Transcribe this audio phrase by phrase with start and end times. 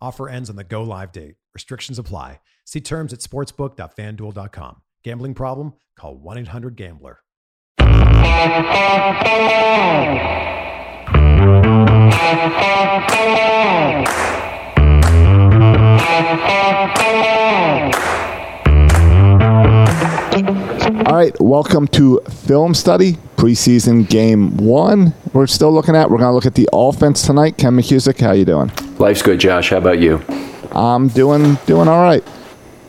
[0.00, 1.36] Offer ends on the go live date.
[1.54, 2.40] Restrictions apply.
[2.64, 4.82] See terms at sportsbook.fanduel.com.
[5.02, 5.74] Gambling problem?
[5.96, 7.20] Call 1 800 Gambler.
[21.06, 25.14] All right, welcome to Film Study, preseason game one.
[25.32, 26.10] We're still looking at.
[26.10, 27.56] We're going to look at the offense tonight.
[27.56, 28.70] Ken McKusick, how you doing?
[28.98, 29.70] Life's good, Josh.
[29.70, 30.22] How about you?
[30.72, 32.24] I'm doing doing all right.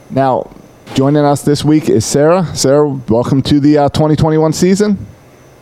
[0.09, 0.49] Now,
[0.95, 2.45] joining us this week is Sarah.
[2.55, 5.05] Sarah, welcome to the uh, 2021 season.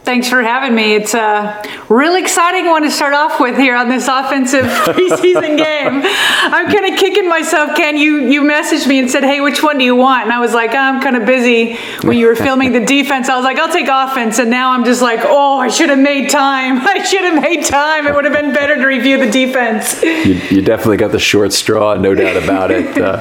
[0.07, 0.95] Thanks for having me.
[0.95, 6.01] It's a really exciting one to start off with here on this offensive preseason game.
[6.01, 7.97] I'm kind of kicking myself, Ken.
[7.97, 10.53] You you messaged me and said, "Hey, which one do you want?" And I was
[10.53, 13.57] like, oh, "I'm kind of busy." When you were filming the defense, I was like,
[13.57, 16.78] "I'll take offense." And now I'm just like, "Oh, I should have made time.
[16.88, 18.07] I should have made time.
[18.07, 21.51] It would have been better to review the defense." You, you definitely got the short
[21.51, 22.97] straw, no doubt about it.
[22.97, 23.18] Uh,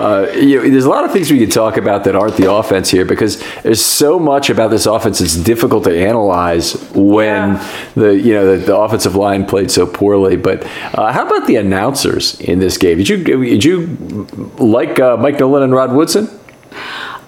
[0.00, 2.50] uh, you know, there's a lot of things we could talk about that aren't the
[2.50, 7.54] offense here because there's so much about this offense that's difficult to analyze analyze when
[7.54, 7.90] yeah.
[7.94, 10.36] the you know the, the, offensive line played so poorly.
[10.36, 12.98] But uh, how about the announcers in this game?
[12.98, 14.26] Did you did you
[14.58, 16.28] like uh, Mike Nolan and Rod Woodson?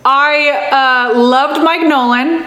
[0.05, 2.47] I uh, loved Mike Nolan.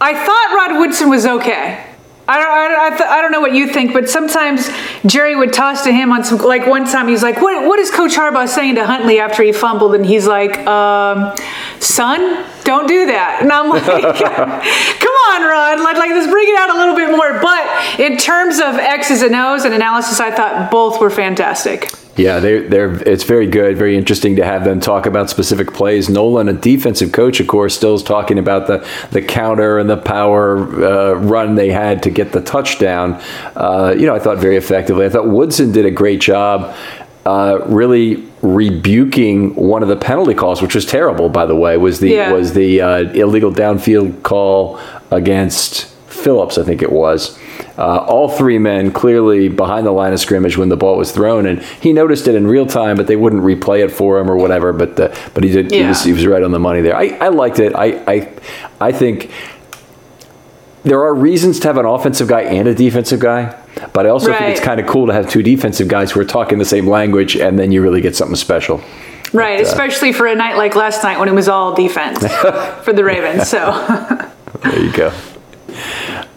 [0.00, 1.84] I thought Rod Woodson was okay.
[2.30, 4.68] I don't, I, I, th- I, don't know what you think, but sometimes
[5.06, 7.90] Jerry would toss to him on some, like one time he's like, what, what is
[7.90, 9.94] Coach Harbaugh saying to Huntley after he fumbled?
[9.94, 11.34] And he's like, um,
[11.80, 13.38] son, don't do that.
[13.40, 17.10] And I'm like, come on, Rod, like, like let's bring it out a little bit
[17.16, 17.40] more.
[17.40, 21.90] But in terms of X's and O's and analysis, I thought both were fantastic.
[22.18, 26.10] Yeah, they're, they're it's very good, very interesting to have them talk about specific plays.
[26.10, 29.96] Nolan, a defensive coach, of course, still is talking about the the counter and the
[29.96, 33.22] power uh, run they had to get the touchdown.
[33.54, 35.06] Uh, you know, I thought very effectively.
[35.06, 36.76] I thought Woodson did a great job.
[37.28, 42.00] Uh, really rebuking one of the penalty calls, which was terrible, by the way, was
[42.00, 42.32] the yeah.
[42.32, 44.80] was the uh, illegal downfield call
[45.10, 47.38] against Phillips, I think it was.
[47.76, 51.44] Uh, all three men clearly behind the line of scrimmage when the ball was thrown,
[51.44, 54.36] and he noticed it in real time, but they wouldn't replay it for him or
[54.36, 54.72] whatever.
[54.72, 55.70] But uh, but he did.
[55.70, 55.82] Yeah.
[55.82, 56.96] He, was, he was right on the money there.
[56.96, 57.74] I, I liked it.
[57.74, 58.32] I I
[58.80, 59.30] I think
[60.84, 63.56] there are reasons to have an offensive guy and a defensive guy,
[63.92, 64.38] but I also right.
[64.38, 66.86] think it's kind of cool to have two defensive guys who are talking the same
[66.86, 68.82] language, and then you really get something special.
[69.32, 72.20] Right, but, uh, especially for a night like last night when it was all defense
[72.84, 73.48] for the Ravens.
[73.48, 73.58] So
[74.62, 75.12] there you go.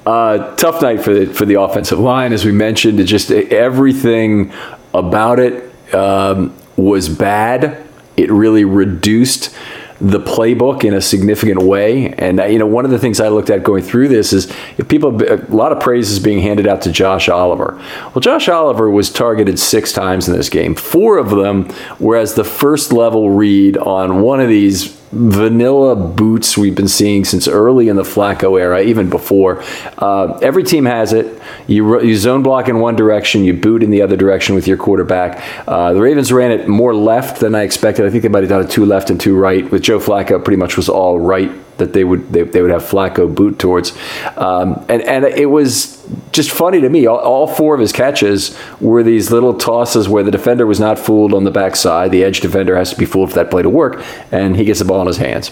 [0.06, 3.00] Uh, tough night for the for the offensive line, as we mentioned.
[3.00, 4.52] It just everything
[4.94, 7.88] about it um, was bad.
[8.18, 9.56] It really reduced
[10.02, 12.14] the playbook in a significant way.
[12.14, 14.52] And you know, one of the things I looked at going through this is
[14.88, 17.80] people a lot of praise is being handed out to Josh Oliver.
[18.14, 20.76] Well, Josh Oliver was targeted six times in this game.
[20.76, 21.70] Four of them
[22.00, 27.26] were as the first level read on one of these vanilla boots we've been seeing
[27.26, 29.64] since early in the Flacco era, even before.
[29.98, 31.42] Uh, every team has it.
[31.68, 34.78] You, you zone block in one direction, you boot in the other direction with your
[34.78, 35.44] quarterback.
[35.68, 38.06] Uh, the Ravens ran it more left than I expected.
[38.06, 39.70] I think they might have done it two left and two right.
[39.70, 41.52] With Joe Flacco, pretty much was all right
[41.82, 43.92] that they would they, they would have Flacco boot towards,
[44.38, 46.02] um, and and it was
[46.32, 47.08] just funny to me.
[47.08, 50.98] All, all, four of his catches were these little tosses where the defender was not
[51.00, 52.12] fooled on the backside.
[52.12, 54.80] The edge defender has to be fooled for that play to work, and he gets
[54.80, 55.52] the ball in his hands.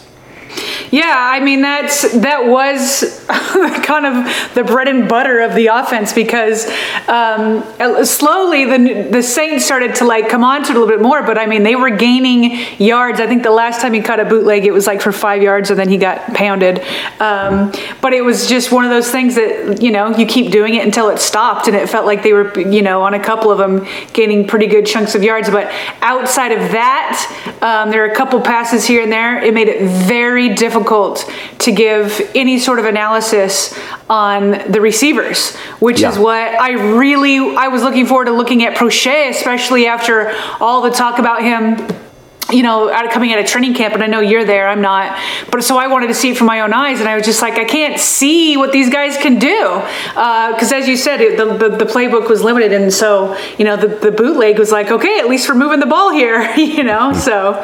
[0.91, 3.23] Yeah, I mean that's that was
[3.83, 6.65] kind of the bread and butter of the offense because
[7.07, 7.63] um,
[8.05, 11.21] slowly the the Saints started to like come on to it a little bit more.
[11.21, 13.19] But I mean they were gaining yards.
[13.19, 15.69] I think the last time he caught a bootleg, it was like for five yards,
[15.69, 16.79] and then he got pounded.
[17.19, 17.71] Um,
[18.01, 20.83] but it was just one of those things that you know you keep doing it
[20.83, 23.59] until it stopped, and it felt like they were you know on a couple of
[23.59, 25.51] them gaining pretty good chunks of yards.
[25.51, 25.71] But
[26.01, 29.39] outside of that, um, there are a couple passes here and there.
[29.43, 33.77] It made it very difficult difficult to give any sort of analysis
[34.09, 36.11] on the receivers, which yeah.
[36.11, 40.81] is what I really I was looking forward to looking at Proche, especially after all
[40.81, 41.87] the talk about him
[42.51, 44.81] you know, out of coming out of training camp, and I know you're there, I'm
[44.81, 45.15] not.
[45.51, 47.43] But so I wanted to see it from my own eyes, and I was just
[47.43, 49.81] like, I can't see what these guys can do.
[50.15, 53.65] Because uh, as you said, it, the, the, the, playbook was limited, and so, you
[53.65, 56.83] know, the, the bootleg was like, okay, at least we're moving the ball here, you
[56.83, 57.63] know, so.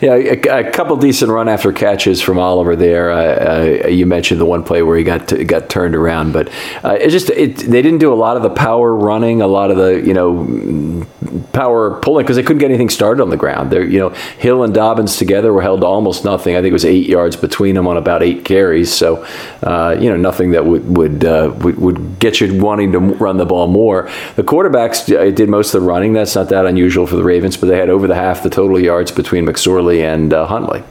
[0.00, 3.10] Yeah, a, a, couple decent run after catches from Oliver there.
[3.10, 6.48] Uh, uh, you mentioned the one play where he got to, got turned around, but
[6.84, 9.72] uh, it just it, they didn't do a lot of the power running, a lot
[9.72, 11.04] of the you know
[11.52, 13.72] power pulling because they couldn't get anything started on the ground.
[13.72, 16.54] There, you know, Hill and Dobbins together were held to almost nothing.
[16.54, 18.92] I think it was eight yards between them on about eight carries.
[18.92, 19.26] So,
[19.64, 23.36] uh, you know, nothing that would would, uh, would, would get you wanting to run
[23.36, 24.08] the ball more.
[24.36, 26.12] The quarterbacks uh, did most of the running.
[26.12, 28.78] That's not that unusual for the Ravens, but they had over the half the total
[28.78, 30.82] yards between McSorley and uh, Huntley.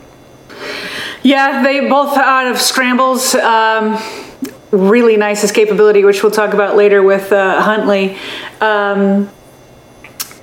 [1.24, 3.36] Yeah, they both out of scrambles.
[3.36, 3.98] Um,
[4.72, 8.18] really nice escapability, which we'll talk about later with uh, Huntley.
[8.62, 9.30] Um,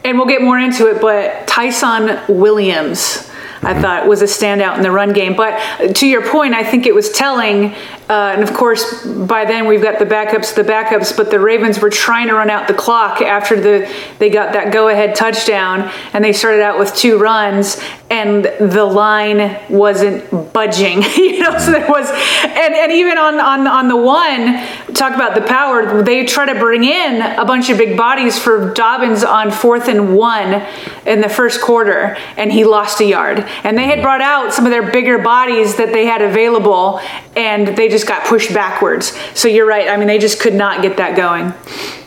[0.05, 3.31] and we'll get more into it, but Ty'Son Williams.
[3.63, 5.35] I thought was a standout in the run game.
[5.37, 7.75] But to your point, I think it was telling
[8.09, 11.17] uh, and of course, by then we've got the backups, the backups.
[11.17, 14.75] But the Ravens were trying to run out the clock after the they got that
[14.75, 17.81] go-ahead touchdown, and they started out with two runs,
[18.11, 21.03] and the line wasn't budging.
[21.17, 24.63] you know, so there was, and, and even on on on the one,
[24.95, 26.03] talk about the power.
[26.03, 30.15] They try to bring in a bunch of big bodies for Dobbins on fourth and
[30.15, 30.63] one
[31.07, 33.39] in the first quarter, and he lost a yard.
[33.65, 37.01] And they had brought out some of their bigger bodies that they had available,
[37.35, 39.17] and they just got pushed backwards.
[39.35, 39.89] So you're right.
[39.89, 41.55] I mean, they just could not get that going.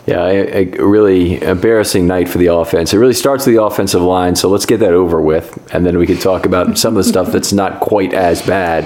[0.07, 2.94] Yeah, a, a, really embarrassing night for the offense.
[2.94, 5.98] It really starts with the offensive line, so let's get that over with, and then
[5.98, 8.86] we can talk about some of the stuff that's not quite as bad.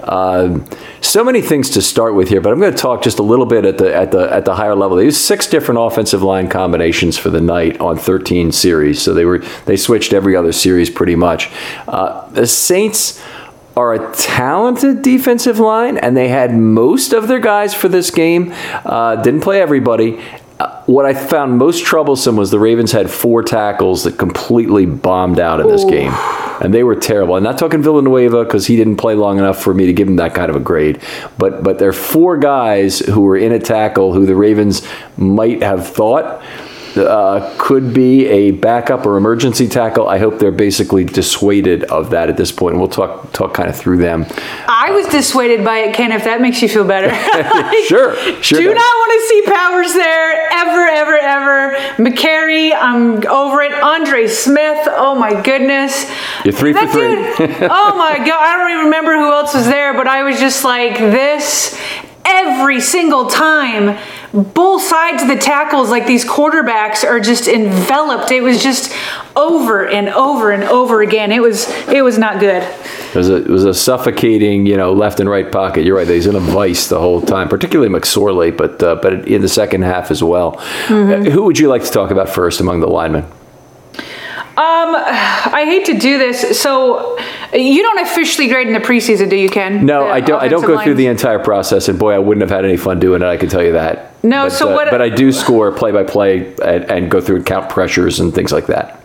[0.00, 0.60] Uh,
[1.00, 3.46] so many things to start with here, but I'm going to talk just a little
[3.46, 4.98] bit at the at the at the higher level.
[4.98, 9.24] They used six different offensive line combinations for the night on 13 series, so they
[9.24, 11.50] were they switched every other series pretty much.
[11.86, 13.22] Uh, the Saints
[13.78, 18.52] are a talented defensive line, and they had most of their guys for this game.
[18.84, 20.20] Uh, didn't play everybody.
[20.58, 25.38] Uh, what I found most troublesome was the Ravens had four tackles that completely bombed
[25.38, 25.90] out in this Ooh.
[25.90, 26.12] game.
[26.60, 27.36] And they were terrible.
[27.36, 30.16] I'm not talking Villanueva because he didn't play long enough for me to give him
[30.16, 31.00] that kind of a grade.
[31.38, 34.84] But but there are four guys who were in a tackle who the Ravens
[35.16, 36.42] might have thought
[36.96, 40.08] uh, could be a backup or emergency tackle.
[40.08, 42.74] I hope they're basically dissuaded of that at this point.
[42.74, 44.26] And we'll talk talk kind of through them.
[44.66, 46.12] I was dissuaded by it, Ken.
[46.12, 47.08] If that makes you feel better.
[47.08, 48.58] like, sure, sure.
[48.58, 48.74] Do does.
[48.74, 51.76] not want to see Powers there ever, ever, ever.
[52.02, 53.72] Mekari, I'm over it.
[53.72, 54.86] Andre Smith.
[54.90, 56.10] Oh my goodness.
[56.44, 57.46] You're three that for three.
[57.46, 60.38] Dude, oh my god, I don't even remember who else was there, but I was
[60.38, 61.78] just like this
[62.24, 63.98] every single time
[64.32, 68.30] both sides of the tackles like these quarterbacks are just enveloped.
[68.30, 68.94] It was just
[69.36, 71.32] over and over and over again.
[71.32, 72.62] It was it was not good.
[72.62, 75.84] It was a, it was a suffocating you know left and right pocket.
[75.84, 79.40] You're right he's in a vice the whole time particularly mcsorley but uh, but in
[79.40, 80.52] the second half as well.
[80.88, 81.30] Mm-hmm.
[81.30, 83.24] who would you like to talk about first among the linemen
[84.58, 86.60] Um, I hate to do this.
[86.60, 87.16] So
[87.54, 89.86] you don't officially grade in the preseason, do you, Ken?
[89.86, 90.42] No, The I don't.
[90.42, 92.98] I don't go through the entire process, and boy, I wouldn't have had any fun
[92.98, 93.26] doing it.
[93.26, 94.12] I can tell you that.
[94.24, 97.20] No, but, so uh, what- But I do score play by play and and go
[97.20, 99.00] through and count pressures and things like that.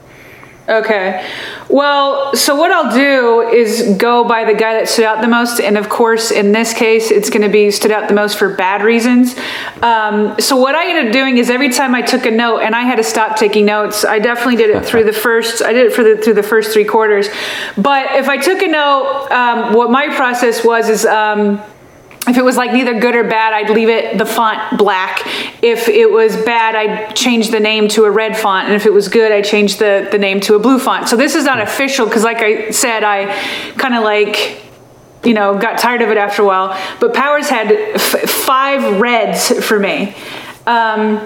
[0.67, 1.29] Okay.
[1.67, 5.59] Well, so what I'll do is go by the guy that stood out the most,
[5.59, 8.55] and of course, in this case, it's going to be stood out the most for
[8.55, 9.35] bad reasons.
[9.81, 12.73] Um, so what I ended up doing is every time I took a note, and
[12.75, 14.05] I had to stop taking notes.
[14.05, 15.61] I definitely did it through the first.
[15.61, 17.27] I did it for the through the first three quarters.
[17.75, 21.05] But if I took a note, um, what my process was is.
[21.05, 21.61] Um,
[22.27, 25.23] if it was like neither good or bad, I'd leave it the font black.
[25.61, 28.93] If it was bad, I'd change the name to a red font, and if it
[28.93, 31.09] was good, I'd change the the name to a blue font.
[31.09, 33.33] So this is not official because, like I said, I
[33.77, 34.61] kind of like
[35.23, 36.79] you know got tired of it after a while.
[36.99, 40.15] But Powers had f- five reds for me.
[40.65, 41.19] Um,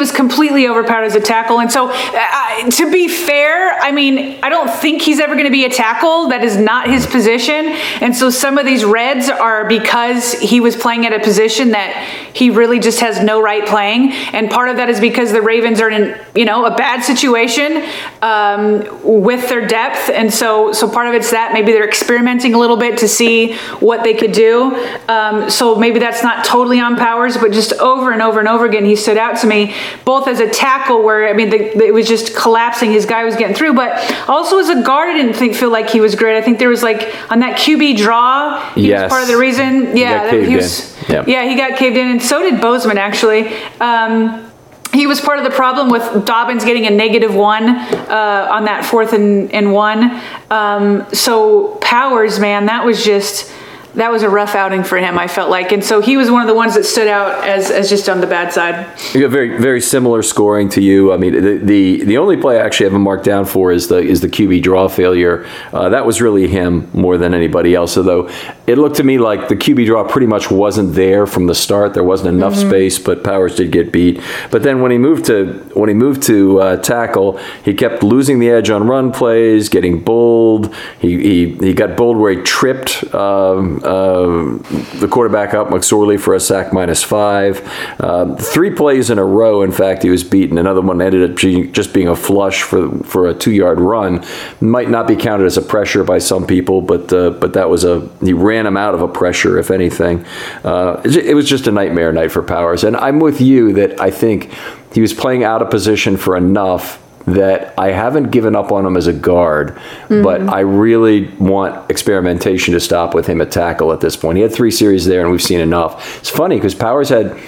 [0.00, 1.60] was completely overpowered as a tackle.
[1.60, 5.52] And so, uh, to be fair, I mean, I don't think he's ever going to
[5.52, 6.28] be a tackle.
[6.30, 7.66] That is not his position.
[8.00, 11.92] And so, some of these reds are because he was playing at a position that
[12.34, 14.12] he really just has no right playing.
[14.32, 17.84] And part of that is because the Ravens are in, you know, a bad situation
[18.22, 20.08] um, with their depth.
[20.08, 23.54] And so, so part of it's that maybe they're experimenting a little bit to see
[23.80, 24.74] what they could do.
[25.08, 28.64] Um, so maybe that's not totally on Powers, but just over and over and over
[28.64, 31.86] again, he stood out to me both as a tackle where I mean the, the-
[31.86, 33.90] it was just collapsing, his guy was getting through, but
[34.28, 36.36] also as a guard, I didn't think feel like he was great.
[36.36, 39.02] I think there was like on that QB draw, he Yes.
[39.04, 39.96] was part of the reason.
[39.96, 40.96] Yeah, got that he was.
[41.08, 41.26] Yep.
[41.28, 43.48] Yeah, he got caved in, and so did Bozeman actually.
[43.80, 44.46] Um,
[44.92, 48.84] he was part of the problem with Dobbins getting a negative one uh, on that
[48.84, 50.20] fourth and, and one.
[50.50, 53.52] Um, so Powers, man, that was just
[53.94, 55.18] that was a rough outing for him.
[55.18, 57.70] I felt like, and so he was one of the ones that stood out as
[57.70, 58.86] as just on the bad side.
[59.14, 61.12] You got very very similar scoring to you.
[61.12, 63.88] I mean, the the, the only play I actually have him marked down for is
[63.88, 65.46] the is the QB draw failure.
[65.72, 67.96] Uh, that was really him more than anybody else.
[67.96, 68.30] Although
[68.66, 71.94] it looked to me like the QB draw pretty much wasn't there from the start.
[71.94, 74.20] There wasn't enough space, but Powers did get beat.
[74.50, 78.38] But then when he moved to when he moved to uh, tackle, he kept losing
[78.38, 80.74] the edge on run plays, getting bowled.
[81.00, 83.12] He he, he got bowled where he tripped.
[83.14, 84.58] Um, uh,
[84.98, 87.60] the quarterback up McSorley for a sack minus five.
[88.00, 90.58] Um, three plays in a row, in fact, he was beaten.
[90.58, 94.24] Another one ended up just being a flush for for a two yard run.
[94.60, 97.84] Might not be counted as a pressure by some people, but uh, but that was
[97.84, 100.24] a he ran him out of a pressure, if anything.
[100.64, 104.10] Uh, it was just a nightmare night for Powers, and I'm with you that I
[104.10, 104.52] think
[104.92, 108.96] he was playing out of position for enough that I haven't given up on him
[108.96, 114.00] as a guard, but I really want experimentation to stop with him at tackle at
[114.00, 114.36] this point.
[114.36, 116.18] He had three series there, and we've seen enough.
[116.18, 117.38] It's funny because Powers had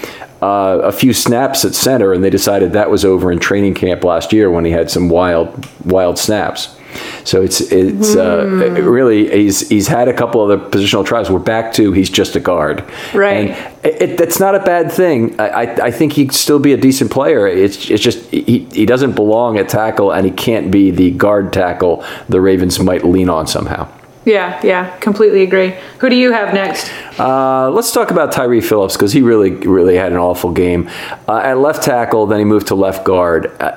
[0.43, 4.05] uh, a few snaps at center, and they decided that was over in training camp
[4.05, 6.77] last year when he had some wild, wild snaps.
[7.25, 8.47] So it's it's uh,
[8.83, 11.31] really he's he's had a couple of the positional tries.
[11.31, 12.85] We're back to he's just a guard,
[13.15, 13.51] Right.
[13.51, 15.39] And it, it, that's not a bad thing.
[15.41, 17.47] I, I, I think he'd still be a decent player.
[17.47, 21.53] It's it's just he, he doesn't belong at tackle, and he can't be the guard
[21.53, 23.89] tackle the Ravens might lean on somehow.
[24.25, 25.75] Yeah, yeah, completely agree.
[25.99, 26.93] Who do you have next?
[27.19, 30.89] Uh, let's talk about Tyre Phillips because he really, really had an awful game.
[31.27, 33.47] Uh, at left tackle, then he moved to left guard.
[33.61, 33.75] Uh,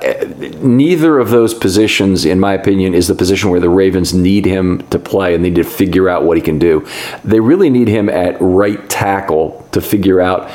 [0.60, 4.86] neither of those positions, in my opinion, is the position where the Ravens need him
[4.88, 6.86] to play and they need to figure out what he can do.
[7.24, 10.48] They really need him at right tackle to figure out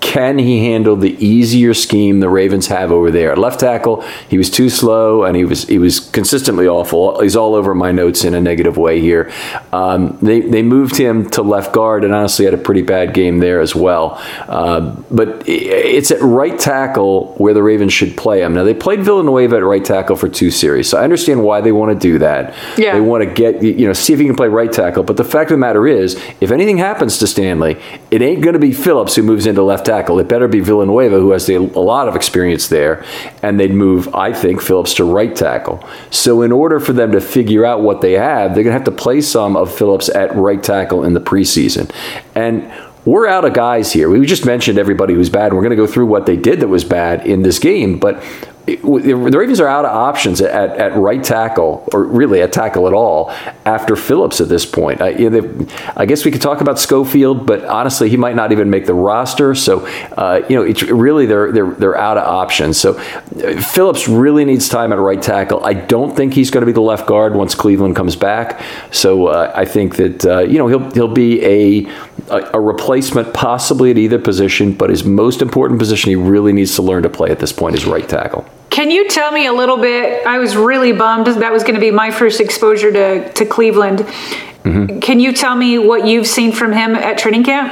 [0.00, 3.32] can he handle the easier scheme the Ravens have over there?
[3.32, 7.20] At left tackle, he was too slow and he was he was consistently awful.
[7.20, 9.32] He's all over my notes in a negative way here.
[9.72, 13.38] Um, they they moved him to left guard and honestly had a pretty bad game
[13.38, 14.22] there as well.
[14.48, 18.54] Uh, but it's at right tackle where the Ravens should play him.
[18.54, 21.72] Now they played Villanueva at right tackle for two series, so I understand why they
[21.72, 22.54] want to do that.
[22.76, 22.92] Yeah.
[22.92, 25.04] They want to get you know see if he can play right tackle.
[25.04, 28.54] But the fact of the matter is, if anything happens to Stanley, it ain't going
[28.54, 30.18] to be Phillips who moves into left tackle.
[30.20, 33.04] It better be Villanueva who has a lot of experience there,
[33.42, 35.84] and they'd move, I think, Phillips to right tackle.
[36.10, 38.84] So in order for them to figure out what they have, they're going to have
[38.84, 41.90] to play some of Phillips at right tackle in the preseason,
[42.34, 42.70] and.
[43.04, 44.08] We're out of guys here.
[44.08, 45.52] We just mentioned everybody who's bad.
[45.52, 48.22] We're going to go through what they did that was bad in this game, but
[48.64, 52.94] the Ravens are out of options at, at right tackle, or really at tackle at
[52.94, 53.30] all,
[53.66, 55.00] after Phillips at this point.
[55.00, 55.66] I, you know,
[55.96, 58.94] I guess we could talk about Schofield, but honestly, he might not even make the
[58.94, 59.56] roster.
[59.56, 59.84] So,
[60.16, 62.78] uh, you know, it's really they're they're they're out of options.
[62.78, 65.64] So, Phillips really needs time at right tackle.
[65.64, 68.62] I don't think he's going to be the left guard once Cleveland comes back.
[68.92, 71.90] So, uh, I think that uh, you know he'll he'll be a,
[72.30, 76.76] a a replacement possibly at either position, but his most important position he really needs
[76.76, 78.46] to learn to play at this point is right tackle.
[78.72, 80.26] Can you tell me a little bit?
[80.26, 81.26] I was really bummed.
[81.26, 83.98] That was going to be my first exposure to, to Cleveland.
[83.98, 85.00] Mm-hmm.
[85.00, 87.70] Can you tell me what you've seen from him at training camp?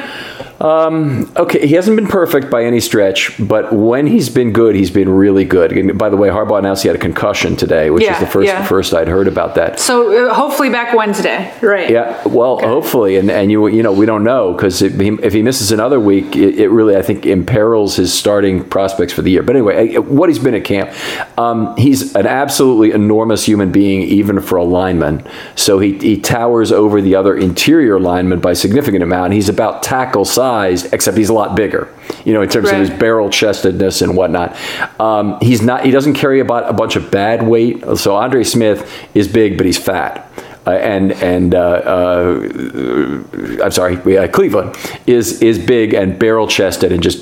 [0.61, 4.91] Um, okay, he hasn't been perfect by any stretch, but when he's been good, he's
[4.91, 5.73] been really good.
[5.73, 8.27] And by the way, Harbaugh announced he had a concussion today, which yeah, is the
[8.27, 8.67] first yeah.
[8.67, 9.81] first I'd heard about that.
[9.81, 11.89] So uh, hopefully back Wednesday, right?
[11.89, 12.67] Yeah, well, okay.
[12.67, 15.99] hopefully, and and you you know we don't know because if, if he misses another
[15.99, 19.43] week, it, it, really I think imperils his starting prospects for the year.
[19.43, 20.91] But anyway, what he's been at camp,
[21.39, 25.27] um, he's an absolutely enormous human being, even for a lineman.
[25.57, 29.33] So he he towers over the other interior linemen by significant amount.
[29.33, 31.89] He's about tackle size sized, except he's a lot bigger.
[32.25, 32.81] You know, in terms right.
[32.81, 34.57] of his barrel chestedness and whatnot.
[35.01, 35.85] Um, he's not.
[35.85, 37.85] He doesn't carry about a bunch of bad weight.
[37.97, 40.27] So Andre Smith is big, but he's fat.
[40.67, 42.41] Uh, and and uh, uh,
[43.65, 44.77] I'm sorry, uh, Cleveland
[45.07, 47.21] is is big and barrel chested and just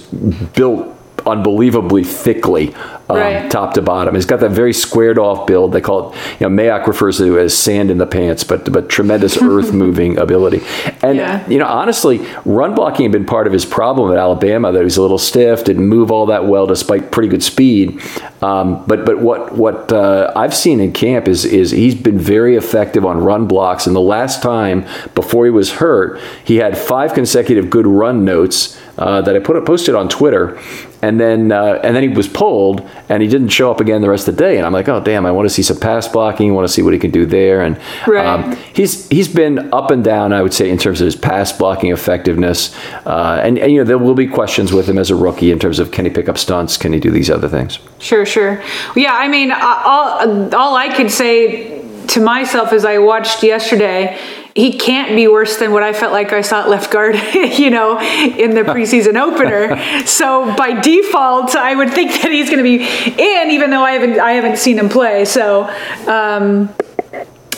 [0.54, 0.97] built
[1.28, 2.74] unbelievably thickly
[3.10, 3.50] um, right.
[3.50, 4.14] top to bottom.
[4.14, 5.72] He's got that very squared off build.
[5.72, 8.70] They call it, you know, Mayock refers to it as sand in the pants, but
[8.70, 10.60] but tremendous earth moving ability.
[11.02, 11.48] And yeah.
[11.48, 14.72] you know, honestly, run blocking had been part of his problem at Alabama.
[14.72, 18.02] That he's a little stiff, didn't move all that well despite pretty good speed.
[18.42, 22.56] Um, but but what what uh, I've seen in camp is is he's been very
[22.56, 23.86] effective on run blocks.
[23.86, 28.78] And the last time before he was hurt, he had five consecutive good run notes
[28.98, 30.58] uh, that I put posted on Twitter
[31.02, 34.08] and then uh, and then he was pulled and he didn't show up again the
[34.08, 36.08] rest of the day and i'm like oh damn i want to see some pass
[36.08, 38.26] blocking I want to see what he can do there and right.
[38.26, 41.52] um, he's he's been up and down i would say in terms of his pass
[41.52, 42.74] blocking effectiveness
[43.06, 45.58] uh, and, and, you know there will be questions with him as a rookie in
[45.58, 48.62] terms of can he pick up stunts can he do these other things sure sure
[48.96, 51.78] yeah i mean all, all i could say
[52.08, 54.18] to myself as i watched yesterday
[54.58, 57.70] he can't be worse than what I felt like I saw at left guard, you
[57.70, 60.04] know, in the preseason opener.
[60.04, 63.92] So by default, I would think that he's going to be in, even though I
[63.92, 65.24] haven't I haven't seen him play.
[65.24, 65.72] So.
[66.08, 66.74] Um,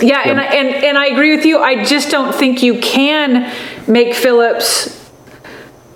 [0.03, 1.59] yeah, and, and and I agree with you.
[1.59, 3.53] I just don't think you can
[3.87, 5.11] make Phillips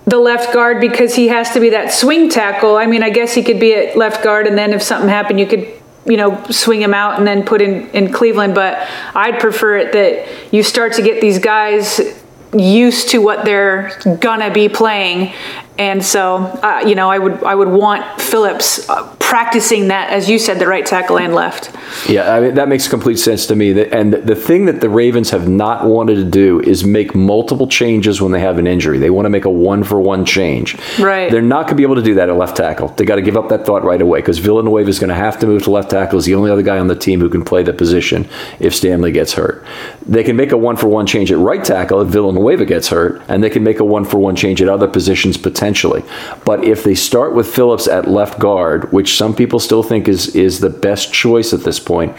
[0.05, 2.77] the left guard because he has to be that swing tackle.
[2.77, 5.39] I mean, I guess he could be at left guard, and then if something happened,
[5.39, 5.67] you could
[6.05, 8.55] you know, swing him out and then put in, in Cleveland.
[8.55, 12.21] But I'd prefer it that you start to get these guys
[12.53, 13.91] used to what they're
[14.21, 15.33] gonna be playing
[15.77, 20.29] and so uh, you know I would I would want Phillips uh, practicing that as
[20.29, 21.75] you said the right tackle and left.
[22.07, 23.71] Yeah, I mean that makes complete sense to me.
[23.89, 28.21] And the thing that the Ravens have not wanted to do is make multiple changes
[28.21, 28.99] when they have an injury.
[28.99, 30.77] They want to make a one for one change.
[30.99, 31.29] Right.
[31.29, 32.89] They're not going to be able to do that at left tackle.
[32.89, 35.39] They got to give up that thought right away because Villanueva is going to have
[35.39, 36.19] to move to left tackle.
[36.19, 38.27] Is the only other guy on the team who can play the position
[38.59, 39.65] if Stanley gets hurt.
[40.05, 43.21] They can make a one for one change at right tackle if Villanueva gets hurt,
[43.27, 46.03] and they can make a one for one change at other positions potentially potentially.
[46.45, 50.35] But if they start with Phillips at left guard, which some people still think is
[50.35, 52.15] is the best choice at this point,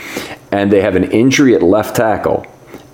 [0.51, 2.45] and they have an injury at left tackle,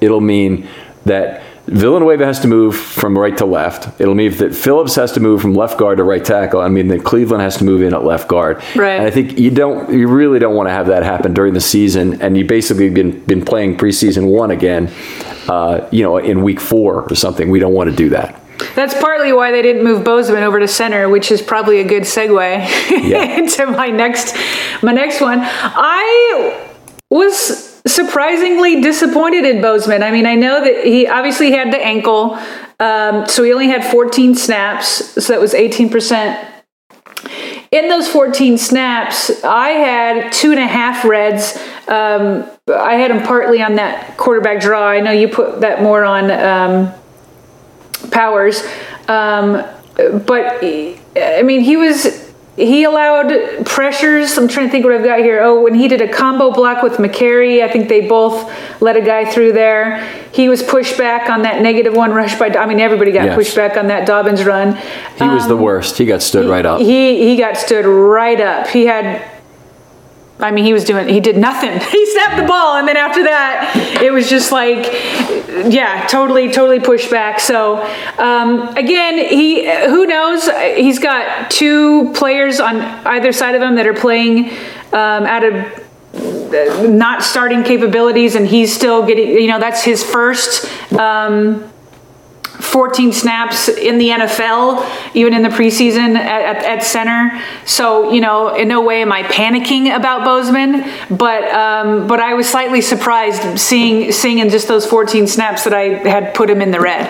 [0.01, 0.69] it'll mean
[1.07, 4.01] that Villanueva has to move from right to left.
[4.01, 6.61] It'll mean that Phillips has to move from left guard to right tackle.
[6.61, 8.57] I mean that Cleveland has to move in at left guard.
[8.75, 8.99] Right.
[8.99, 11.61] And I think you don't, you really don't want to have that happen during the
[11.61, 12.21] season.
[12.21, 14.91] And you basically been been playing preseason one again,
[15.49, 17.49] uh, you know, in week four or something.
[17.49, 18.42] We don't want to do that.
[18.75, 22.05] That's partly why they didn't move Bozeman over to center, which is probably a good
[22.05, 22.31] segue
[22.91, 23.39] yeah.
[23.39, 24.35] into my next
[24.83, 25.41] my next one.
[25.43, 26.69] I
[27.11, 30.03] was surprisingly disappointed in Bozeman.
[30.03, 32.39] I mean, I know that he obviously had the ankle,
[32.79, 36.49] um, so he only had 14 snaps, so that was 18 percent.
[37.71, 41.57] In those 14 snaps, I had two and a half reds.
[41.89, 44.87] Um, I had him partly on that quarterback draw.
[44.87, 46.31] I know you put that more on.
[46.31, 46.95] Um,
[48.11, 48.63] powers.
[49.09, 49.65] Um,
[50.27, 54.37] but I mean, he was he allowed pressures.
[54.37, 55.41] I'm trying to think what I've got here.
[55.43, 59.01] Oh, when he did a combo block with Mekari, I think they both let a
[59.01, 60.07] guy through there.
[60.33, 62.49] He was pushed back on that negative one rush by.
[62.49, 63.35] I mean, everybody got yes.
[63.35, 64.77] pushed back on that Dobbins run.
[65.17, 65.97] He um, was the um, worst.
[65.97, 66.81] He got stood he, right up.
[66.81, 68.67] He he got stood right up.
[68.67, 69.42] He had
[70.41, 71.81] I mean, he was doing, he did nothing.
[71.93, 74.93] He snapped the ball, and then after that, it was just like,
[75.73, 77.39] yeah, totally, totally pushed back.
[77.39, 77.83] So,
[78.19, 80.49] um, again, he, who knows?
[80.77, 84.51] He's got two players on either side of him that are playing
[84.93, 85.83] um, out of
[86.91, 90.71] not starting capabilities, and he's still getting, you know, that's his first.
[90.93, 91.71] Um,
[92.63, 97.43] 14 snaps in the NFL, even in the preseason at, at, at, center.
[97.67, 102.35] So, you know, in no way am I panicking about Bozeman, but um, but I
[102.35, 106.63] was slightly surprised seeing seeing in just those 14 snaps that I had put him
[106.63, 107.07] in the red.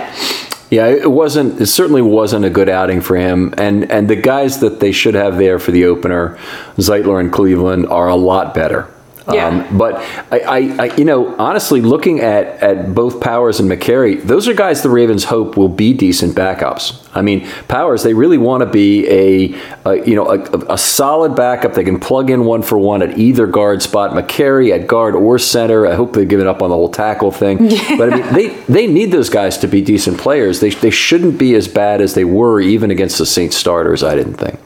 [0.70, 1.60] Yeah, it wasn't.
[1.60, 3.52] It certainly wasn't a good outing for him.
[3.58, 6.38] And and the guys that they should have there for the opener,
[6.76, 8.88] Zeitler and Cleveland, are a lot better.
[9.30, 9.46] Yeah.
[9.46, 9.96] Um, but
[10.32, 10.56] I, I,
[10.86, 14.90] I, you know, honestly, looking at, at both Powers and Mekari, those are guys the
[14.90, 16.98] Ravens hope will be decent backups.
[17.14, 21.36] I mean, Powers, they really want to be a, a you know, a, a, solid
[21.36, 21.74] backup.
[21.74, 24.12] They can plug in one for one at either guard spot.
[24.12, 25.86] Mekari at guard or center.
[25.86, 27.70] I hope they've given up on the whole tackle thing.
[27.70, 27.80] Yeah.
[28.02, 30.60] But I mean, they, they need those guys to be decent players.
[30.60, 34.14] They, they shouldn't be as bad as they were even against the Saints starters, I
[34.14, 34.58] didn't think.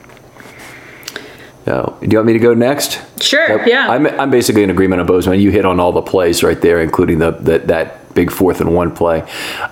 [1.67, 1.97] No.
[2.01, 3.01] Do you want me to go next?
[3.21, 3.67] Sure.
[3.67, 3.89] Yeah.
[3.89, 5.41] I'm, I'm basically in agreement on Bozeman.
[5.41, 8.75] You hit on all the plays right there, including the, the that big fourth and
[8.75, 9.23] one play.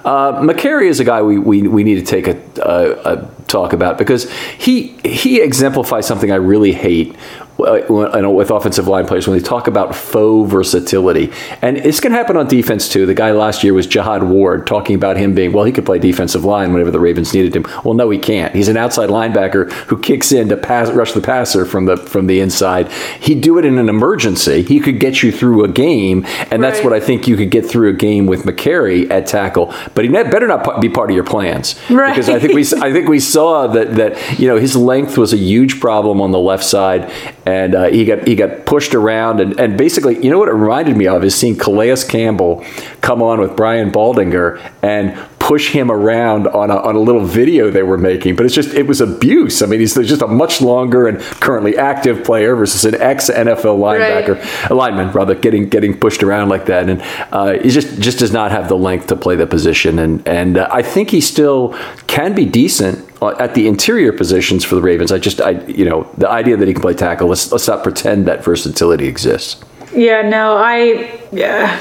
[0.04, 3.72] Uh, Mekari is a guy we, we, we need to take a, a, a talk
[3.72, 7.14] about because he he exemplifies something I really hate
[7.58, 7.80] uh,
[8.28, 11.32] with offensive line players when they talk about faux versatility.
[11.62, 13.06] And it's going to happen on defense too.
[13.06, 16.00] The guy last year was Jihad Ward talking about him being, well, he could play
[16.00, 17.64] defensive line whenever the Ravens needed him.
[17.84, 18.54] Well, no, he can't.
[18.54, 22.26] He's an outside linebacker who kicks in to pass, rush the passer from the from
[22.26, 22.90] the inside.
[23.20, 24.62] He'd do it in an emergency.
[24.62, 26.84] He could get you through a game, and that's right.
[26.84, 29.72] what I think you could get through a game with Mekari at tackle.
[29.94, 32.10] But he better not be part of your plans, right?
[32.10, 35.32] Because I think we I think we saw that that you know his length was
[35.32, 37.10] a huge problem on the left side
[37.46, 40.52] and uh, he got he got pushed around and, and basically you know what it
[40.52, 42.64] reminded me of is seeing Calais Campbell
[43.00, 47.70] come on with Brian Baldinger and push him around on a, on a little video
[47.70, 50.62] they were making but it's just it was abuse I mean he's just a much
[50.62, 54.70] longer and currently active player versus an ex NFL linebacker right.
[54.70, 58.32] a lineman rather getting getting pushed around like that and uh, he just just does
[58.32, 61.78] not have the length to play the position and and uh, I think he still
[62.06, 65.10] can be decent at the interior positions for the Ravens.
[65.10, 67.28] I just, I, you know, the idea that he can play tackle.
[67.28, 69.62] Let's let's not pretend that versatility exists.
[69.94, 71.80] Yeah, no, I, yeah.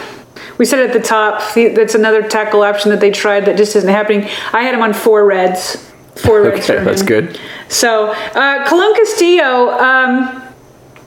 [0.58, 3.90] We said at the top that's another tackle option that they tried that just isn't
[3.90, 4.30] happening.
[4.52, 5.90] I had him on four reds.
[6.16, 6.70] Four reds.
[6.70, 7.40] okay, that's good.
[7.70, 10.44] So, uh, Colon Castillo, um,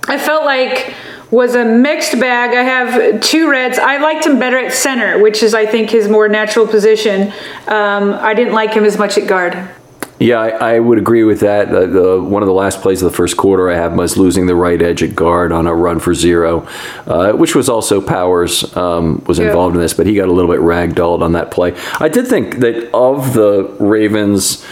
[0.09, 0.94] I felt like
[1.31, 2.57] was a mixed bag.
[2.57, 3.79] I have two reds.
[3.79, 7.33] I liked him better at center, which is, I think, his more natural position.
[7.66, 9.68] Um, I didn't like him as much at guard.
[10.19, 11.71] Yeah, I, I, would agree with that.
[11.71, 14.47] The, the, one of the last plays of the first quarter, I have was losing
[14.47, 16.67] the right edge at guard on a run for zero,
[17.07, 19.47] uh, which was also Powers um, was yeah.
[19.47, 21.77] involved in this, but he got a little bit ragdolled on that play.
[22.01, 24.65] I did think that of the Ravens'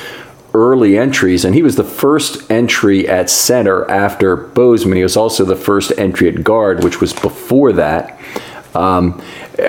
[0.55, 4.97] early entries, and he was the first entry at center after Bozeman.
[4.97, 8.19] He was also the first entry at guard, which was before that.
[8.75, 9.23] Um,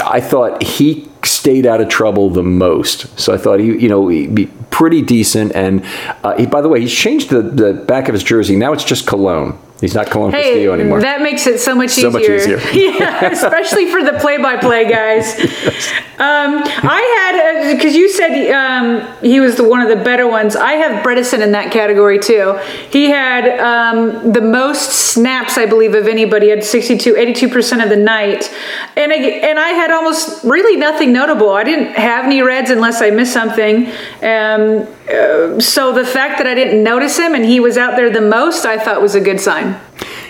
[0.03, 3.17] I thought he stayed out of trouble the most.
[3.19, 5.53] So I thought he, you know, he'd be pretty decent.
[5.53, 5.85] And
[6.23, 8.55] uh, he, by the way, he's changed the, the back of his jersey.
[8.55, 9.57] Now it's just Colon.
[9.81, 11.01] He's not Colon hey, Castillo anymore.
[11.01, 12.57] That makes it so much so easier.
[12.57, 12.93] Much easier.
[12.99, 15.37] yeah, especially for the play-by-play guys.
[15.37, 15.91] yes.
[16.17, 20.27] um, I had because uh, you said um, he was the one of the better
[20.27, 20.55] ones.
[20.55, 22.57] I have Bredeson in that category too.
[22.89, 26.45] He had um, the most snaps, I believe, of anybody.
[26.45, 28.49] He had 62, 82 percent of the night,
[28.95, 31.49] and I, and I had almost really nothing notable.
[31.49, 33.91] I didn't have any reds unless I missed something.
[35.09, 38.21] Uh, so the fact that I didn't notice him and he was out there the
[38.21, 39.79] most, I thought was a good sign.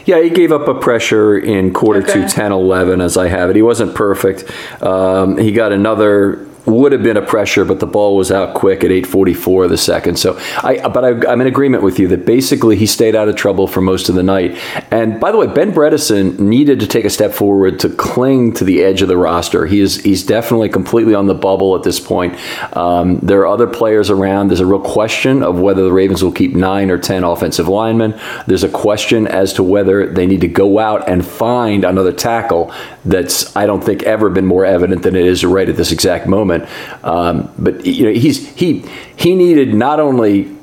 [0.05, 2.13] Yeah, he gave up a pressure in quarter okay.
[2.13, 3.55] two, 10 11, as I have it.
[3.55, 4.43] He wasn't perfect.
[4.83, 8.83] Um, he got another would have been a pressure, but the ball was out quick
[8.83, 10.17] at 8:44 of the second.
[10.17, 13.35] So I, but I, am in agreement with you that basically he stayed out of
[13.35, 14.57] trouble for most of the night.
[14.91, 18.63] And by the way, Ben Bredeson needed to take a step forward to cling to
[18.63, 19.65] the edge of the roster.
[19.65, 22.35] He is he's definitely completely on the bubble at this point.
[22.75, 24.47] Um, there are other players around.
[24.47, 28.19] There's a real question of whether the Ravens will keep nine or ten offensive linemen.
[28.47, 32.73] There's a question as to whether they need to go out and find another tackle.
[33.05, 36.27] That's I don't think ever been more evident than it is right at this exact
[36.27, 36.67] moment.
[37.03, 38.83] Um, but you know, he's he
[39.15, 40.55] he needed not only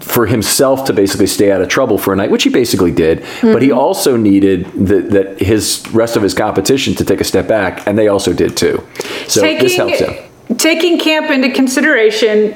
[0.00, 3.20] for himself to basically stay out of trouble for a night, which he basically did,
[3.20, 3.52] mm-hmm.
[3.52, 3.78] but he mm-hmm.
[3.78, 7.98] also needed the, that his rest of his competition to take a step back, and
[7.98, 8.86] they also did too.
[9.26, 10.14] So taking, this helps him.
[10.58, 12.54] Taking camp into consideration,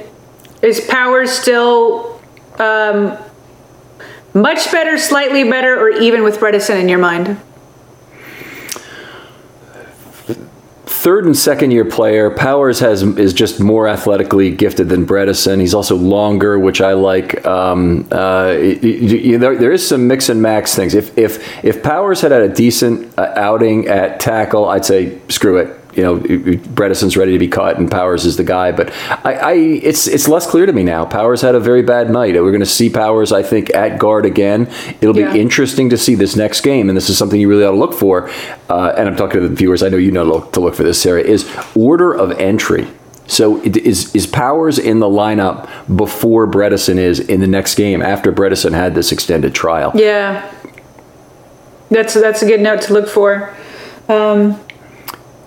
[0.63, 2.21] is power still
[2.59, 3.17] um,
[4.35, 7.41] much better, slightly better, or even with Bredeson in your mind?
[11.01, 12.31] Third and second year player.
[12.31, 15.59] Powers has is just more athletically gifted than Bredeson.
[15.61, 17.45] He's also longer, which I like.
[17.47, 20.95] Um, uh, there, there is some mix and max things.
[20.95, 25.57] If if if Powers had had a decent uh, outing at tackle, I'd say screw
[25.57, 28.73] it you know, Bredeson's ready to be cut and Powers is the guy.
[28.73, 28.93] But
[29.25, 31.05] I, I, it's it's less clear to me now.
[31.05, 32.35] Powers had a very bad night.
[32.35, 34.71] We're going to see Powers, I think, at guard again.
[35.01, 37.73] It'll be interesting to see this next game, and this is something you really ought
[37.73, 38.31] to look for.
[38.69, 39.83] Uh, and I'm talking to the viewers.
[39.83, 41.21] I know you know to look for this, Sarah.
[41.21, 42.87] Is order of entry.
[43.27, 48.33] So is is Powers in the lineup before Bredeson is in the next game after
[48.33, 49.93] Bredeson had this extended trial?
[49.95, 50.53] Yeah,
[51.91, 53.55] that's that's a good note to look for.
[54.09, 54.61] Um,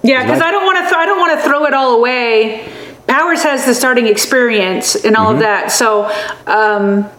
[0.04, 2.70] yeah, because I don't want to th- I don't want to throw it all away.
[3.08, 5.36] Powers has the starting experience and all mm-hmm.
[5.36, 6.12] of that, so.
[6.48, 7.10] Um,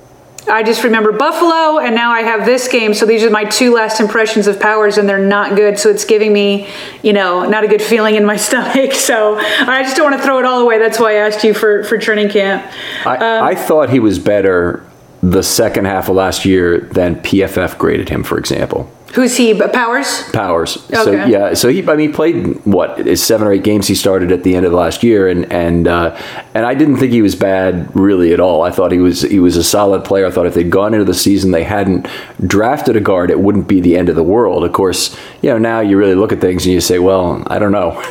[0.47, 2.93] I just remember Buffalo, and now I have this game.
[2.93, 5.79] So these are my two last impressions of Powers, and they're not good.
[5.79, 6.69] So it's giving me,
[7.03, 8.93] you know, not a good feeling in my stomach.
[8.93, 10.79] So I just don't want to throw it all away.
[10.79, 12.71] That's why I asked you for for training camp.
[13.07, 14.85] I, um, I thought he was better
[15.23, 18.91] the second half of last year than PFF graded him, for example.
[19.15, 19.55] Who's he?
[19.55, 20.29] Powers.
[20.33, 20.77] Powers.
[20.87, 21.05] Okay.
[21.05, 21.55] So yeah.
[21.55, 23.87] So he, I mean, played what seven or eight games.
[23.87, 26.21] He started at the end of last year, and and uh,
[26.53, 28.63] and I didn't think he was bad really at all.
[28.63, 30.27] I thought he was he was a solid player.
[30.27, 32.09] I thought if they'd gone into the season, they hadn't
[32.45, 34.65] drafted a guard, it wouldn't be the end of the world.
[34.65, 37.61] Of course, you know now you really look at things and you say, well, I
[37.61, 38.03] don't know,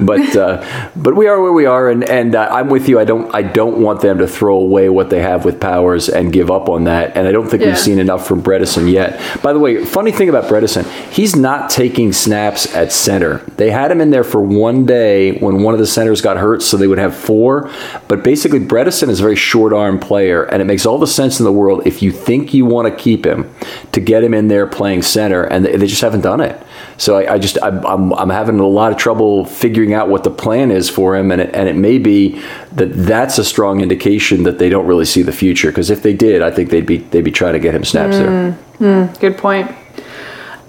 [0.00, 2.98] but uh, but we are where we are, and and uh, I'm with you.
[2.98, 6.32] I don't I don't want them to throw away what they have with Powers and
[6.32, 7.16] give up on that.
[7.16, 7.68] And I don't think yeah.
[7.68, 9.20] we've seen enough from Bredeson yet.
[9.42, 13.38] By the way, funny thing thing about Bredeson, he's not taking snaps at center.
[13.56, 16.62] They had him in there for one day when one of the centers got hurt,
[16.62, 17.70] so they would have four.
[18.08, 21.38] But basically, Bredeson is a very short arm player, and it makes all the sense
[21.38, 23.52] in the world if you think you want to keep him
[23.92, 26.60] to get him in there playing center, and they, just haven't done it.
[26.96, 30.24] So I, I just I'm, I'm, I'm having a lot of trouble figuring out what
[30.24, 32.40] the plan is for him, and it, and it may be
[32.72, 35.68] that that's a strong indication that they don't really see the future.
[35.68, 38.16] Because if they did, I think they'd be they'd be trying to get him snaps
[38.16, 38.58] mm, there.
[38.80, 39.70] Mm, good point.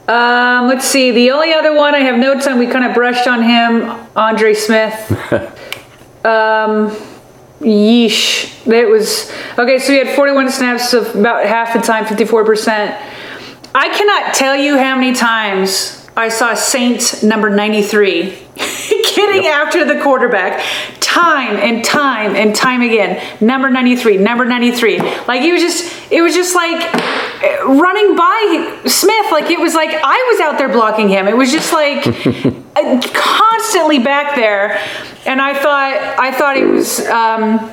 [0.08, 1.12] Um, let's see.
[1.12, 4.54] The only other one I have notes on, we kind of brushed on him, Andre
[4.54, 5.12] Smith.
[6.26, 6.92] um,
[7.60, 8.68] yeesh.
[8.68, 9.80] It was okay.
[9.80, 13.02] So he had 41 snaps of about half the time, 54%.
[13.74, 18.24] I cannot tell you how many times I saw Saints number 93
[18.56, 19.68] getting yep.
[19.68, 20.64] after the quarterback
[21.02, 23.22] time and time and time again.
[23.42, 25.00] Number 93, number 93.
[25.00, 26.84] Like it was just, it was just like
[27.66, 29.32] running by Smith.
[29.32, 31.28] Like it was like I was out there blocking him.
[31.28, 32.04] It was just like
[33.14, 34.80] constantly back there.
[35.26, 37.72] And I thought, I thought it was, um,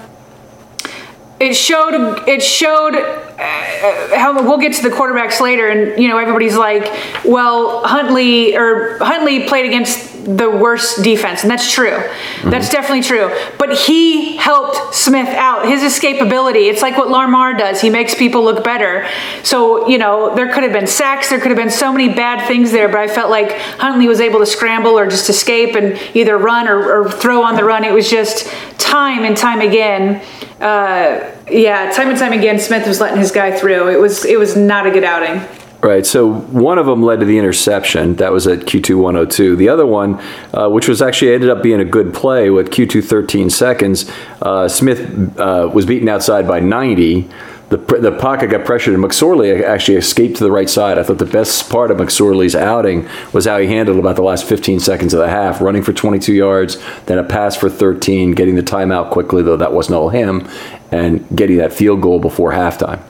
[1.42, 6.16] it showed, it showed uh, how we'll get to the quarterbacks later, and you know
[6.16, 6.84] everybody's like,
[7.24, 11.90] well, Huntley or Huntley played against the worst defense, and that's true.
[11.90, 12.50] Mm-hmm.
[12.50, 13.36] That's definitely true.
[13.58, 15.66] But he helped Smith out.
[15.66, 16.70] His escapability.
[16.70, 17.80] It's like what Lamar does.
[17.80, 19.08] He makes people look better.
[19.42, 21.28] So you know there could have been sacks.
[21.28, 24.20] There could have been so many bad things there, but I felt like Huntley was
[24.20, 27.82] able to scramble or just escape and either run or, or throw on the run.
[27.82, 28.46] It was just
[28.78, 30.22] time and time again.
[30.62, 33.88] Uh, yeah, time and time again, Smith was letting his guy through.
[33.88, 35.42] It was it was not a good outing.
[35.82, 36.06] Right.
[36.06, 38.14] So one of them led to the interception.
[38.16, 39.56] That was at Q2 102.
[39.56, 40.22] The other one,
[40.54, 44.08] uh, which was actually ended up being a good play with Q2 13 seconds,
[44.40, 47.28] uh, Smith uh, was beaten outside by 90.
[47.72, 50.98] The, the pocket got pressured, and McSorley actually escaped to the right side.
[50.98, 54.44] I thought the best part of McSorley's outing was how he handled about the last
[54.44, 58.56] 15 seconds of the half, running for 22 yards, then a pass for 13, getting
[58.56, 60.46] the timeout quickly, though that wasn't all him,
[60.90, 63.00] and getting that field goal before halftime.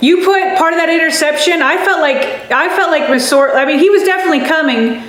[0.00, 1.62] You put part of that interception.
[1.62, 3.54] I felt like I felt like McSorley.
[3.54, 5.00] I mean, he was definitely coming,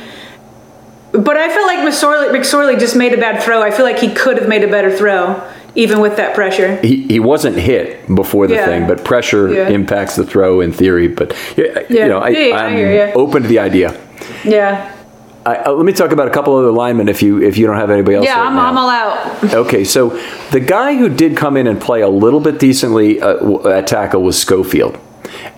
[1.14, 3.64] but I felt like McSorley, McSorley just made a bad throw.
[3.64, 5.42] I feel like he could have made a better throw
[5.76, 6.78] even with that pressure.
[6.82, 8.66] He, he wasn't hit before the yeah.
[8.66, 9.70] thing, but pressure yeah.
[9.70, 11.08] impacts the throw in theory.
[11.08, 14.00] But yeah, you know, I, am open to the idea.
[14.44, 14.98] Yeah.
[15.46, 17.78] I, uh, let me talk about a couple other linemen if you if you don't
[17.78, 18.26] have anybody else.
[18.26, 19.54] Yeah, right I'm, I'm, all out.
[19.56, 20.10] okay, so
[20.52, 24.22] the guy who did come in and play a little bit decently uh, at tackle
[24.22, 25.00] was Schofield.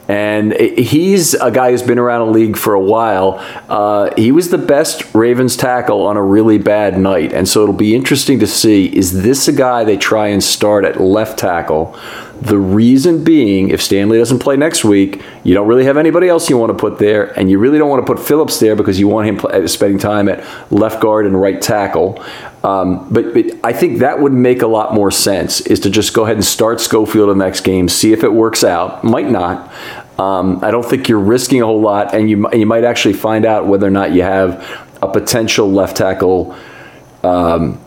[0.08, 3.36] And he's a guy who's been around the league for a while.
[3.70, 7.32] Uh, he was the best Ravens tackle on a really bad night.
[7.32, 10.84] And so it'll be interesting to see is this a guy they try and start
[10.84, 11.98] at left tackle
[12.44, 16.50] the reason being, if Stanley doesn't play next week, you don't really have anybody else
[16.50, 19.00] you want to put there, and you really don't want to put Phillips there because
[19.00, 22.22] you want him uh, spending time at left guard and right tackle.
[22.64, 26.14] Um, but, but, I think that would make a lot more sense is to just
[26.14, 29.04] go ahead and start Schofield in the next game, see if it works out.
[29.04, 29.70] Might not.
[30.18, 33.46] Um, I don't think you're risking a whole lot, and you you might actually find
[33.46, 34.62] out whether or not you have
[35.02, 36.56] a potential left tackle.
[37.24, 37.80] Um,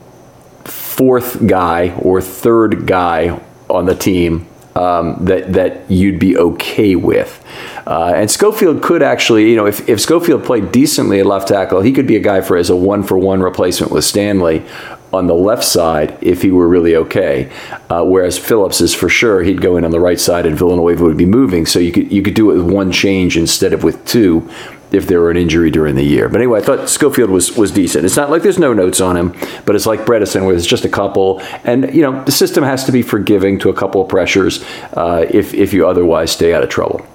[0.65, 7.43] fourth guy or third guy on the team um, that that you'd be okay with.
[7.87, 11.83] Uh, and Schofield could actually, you know, if, if Schofield played decently at left tackle,
[11.83, 14.65] he could be a guy for as a one for one replacement with Stanley
[15.13, 17.51] on the left side if he were really okay.
[17.89, 21.05] Uh, whereas Phillips is for sure he'd go in on the right side and Villanueva
[21.05, 21.65] would be moving.
[21.65, 24.51] So you could you could do it with one change instead of with two
[24.93, 26.29] if there were an injury during the year.
[26.29, 28.05] But anyway, I thought Schofield was was decent.
[28.05, 30.85] It's not like there's no notes on him, but it's like Bredeson where there's just
[30.85, 31.41] a couple.
[31.65, 35.25] And you know the system has to be forgiving to a couple of pressures uh,
[35.31, 37.07] if if you otherwise stay out of trouble.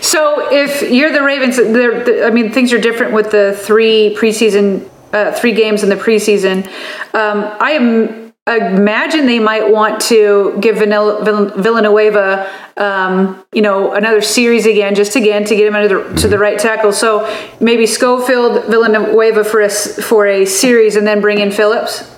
[0.00, 5.32] So if you're the Ravens, I mean things are different with the three preseason, uh,
[5.32, 6.66] three games in the preseason.
[7.14, 14.66] Um, I am imagine they might want to give Villanueva, um, you know, another series
[14.66, 16.92] again, just again to get him under the, to the right tackle.
[16.92, 17.28] So
[17.60, 22.12] maybe Schofield, Villanueva for a for a series, and then bring in Phillips.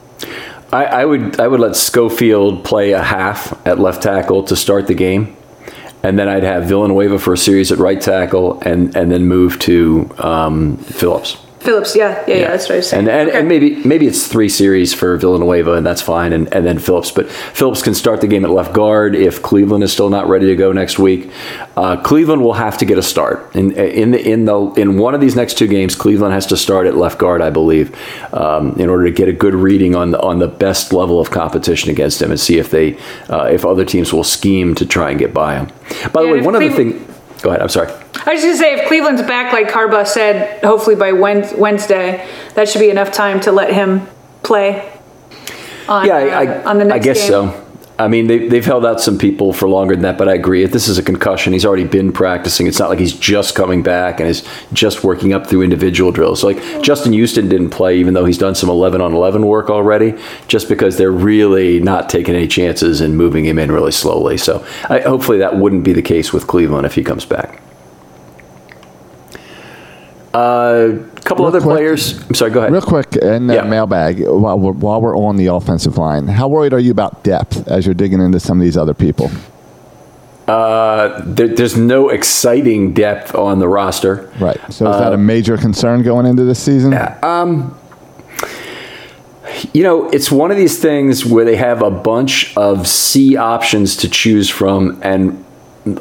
[0.71, 4.87] I, I would I would let Schofield play a half at left tackle to start
[4.87, 5.38] the game
[6.03, 9.59] and then I'd have Villanueva for a series at right tackle, and and then move
[9.61, 11.37] to um, Phillips.
[11.61, 13.09] Phillips, yeah, yeah, yeah, yeah, that's what I was saying.
[13.09, 13.39] And, and, okay.
[13.39, 17.11] and, maybe maybe it's three series for Villanueva, and that's fine, and, and then Phillips.
[17.11, 20.47] But Phillips can start the game at left guard if Cleveland is still not ready
[20.47, 21.31] to go next week.
[21.77, 25.15] Uh, Cleveland will have to get a start in in the, in the in one
[25.15, 25.97] of these next two games.
[25.97, 27.93] Cleveland has to start at left guard, I believe,
[28.33, 31.33] um, in order to get a good reading on the, on the best level of
[31.33, 32.97] competition against him, and see if they
[33.29, 35.67] uh, if other teams will scheme to try and get by him.
[36.13, 37.05] By the way, one other thing.
[37.43, 37.63] Go ahead.
[37.63, 37.93] I'm sorry.
[38.27, 42.69] I was just gonna say if Cleveland's back, like Harbaugh said, hopefully by Wednesday, that
[42.69, 44.07] should be enough time to let him
[44.43, 44.93] play.
[45.89, 47.13] On, yeah, I, uh, on the next game.
[47.13, 47.29] I guess game.
[47.29, 47.65] so.
[48.01, 50.63] I mean, they, they've held out some people for longer than that, but I agree.
[50.63, 52.69] If this is a concussion, he's already been practicing.
[52.69, 56.43] It's not like he's just coming back and is just working up through individual drills.
[56.43, 59.69] So like Justin Houston didn't play, even though he's done some 11 on 11 work
[59.69, 60.15] already,
[60.47, 64.37] just because they're really not taking any chances and moving him in really slowly.
[64.37, 67.61] So I, hopefully that wouldn't be the case with Cleveland if he comes back.
[70.39, 72.23] A uh, couple real other quick, players.
[72.29, 72.53] I'm sorry.
[72.53, 72.73] Go ahead.
[72.73, 73.63] Real quick in the yeah.
[73.65, 76.29] mailbag while we're, while we're on the offensive line.
[76.29, 79.33] How worried are you about depth as you're digging into some of these other people?
[80.47, 84.33] Uh, there, there's no exciting depth on the roster.
[84.39, 84.61] Right.
[84.73, 86.93] So is uh, that a uh, major concern going into this season?
[86.93, 87.19] Yeah.
[87.23, 87.77] Um,
[89.75, 93.97] you know, it's one of these things where they have a bunch of C options
[93.97, 95.45] to choose from, and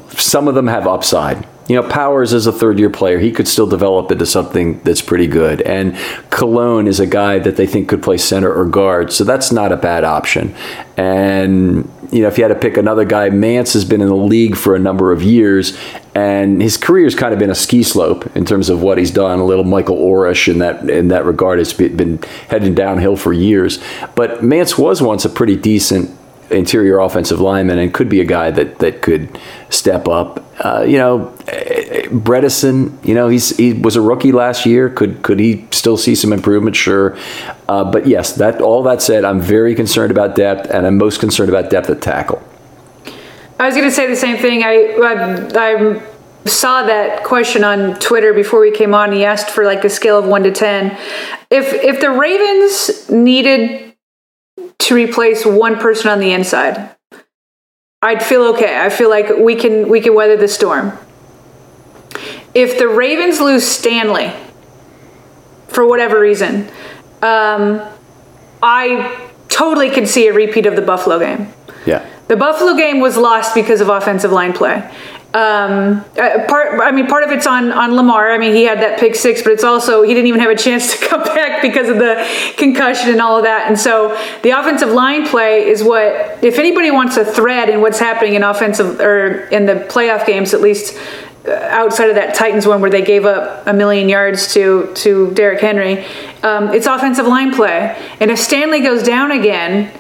[0.10, 3.19] some of them have upside you know, Powers is a third year player.
[3.19, 5.62] He could still develop into something that's pretty good.
[5.62, 5.97] And
[6.30, 9.12] Colon is a guy that they think could play center or guard.
[9.12, 10.56] So that's not a bad option.
[10.95, 14.15] And, you know, if you had to pick another guy, Mancz has been in the
[14.15, 15.77] league for a number of years.
[16.15, 19.39] And his career's kind of been a ski slope in terms of what he's done.
[19.39, 23.80] A little Michael Orish in that in that regard has been heading downhill for years.
[24.15, 26.17] But Mancz was once a pretty decent
[26.50, 30.44] interior offensive lineman and could be a guy that that could step up.
[30.64, 33.06] Uh, you know, Bredeson.
[33.06, 34.90] You know, he's he was a rookie last year.
[34.90, 36.76] Could could he still see some improvement?
[36.76, 37.18] Sure,
[37.68, 38.34] uh, but yes.
[38.34, 41.90] That all that said, I'm very concerned about depth, and I'm most concerned about depth
[41.90, 42.42] at tackle.
[43.60, 44.64] I was going to say the same thing.
[44.64, 46.02] I, I, I
[46.46, 49.12] saw that question on Twitter before we came on.
[49.12, 50.98] He asked for like a scale of one to ten.
[51.50, 53.87] If if the Ravens needed
[54.80, 56.96] to replace one person on the inside,
[58.02, 58.80] I'd feel okay.
[58.80, 60.98] I feel like we can we can weather the storm.
[62.54, 64.32] If the Ravens lose Stanley
[65.68, 66.70] for whatever reason,
[67.22, 67.82] um,
[68.62, 71.52] I totally could see a repeat of the Buffalo game.
[71.86, 72.08] Yeah.
[72.28, 74.90] The Buffalo game was lost because of offensive line play
[75.34, 78.32] um, uh, part, I mean, part of it's on on Lamar.
[78.32, 80.56] I mean, he had that pick six, but it's also he didn't even have a
[80.56, 82.26] chance to come back because of the
[82.58, 83.68] concussion and all of that.
[83.68, 88.00] And so the offensive line play is what, if anybody wants a thread in what's
[88.00, 90.98] happening in offensive or in the playoff games, at least
[91.46, 95.32] uh, outside of that Titans one where they gave up a million yards to to
[95.34, 96.06] Derrick Henry,
[96.42, 98.02] um, it's offensive line play.
[98.22, 99.92] And if Stanley goes down again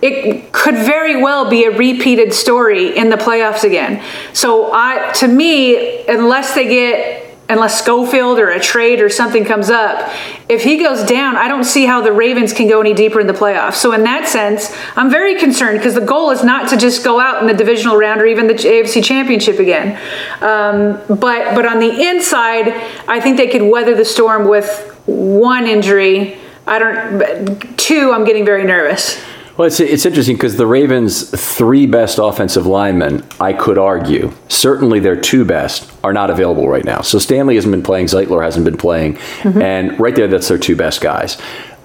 [0.00, 4.02] it could very well be a repeated story in the playoffs again.
[4.32, 9.70] So I to me, unless they get unless Schofield or a trade or something comes
[9.70, 10.12] up,
[10.48, 13.26] if he goes down, I don't see how the Ravens can go any deeper in
[13.26, 13.74] the playoffs.
[13.74, 17.18] So in that sense, I'm very concerned because the goal is not to just go
[17.18, 19.98] out in the divisional round or even the AFC Championship again.
[20.42, 22.68] Um, but but on the inside,
[23.08, 26.36] I think they could weather the storm with one injury.
[26.66, 28.12] I don't two.
[28.12, 29.24] I'm getting very nervous.
[29.58, 35.00] Well, it's, it's interesting because the Ravens' three best offensive linemen, I could argue, certainly
[35.00, 37.00] their two best, are not available right now.
[37.00, 39.60] So Stanley hasn't been playing, Zeitler hasn't been playing, mm-hmm.
[39.60, 41.38] and right there, that's their two best guys.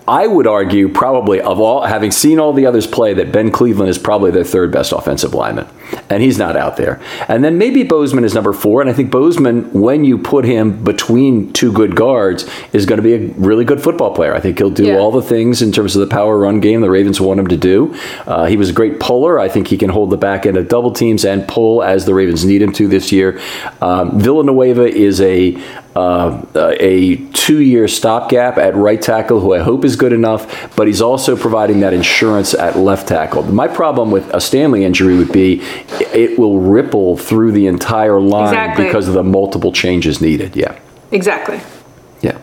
[0.08, 3.90] I would argue, probably of all, having seen all the others play, that Ben Cleveland
[3.90, 5.66] is probably their third best offensive lineman,
[6.10, 7.02] and he's not out there.
[7.30, 10.84] And then maybe Bozeman is number four, and I think Bozeman, when you put him
[10.84, 14.36] between two good guards, is going to be a really good football player.
[14.36, 14.98] I think he'll do Yeah.
[14.98, 17.58] all the things in terms of the power run game the Ravens want him to
[17.58, 17.96] do.
[18.28, 19.40] Uh, he was a great puller.
[19.40, 22.14] I think he can hold the back end of double teams and pull as the
[22.14, 23.40] Ravens need him to this year.
[23.82, 25.58] Um, Villanueva is a
[25.96, 31.02] uh, a two-year stopgap at right tackle, who I hope is good enough, but he's
[31.02, 33.44] also providing that insurance at left tackle.
[33.44, 35.62] My problem with a Stanley injury would be
[36.14, 38.86] it will ripple through the entire line Exactly.
[38.86, 40.56] because of the multiple changes needed.
[40.56, 40.80] Yeah.
[41.12, 41.62] Exactly.
[42.22, 42.40] Yeah.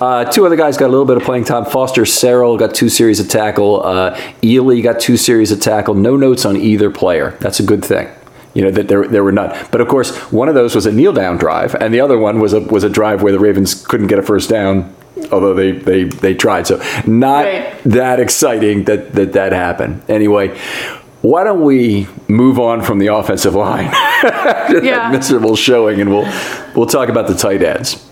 [0.00, 1.64] Uh, two other guys got a little bit of playing time.
[1.64, 3.84] Foster Sarell got two series of tackle.
[3.84, 5.94] Uh, Ealy got two series of tackle.
[5.94, 7.36] No notes on either player.
[7.40, 8.08] That's a good thing.
[8.54, 9.50] You know that there, there were none.
[9.72, 12.38] But of course, one of those was a kneel down drive, and the other one
[12.40, 14.94] was a was a drive where the Ravens couldn't get a first down,
[15.32, 16.66] although they they, they tried.
[16.68, 16.76] So
[17.06, 17.74] not Right.
[17.84, 20.02] that exciting that, that that happened.
[20.08, 20.56] Anyway,
[21.22, 23.90] why don't we move on from the offensive line?
[24.82, 25.10] Yeah.
[25.10, 26.30] miserable showing, and we'll
[26.74, 28.08] we'll talk about the tight ends.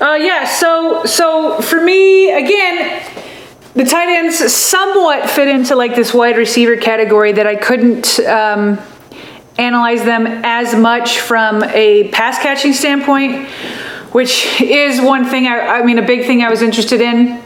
[0.00, 0.44] Uh, yeah.
[0.46, 3.02] So so for me again,
[3.74, 8.18] the tight ends somewhat fit into like this wide receiver category that I couldn't.
[8.20, 8.78] Um,
[9.58, 13.48] analyze them as much from a pass catching standpoint,
[14.12, 17.42] which is one thing I, I mean, a big thing I was interested in.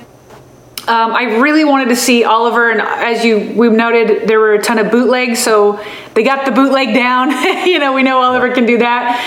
[0.88, 4.62] Um, I really wanted to see Oliver, and as you we've noted, there were a
[4.62, 5.84] ton of bootlegs, so
[6.14, 7.30] they got the bootleg down.
[7.66, 9.20] you know, we know Oliver can do that.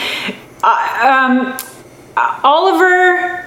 [0.63, 3.45] Uh, um, Oliver,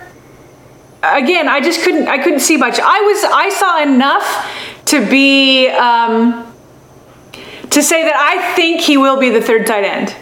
[1.02, 2.06] again, I just couldn't.
[2.06, 2.78] I couldn't see much.
[2.78, 3.24] I was.
[3.24, 6.51] I saw enough to be um,
[7.72, 10.14] to say that I think he will be the third tight end.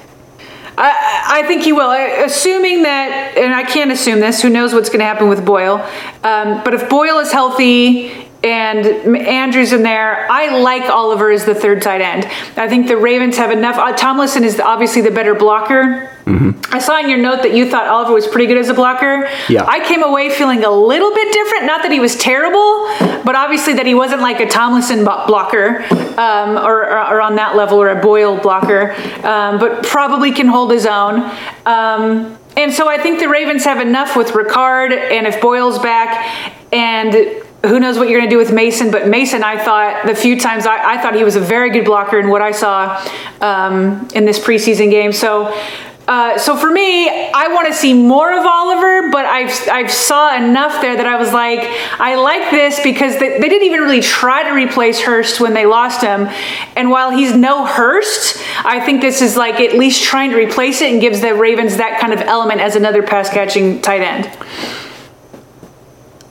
[0.79, 4.41] I, I think he will, assuming that, and I can't assume this.
[4.41, 5.87] Who knows what's going to happen with Boyle?
[6.25, 8.87] Um, but if Boyle is healthy and
[9.17, 12.25] Andrews in there, I like Oliver as the third tight end.
[12.57, 13.77] I think the Ravens have enough.
[13.77, 16.11] Uh, Tomlinson is obviously the better blocker.
[16.73, 19.29] I saw in your note that you thought Oliver was pretty good as a blocker.
[19.49, 19.65] Yeah.
[19.67, 21.65] I came away feeling a little bit different.
[21.67, 22.87] Not that he was terrible,
[23.25, 25.83] but obviously that he wasn't like a Tomlinson blocker
[26.17, 28.93] um, or, or, or on that level or a Boyle blocker,
[29.25, 31.23] um, but probably can hold his own.
[31.67, 36.63] Um, and so I think the Ravens have enough with Ricard, and if Boyle's back,
[36.73, 37.15] and
[37.63, 40.39] who knows what you're going to do with Mason, but Mason, I thought the few
[40.39, 43.07] times I, I thought he was a very good blocker in what I saw
[43.41, 45.13] um, in this preseason game.
[45.13, 45.57] So.
[46.09, 50.35] Uh, so for me, I want to see more of Oliver, but I've I've saw
[50.35, 51.61] enough there that I was like,
[52.01, 55.67] I like this because they, they didn't even really try to replace Hurst when they
[55.67, 56.29] lost him,
[56.75, 60.81] and while he's no Hurst, I think this is like at least trying to replace
[60.81, 64.90] it and gives the Ravens that kind of element as another pass catching tight end.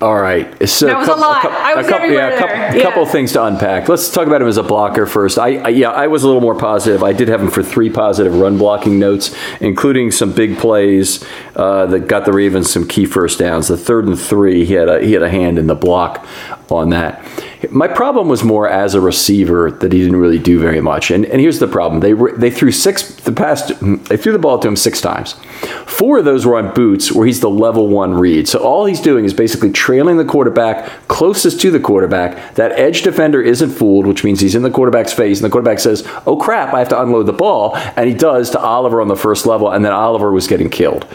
[0.02, 0.48] All right.
[0.70, 1.46] So That was a lot.
[1.46, 2.80] I was a couple, everywhere yeah, there.
[2.80, 3.06] a couple Yeah.
[3.08, 3.90] of things to unpack.
[3.90, 5.38] Let's talk about him as a blocker first.
[5.38, 7.04] I, I yeah, I was a little more positive.
[7.04, 11.22] I did have him for three positive run blocking notes, including some big plays
[11.58, 13.68] uh, that got the Ravens some key first downs.
[13.68, 16.26] The third and three, he had a he had a hand in the block
[16.72, 17.24] on that.
[17.72, 21.12] My problem was more as a receiver that he didn't really do very much.
[21.12, 23.74] And, and here's the problem: they were- they threw six the past
[24.08, 25.34] they threw the ball to him six times.
[25.86, 28.48] Four of those were on boots, where he's the level one read.
[28.48, 32.56] So all he's doing is basically trailing the quarterback closest to the quarterback.
[32.56, 35.80] That edge defender isn't fooled, which means he's in the quarterback's face, and the quarterback
[35.80, 39.10] says, "Oh crap, I have to unload the ball," and he does to Oliver on
[39.10, 41.06] the first level, and then Oliver was getting killed.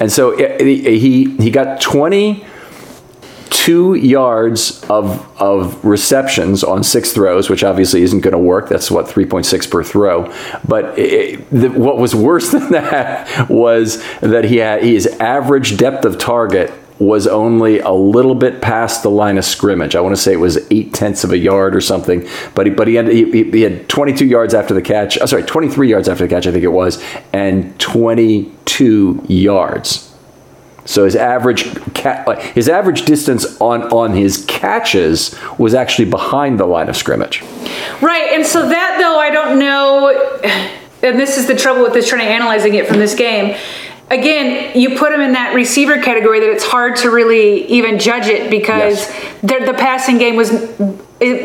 [0.00, 2.44] And so it- it- he he got twenty
[3.54, 8.68] two yards of of receptions on six throws, which obviously isn't going to work.
[8.68, 10.32] That's what three point six per throw.
[10.66, 16.04] But it, the, what was worse than that was that he had his average depth
[16.04, 19.96] of target was only a little bit past the line of scrimmage.
[19.96, 22.28] I want to say it was eight tenths of a yard or something.
[22.54, 25.18] But he, but he had he, he had 22 yards after the catch.
[25.20, 27.02] Oh, sorry, 23 yards after the catch, I think it was,
[27.32, 30.13] and 22 yards.
[30.84, 31.64] So his average
[32.54, 37.42] his average distance on on his catches was actually behind the line of scrimmage.
[38.02, 40.10] Right, and so that though I don't know,
[41.02, 43.56] and this is the trouble with this trying to analyzing it from this game.
[44.10, 48.26] Again, you put him in that receiver category that it's hard to really even judge
[48.26, 49.40] it because Yes.
[49.40, 50.52] the, the passing game was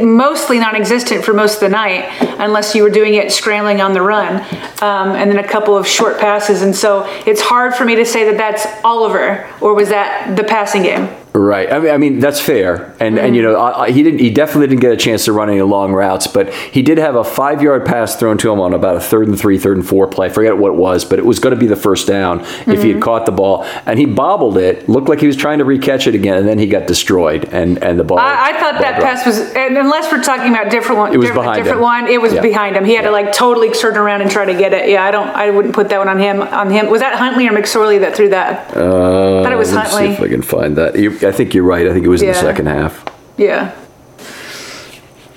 [0.02, 4.02] mostly non-existent for most of the night, unless you were doing it scrambling on the
[4.02, 4.42] run,
[4.82, 6.62] um, and then a couple of short passes.
[6.62, 10.44] And so it's hard for me to say that that's Oliver or was that the
[10.44, 11.08] passing game.
[11.32, 11.72] Right.
[11.72, 14.20] I mean, I mean that's fair, and and you know I, I- he didn't.
[14.20, 17.14] He definitely didn't get a chance to run any long routes, but he did have
[17.16, 19.88] a five yard pass thrown to him on about a third and three, third and
[19.88, 20.26] four play.
[20.26, 22.82] I forget what it was, but it was going to be the first down if
[22.82, 24.90] he had caught the ball, and he bobbled it.
[24.90, 27.82] Looked like he was trying to recatch it again, and then he got destroyed, and
[27.84, 28.18] and the ball.
[28.18, 29.04] I, I thought that dropped.
[29.04, 31.84] pass was, and unless we're talking about different one, It was different, behind different him.
[31.84, 32.42] one, it was Yeah.
[32.42, 32.86] behind him.
[32.86, 34.90] He had to like totally turn around and try to get it.
[34.90, 36.42] Yeah, I don't, I wouldn't put that one on him.
[36.42, 38.72] On him, was that Huntley or McSorley that threw that?
[38.76, 40.98] Uh, thought it was let's see if I can find that.
[40.98, 41.88] You, I think you're right.
[41.88, 42.42] I think it was in the Yeah.
[42.42, 43.06] second half.
[43.38, 43.72] Yeah,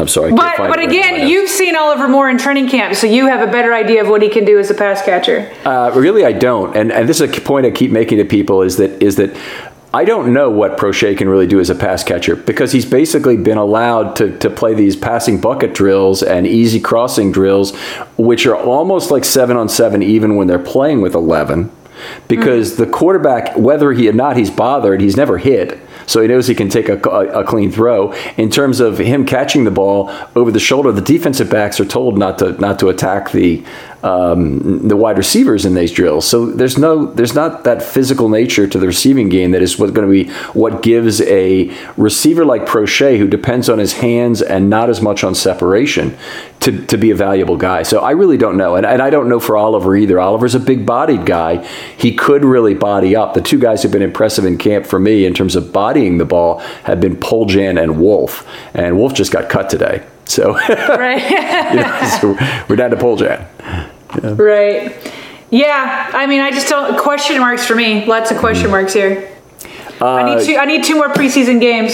[0.00, 0.26] I'm sorry.
[0.26, 0.98] I can't but find but it right now.
[1.16, 4.08] again, you've seen Oliver more in training camp, so you have a better idea of
[4.08, 5.48] what he can do as a pass catcher.
[5.64, 6.76] Uh, really, I don't.
[6.76, 9.30] And and this is a point I keep making to people is that is that
[9.94, 13.36] I don't know what Proche can really do as a pass catcher because he's basically
[13.36, 17.76] been allowed to, to play these passing bucket drills and easy crossing drills,
[18.16, 21.70] which are almost like seven on seven, even when they're playing with 11.
[22.28, 25.80] Because the quarterback, whether he or not he's bothered, he's never hit.
[26.06, 28.12] So he knows he can take a, a, a clean throw.
[28.36, 32.18] In terms of him catching the ball over the shoulder, the defensive backs are told
[32.18, 33.64] not to not to attack the
[34.02, 36.26] um, the wide receivers in these drills.
[36.26, 39.92] So there's no there's not that physical nature to the receiving game that is what's
[39.92, 44.68] going to be what gives a receiver like Proche, who depends on his hands and
[44.68, 46.16] not as much on separation,
[46.60, 47.82] to, to be a valuable guy.
[47.82, 50.18] So I really don't know, and, and I don't know for Oliver either.
[50.18, 51.64] Oliver's a big bodied guy.
[51.96, 53.34] He could really body up.
[53.34, 56.24] The two guys who've been impressive in camp for me in terms of bodying the
[56.24, 60.04] ball have been Poljan and Wolf, and Wolf just got cut today.
[60.24, 61.22] So, Right.
[61.74, 63.46] you know, so we're down to Poljan.
[64.22, 65.12] Right.
[65.50, 66.10] Yeah.
[66.14, 68.04] I mean, I just don't question marks for me.
[68.06, 69.28] Lots of question marks here.
[70.00, 70.56] I Uh, need two.
[70.56, 71.92] I need two more preseason games.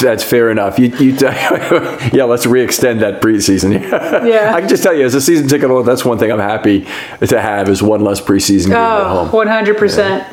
[0.00, 0.78] That's fair enough.
[0.78, 1.24] You, you t-
[2.12, 3.72] yeah, let's re-extend that preseason.
[4.28, 4.52] Yeah.
[4.54, 6.86] I can just tell you, as a season ticket holder, that's one thing I'm happy
[7.26, 9.28] to have is one less preseason game at Oh, home.
[9.32, 10.26] 100 percent.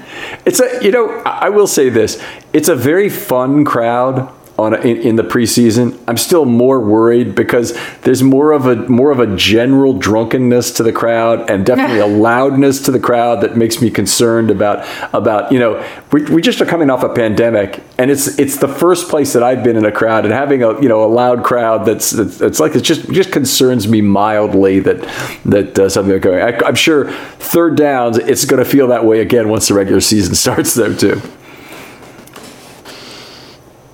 [0.45, 2.22] It's a, you know, I I will say this:
[2.52, 5.97] it's a very fun crowd on a, in, in the preseason.
[6.08, 10.84] I'm still more worried because there's more of a more of a general drunkenness to
[10.84, 15.52] the crowd and definitely a loudness to the crowd that makes me concerned about about
[15.52, 19.10] you know we, we just are coming off a pandemic and it's it's the first
[19.10, 21.86] place that I've been in a crowd and having a you know a loud crowd
[21.86, 25.02] that's it's, it's like it just just concerns me mildly that
[25.45, 26.41] that uh, something is going.
[26.41, 30.02] I, I'm sure third downs it's going to feel that way again once the regular
[30.02, 31.22] season starts though too.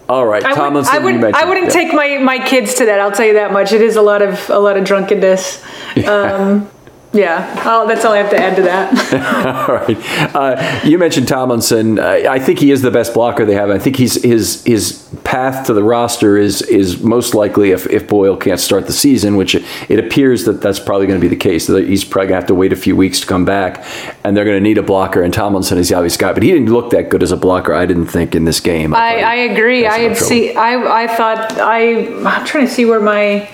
[0.10, 0.93] All right, I, would, Tomlinson.
[0.95, 1.74] I, you would, mentioned- I wouldn't yeah.
[1.74, 2.99] take my, my kids to that.
[2.99, 3.74] I'll tell you that much.
[3.74, 5.64] It is a lot of a lot of drunkenness.
[6.08, 6.70] Um,
[7.18, 9.68] yeah, I'll, that's all I have to add to that.
[9.70, 10.36] All right.
[10.36, 11.97] Uh, you mentioned Tomlinson.
[11.97, 13.72] Uh, I think he is the best blocker they have.
[13.72, 18.07] I think he's his his path to the roster is is most likely if, if
[18.07, 21.28] Boyle can't start the season, which it, it appears that that's probably going to be
[21.28, 21.68] the case.
[21.68, 23.84] That he's probably going to have to wait a few weeks to come back,
[24.24, 25.24] and they're going to need a blocker.
[25.24, 27.74] And Tomlinson is the obvious guy, but he didn't look that good as a blocker.
[27.74, 28.93] I didn't think in this game.
[28.93, 29.88] I, thought I agree.
[29.88, 30.53] I had see.
[30.53, 32.07] I I thought I.
[32.24, 33.49] I'm trying to see where my.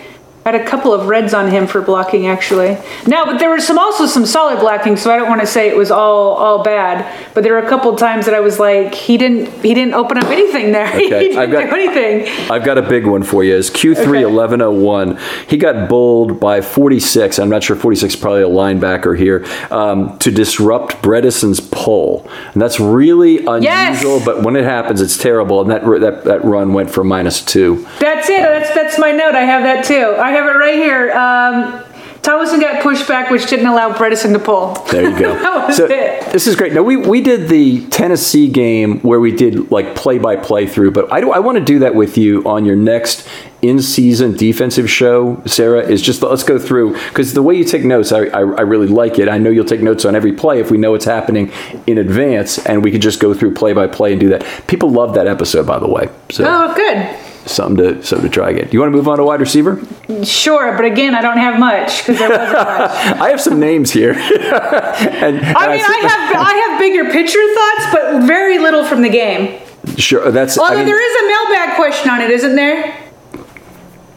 [0.46, 2.78] I had a couple of reds on him for blocking actually.
[3.08, 5.70] No, but there was some also some solid blocking, so I don't want to say
[5.70, 7.06] it was all all bad.
[7.34, 9.94] But there were a couple of times that I was like, he didn't he didn't
[9.94, 10.88] open up anything there.
[11.00, 12.52] he Okay, didn't I've got- do anything.
[12.52, 13.56] I've got a big one for you.
[13.56, 14.26] Is Q3 Okay.
[14.26, 15.18] 1101.
[15.48, 17.40] He got bowled by 46.
[17.40, 22.30] I'm not sure 46 is probably a linebacker here um, to disrupt Bredeson's pull.
[22.54, 24.26] And that's really unusual, Yes!
[24.26, 25.62] but when it happens, it's terrible.
[25.62, 27.88] And that, that, that run went for minus two.
[28.00, 28.42] That's it.
[28.42, 29.36] That's that's my note.
[29.36, 30.16] I have that too.
[30.18, 31.12] I have it right here.
[31.12, 31.84] Um,
[32.24, 34.76] Thomason got pushed back, which didn't allow Bredeson to pull.
[34.90, 35.34] There you go.
[35.40, 36.32] that was so it.
[36.32, 36.72] This is great.
[36.72, 40.92] Now we, we did the Tennessee game where we did like play by play through,
[40.92, 43.28] but I do I want to do that with you on your next
[43.62, 45.82] in season defensive show, Sarah.
[45.82, 48.88] Is just let's go through because the way you take notes, I, I I really
[48.88, 49.28] like it.
[49.28, 51.52] I know you'll take notes on every play if we know what's happening
[51.88, 54.46] in advance, and we could just go through play by play and do that.
[54.68, 56.08] People love that episode, by the way.
[56.30, 57.33] So Oh, good.
[57.46, 58.66] Something to something to try again.
[58.66, 59.82] Do you want to move on to wide receiver?
[60.24, 62.92] Sure, but again, I don't have much because there wasn't much.
[63.22, 64.12] I have some names here.
[64.14, 64.24] and,
[65.38, 69.10] and I mean, I have I have bigger picture thoughts, but very little from the
[69.10, 69.62] game.
[69.98, 70.58] sure that's.
[70.58, 73.00] Although I mean, there is a mailbag question on it, isn't there?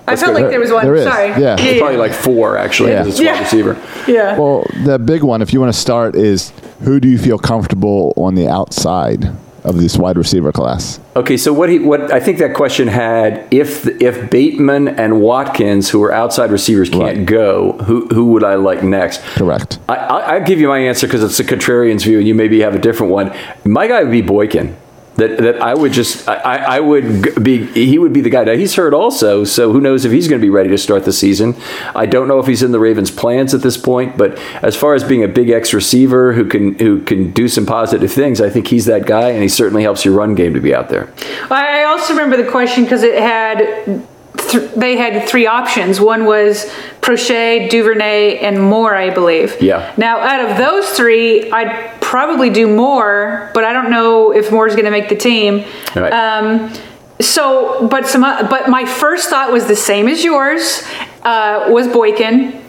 [0.09, 0.85] I felt like there was one.
[0.85, 1.31] There is, Sorry.
[1.31, 1.57] yeah.
[1.59, 2.93] yeah, Probably like four actually.
[2.93, 3.03] Yeah.
[3.03, 3.33] because It's Yeah.
[3.33, 3.83] wide receiver.
[4.07, 4.39] yeah.
[4.39, 6.53] Well, the big one, if you want to start, is
[6.85, 9.29] who do you feel comfortable on the outside
[9.67, 10.99] of this wide receiver class?
[11.15, 15.91] Okay, so what he what I think that question had if if Bateman and Watkins,
[15.91, 17.27] who are outside receivers, can't Right.
[17.27, 19.21] go, who who would I like next?
[19.37, 19.79] Correct.
[19.89, 22.61] I, I I'll give you my answer because it's a contrarian's view, and you maybe
[22.61, 23.35] have a different one.
[23.65, 24.77] My guy would be Boykin.
[25.17, 28.45] That that I would just I, I would be he would be the guy.
[28.45, 31.05] Now he's hurt also, so who knows if he's going to be ready to start
[31.05, 31.57] the season.
[31.95, 34.95] I don't know if he's in the Ravens' plans at this point, but as far
[34.95, 38.51] as being a big X receiver who can who can do some positive things, I
[38.51, 41.13] think he's that guy, and he certainly helps your run game to be out there.
[41.51, 44.07] I also remember the question because it had
[44.37, 46.01] th- they had three options.
[46.01, 46.67] One was
[47.01, 49.61] Proche, Duvernay, and Moore, I believe.
[49.61, 49.95] Yeah.
[49.97, 54.75] Now, out of those three, I'd probably do Moore, but I don't know if Moore's
[54.75, 55.65] going to make the team.
[55.97, 56.13] Right.
[56.13, 56.73] Um,
[57.21, 60.85] so, but some, uh, but my first thought was the same as yours.
[61.23, 62.63] Uh, was Boykin.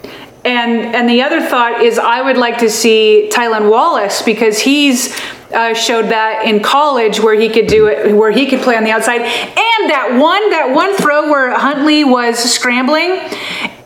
[0.44, 5.16] And and the other thought is I would like to see Tylan Wallace because he's
[5.52, 8.84] uh, showed that in college where he could do it, where he could play on
[8.84, 9.20] the outside.
[9.20, 13.20] And that one, that one throw where Huntley was scrambling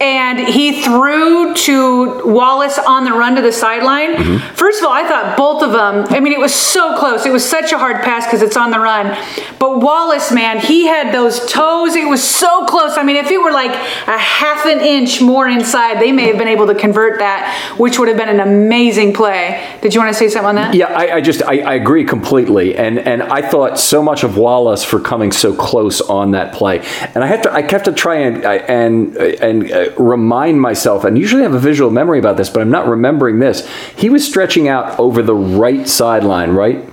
[0.02, 4.14] and he threw to Wallace on the run to the sideline.
[4.14, 4.54] Mm-hmm.
[4.54, 7.24] First of all, I thought both of them, I mean, it was so close.
[7.24, 9.16] It was such a hard pass because it's on the run.
[9.60, 11.94] But Wallace, man, he had those toes.
[11.94, 12.98] It was so close.
[12.98, 16.38] I mean, if it were like a half an inch more inside, they may have
[16.38, 19.64] been able to convert that, which would have been an amazing play.
[19.82, 20.74] Did you want to say something on that?
[20.74, 24.36] Yeah, I, I just I, I agree completely, and and I thought so much of
[24.36, 26.80] Wallace for coming so close on that play,
[27.14, 31.42] and I have to I have to try and and and remind myself, and usually
[31.42, 33.68] I have a visual memory about this, but I'm not remembering this.
[33.96, 36.91] He was stretching out over the right sideline, right?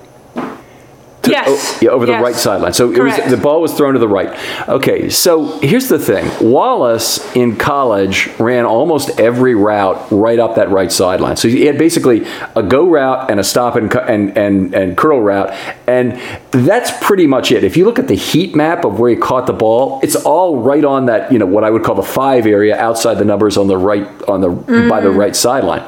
[1.30, 1.76] To- Yes.
[1.76, 2.24] oh, yeah, over the Yes.
[2.24, 2.74] right sideline.
[2.74, 3.24] So it Correct.
[3.24, 4.32] was the ball was thrown to the right.
[4.68, 10.70] Okay, so here's the thing: Wallace in college ran almost every route right up that
[10.72, 11.36] right sideline.
[11.38, 12.26] So he had basically
[12.56, 15.54] a go route and a stop and and and and curl route,
[15.88, 16.20] and
[16.52, 17.64] that's pretty much it.
[17.64, 20.58] If you look at the heat map of where he caught the ball, it's all
[20.58, 23.58] right on that you know what I would call the five area outside the numbers
[23.58, 25.18] on the right on the by the mm-hmm.
[25.18, 25.84] right sideline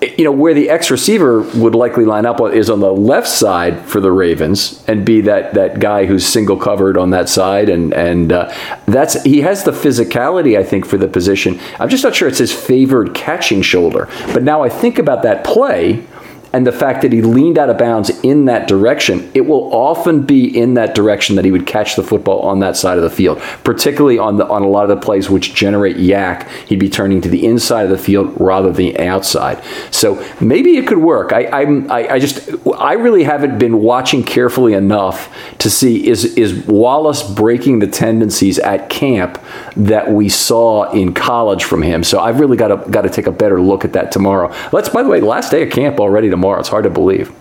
[0.00, 3.84] you know where the X receiver would likely line up is on the left side
[3.84, 7.92] for the Ravens and be that that guy who's single covered on that side and
[7.92, 8.54] and uh,
[8.86, 11.58] that's he has the physicality I think for the position.
[11.80, 14.08] I'm just not sure it's his favored catching shoulder.
[14.32, 16.06] But now I think about that play
[16.52, 20.22] and the fact that he leaned out of bounds in that direction, it will often
[20.22, 23.10] be in that direction that he would catch the football on that side of the
[23.10, 23.38] field.
[23.64, 27.20] Particularly on the on a lot of the plays which generate YAC, he'd be turning
[27.20, 29.62] to the inside of the field rather than the outside.
[29.90, 31.32] So maybe it could work.
[31.32, 36.24] I, I'm I, I just I really haven't been watching carefully enough to see is
[36.36, 39.42] is Wallace breaking the tendencies at camp
[39.76, 42.02] that we saw in college from him.
[42.02, 44.54] So I've really got to got to take a better look at that tomorrow.
[44.72, 46.37] Let's by the way, last day of camp already tomorrow.
[46.58, 47.32] It's hard to believe.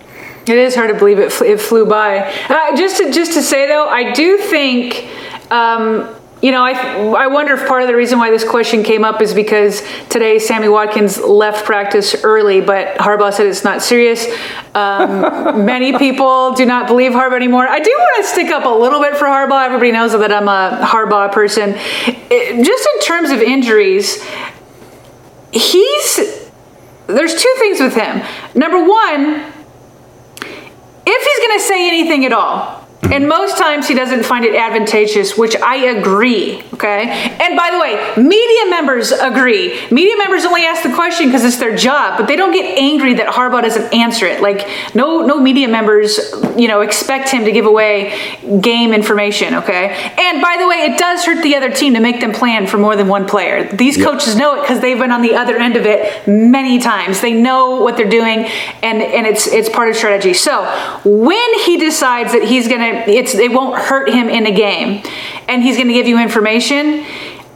[0.47, 2.19] It is hard to believe it, it flew by.
[2.49, 5.07] Uh, just to just to say though, I do think.
[5.51, 6.73] Um, you know, I,
[7.23, 10.37] I wonder if part of the reason why this question came up is because today
[10.37, 14.27] Sammy Watkins left practice early, but Harbaugh said it's not serious.
[14.75, 17.67] Um, many people do not believe Harbaugh anymore.
[17.67, 19.65] I do want to stick up a little bit for Harbaugh.
[19.65, 21.73] Everybody knows that I'm a Harbaugh person.
[21.75, 24.23] It- just in terms of injuries,
[25.51, 26.36] he's
[27.07, 28.21] there's two things with him.
[28.55, 29.53] Number one,
[31.05, 34.55] if he's going to say anything at all, and most times he doesn't find it
[34.55, 37.09] advantageous, which I agree, okay?
[37.41, 39.79] And by the way, media members agree.
[39.91, 43.13] Media members only ask the question because it's their job, but they don't get angry
[43.15, 44.41] that Harbaugh doesn't answer it.
[44.41, 46.19] Like no no media members,
[46.57, 48.17] you know, expect him to give away
[48.61, 49.89] game information, okay?
[50.17, 52.77] And by the way, it does hurt the other team to make them plan for
[52.77, 53.71] more than one player.
[53.71, 57.21] These coaches know it because they've been on the other end of it many times.
[57.21, 58.45] They know what they're doing
[58.83, 60.33] and and it's it's part of strategy.
[60.33, 60.65] So,
[61.05, 65.03] when he decides that he's going to it's it won't hurt him in a game
[65.47, 67.05] and he's going to give you information,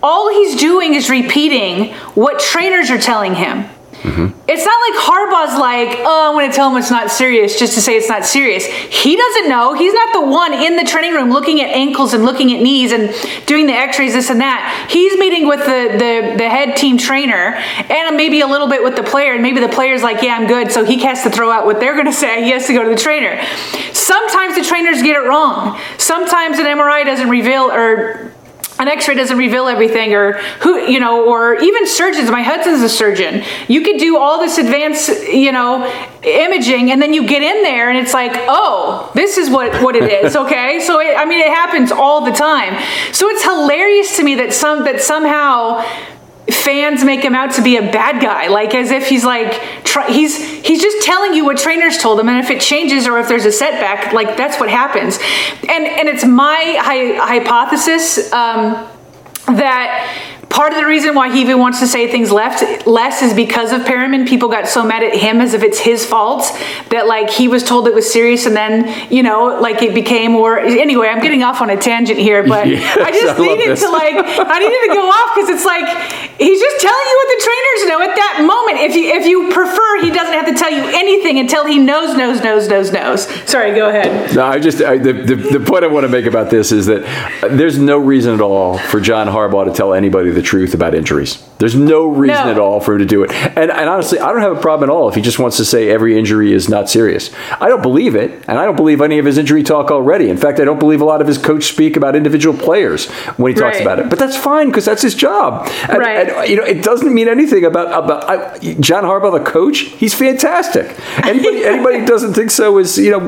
[0.03, 3.65] all he's doing is repeating what trainers are telling him.
[4.01, 4.39] Mm-hmm.
[4.47, 7.75] It's not like Harbaugh's like, oh, I'm going to tell him it's not serious just
[7.75, 8.65] to say it's not serious.
[8.65, 9.73] He doesn't know.
[9.73, 12.91] He's not the one in the training room looking at ankles and looking at knees
[12.91, 13.13] and
[13.45, 14.87] doing the x-rays, this and that.
[14.89, 17.53] He's meeting with the, the, the head team trainer
[17.89, 19.33] and maybe a little bit with the player.
[19.33, 20.71] And maybe the player's like, yeah, I'm good.
[20.71, 22.43] So he has to throw out what they're going to say.
[22.43, 23.39] He has to go to the trainer.
[23.93, 25.79] Sometimes the trainers get it wrong.
[25.97, 28.30] Sometimes an MRI doesn't reveal or
[28.81, 32.89] an x-ray doesn't reveal everything or who you know or even surgeons my husband's a
[32.89, 33.43] surgeon.
[33.67, 35.85] You could do all this advanced you know
[36.23, 39.95] imaging and then you get in there and it's like oh this is what what
[39.95, 40.79] it is okay?
[40.79, 42.81] So it, i mean it happens all the time.
[43.13, 45.85] So it's hilarious to me that some that somehow
[46.49, 48.47] fans make him out to be a bad guy.
[48.47, 52.29] Like as if he's like try, he's he's just telling you what trainers told him
[52.29, 55.17] and if it changes or if there's a setback like that's what happens.
[55.67, 58.87] And and it's my hy- hypothesis um,
[59.47, 63.33] that part of the reason why he even wants to say things left less is
[63.33, 64.27] because of Perriman.
[64.27, 66.43] People got so mad at him as if it's his fault
[66.89, 70.35] that like he was told it was serious and then you know like it became
[70.35, 71.07] or anyway.
[71.07, 74.15] I'm getting off on a tangent here, but yes, I just I needed to like
[74.17, 75.87] I needed to go off because it's like
[76.37, 78.77] he's just telling you what the trainers know at that moment.
[78.89, 82.15] If you if you prefer, he doesn't have to tell you anything until he knows
[82.17, 83.23] knows knows knows knows.
[83.49, 84.35] Sorry, go ahead.
[84.35, 86.87] No, I just I, the, the the point I want to make about this is
[86.87, 87.01] that
[87.49, 91.47] there's no reason at all for John Harbaugh to tell anybody the truth about injuries.
[91.59, 92.51] There's no reason no.
[92.51, 93.31] at all for him to do it.
[93.31, 95.65] And, and honestly, I don't have a problem at all if he just wants to
[95.65, 97.29] say every injury is not serious.
[97.59, 100.29] I don't believe it, and I don't believe any of his injury talk already.
[100.29, 103.53] In fact, I don't believe a lot of his coach speak about individual players when
[103.53, 103.81] he talks right.
[103.81, 104.09] about it.
[104.09, 105.69] But that's fine because that's his job.
[105.87, 106.29] And, right.
[106.29, 109.79] and, you know, it doesn't mean anything about about I, John Harbaugh, the coach.
[109.79, 110.97] He's fantastic.
[111.23, 113.19] Anybody anybody who doesn't think so is you know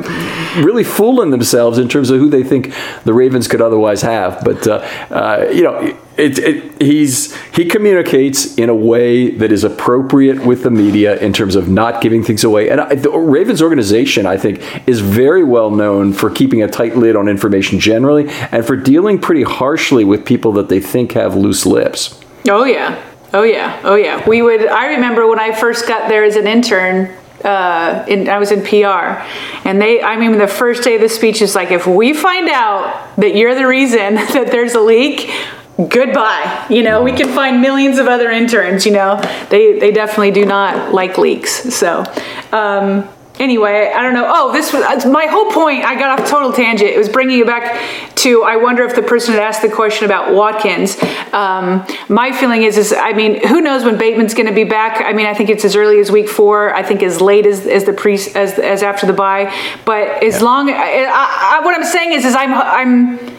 [0.64, 4.44] really fooling themselves in terms of who they think the Ravens could otherwise have.
[4.44, 4.78] But uh,
[5.12, 10.64] uh, you know it, it, he's he communicates in a way that is appropriate with
[10.64, 12.70] the media in terms of not giving things away.
[12.70, 16.96] And I, the Ravens organization, I think, is very well known for keeping a tight
[16.96, 21.36] lid on information generally, and for dealing pretty harshly with people that they think have
[21.36, 22.20] loose lips.
[22.48, 23.02] Oh yeah,
[23.34, 24.28] oh yeah, oh yeah.
[24.28, 24.68] We would.
[24.68, 27.16] I remember when I first got there as an intern.
[27.44, 29.22] Uh, in, I was in PR,
[29.68, 32.48] and they, I mean, the first day of the speech is like, if we find
[32.48, 35.30] out that you're the reason that there's a leak,
[35.78, 36.66] goodbye.
[36.70, 38.86] You know, we can find millions of other interns.
[38.86, 41.74] You know, they they definitely do not like leaks.
[41.76, 42.04] So.
[42.52, 43.10] Um,
[43.40, 44.30] anyway, I don't know.
[44.32, 45.84] Oh, this was uh, my whole point.
[45.84, 46.90] I got off total tangent.
[46.90, 47.80] It was bringing you back
[48.18, 48.44] to.
[48.44, 51.02] I wonder if the person had asked the question about Watkins.
[51.34, 55.02] Um, my feeling is, is I mean, who knows when Bateman's going to be back?
[55.02, 56.74] I mean, I think it's as early as week four.
[56.74, 59.54] I think as late as, as the pre as as after the bye.
[59.86, 60.44] But as yeah.
[60.44, 63.33] long, I, I, what I'm saying is, is I'm I'm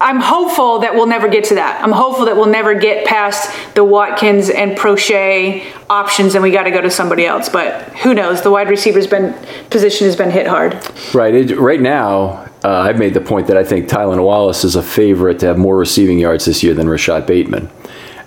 [0.00, 1.82] I'm hopeful that we'll never get to that.
[1.82, 6.64] I'm hopeful that we'll never get past the Watkins and Proche options and we got
[6.64, 7.48] to go to somebody else.
[7.48, 8.42] But who knows?
[8.42, 9.34] The wide receiver's been
[9.70, 10.74] position has been hit hard.
[11.14, 11.34] Right.
[11.34, 14.82] It, right now, uh, I've made the point that I think Tylan Wallace is a
[14.82, 17.70] favorite to have more receiving yards this year than Rashod Bateman.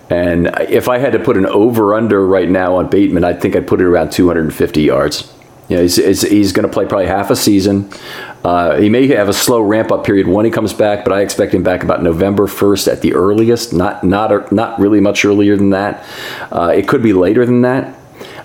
[0.09, 3.55] And if I had to put an over under right now on Bateman, I think
[3.55, 5.33] I'd put it around 250 yards.
[5.69, 7.89] You know, he's, he's going to play probably half a season.
[8.43, 11.21] Uh, he may have a slow ramp up period when he comes back, but I
[11.21, 13.73] expect him back about November 1st at the earliest.
[13.73, 16.05] Not not not really much earlier than that.
[16.51, 17.97] Uh, it could be later than that.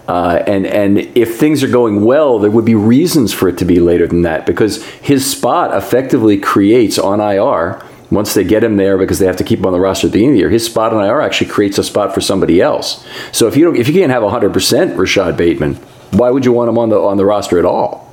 [0.08, 3.64] Uh, and and if things are going well, there would be reasons for it to
[3.64, 8.76] be later than that because his spot effectively creates on IR once they get him
[8.76, 10.38] there because they have to keep him on the roster at the end of the
[10.40, 10.50] year.
[10.50, 13.06] His spot on IR actually creates a spot for somebody else.
[13.30, 15.78] So if you don't, if you can't have 100% Rashod Bateman,
[16.12, 18.12] why would you want him on the on the roster at all?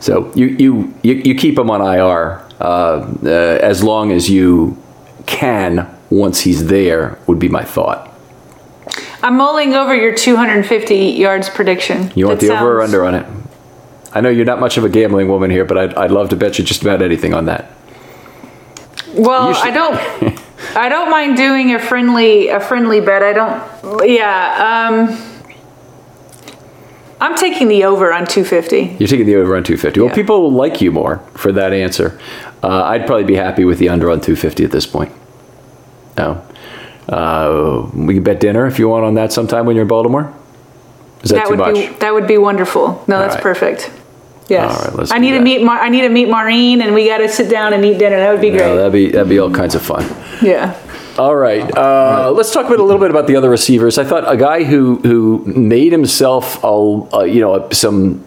[0.00, 3.28] So you you you, you keep him on IR uh, uh,
[3.62, 4.76] as long as you
[5.26, 5.96] can.
[6.10, 8.12] Once he's there, would be my thought.
[9.22, 12.10] I'm mulling over your 250 yards prediction.
[12.16, 12.62] You want that the sounds...
[12.62, 13.26] over or under on it?
[14.12, 16.36] I know you're not much of a gambling woman here, but I'd, I'd love to
[16.36, 17.70] bet you just about anything on that.
[19.14, 20.40] Well, I don't.
[20.76, 23.22] I don't mind doing a friendly a friendly bet.
[23.22, 24.08] I don't.
[24.08, 24.88] Yeah.
[24.90, 25.29] Um,
[27.20, 28.96] I'm taking the over on 250.
[28.98, 30.00] You're taking the over on 250.
[30.00, 30.06] Yeah.
[30.06, 32.18] Well, people will like you more for that answer.
[32.62, 35.12] Uh, I'd probably be happy with the under on 250 at this point.
[36.16, 36.42] No.
[37.08, 40.34] Uh, we can bet dinner if you want on that sometime when you're in Baltimore.
[41.22, 41.74] Is that, that too would much?
[41.74, 43.04] Be, that would be wonderful.
[43.06, 43.42] No, All that's right.
[43.42, 43.90] perfect.
[44.48, 44.74] Yes.
[44.78, 45.38] All right, let's I need that.
[45.38, 45.62] to meet.
[45.62, 48.16] Mar- I need to meet Maureen, and we got to sit down and eat dinner.
[48.16, 48.74] That would be great.
[48.74, 50.02] that'd be that'd be all kinds of fun.
[50.42, 50.74] Yeah.
[51.20, 51.70] All right.
[51.76, 53.98] Uh, let's talk about a little bit about the other receivers.
[53.98, 56.68] I thought a guy who who made himself a,
[57.12, 58.24] a you know a, some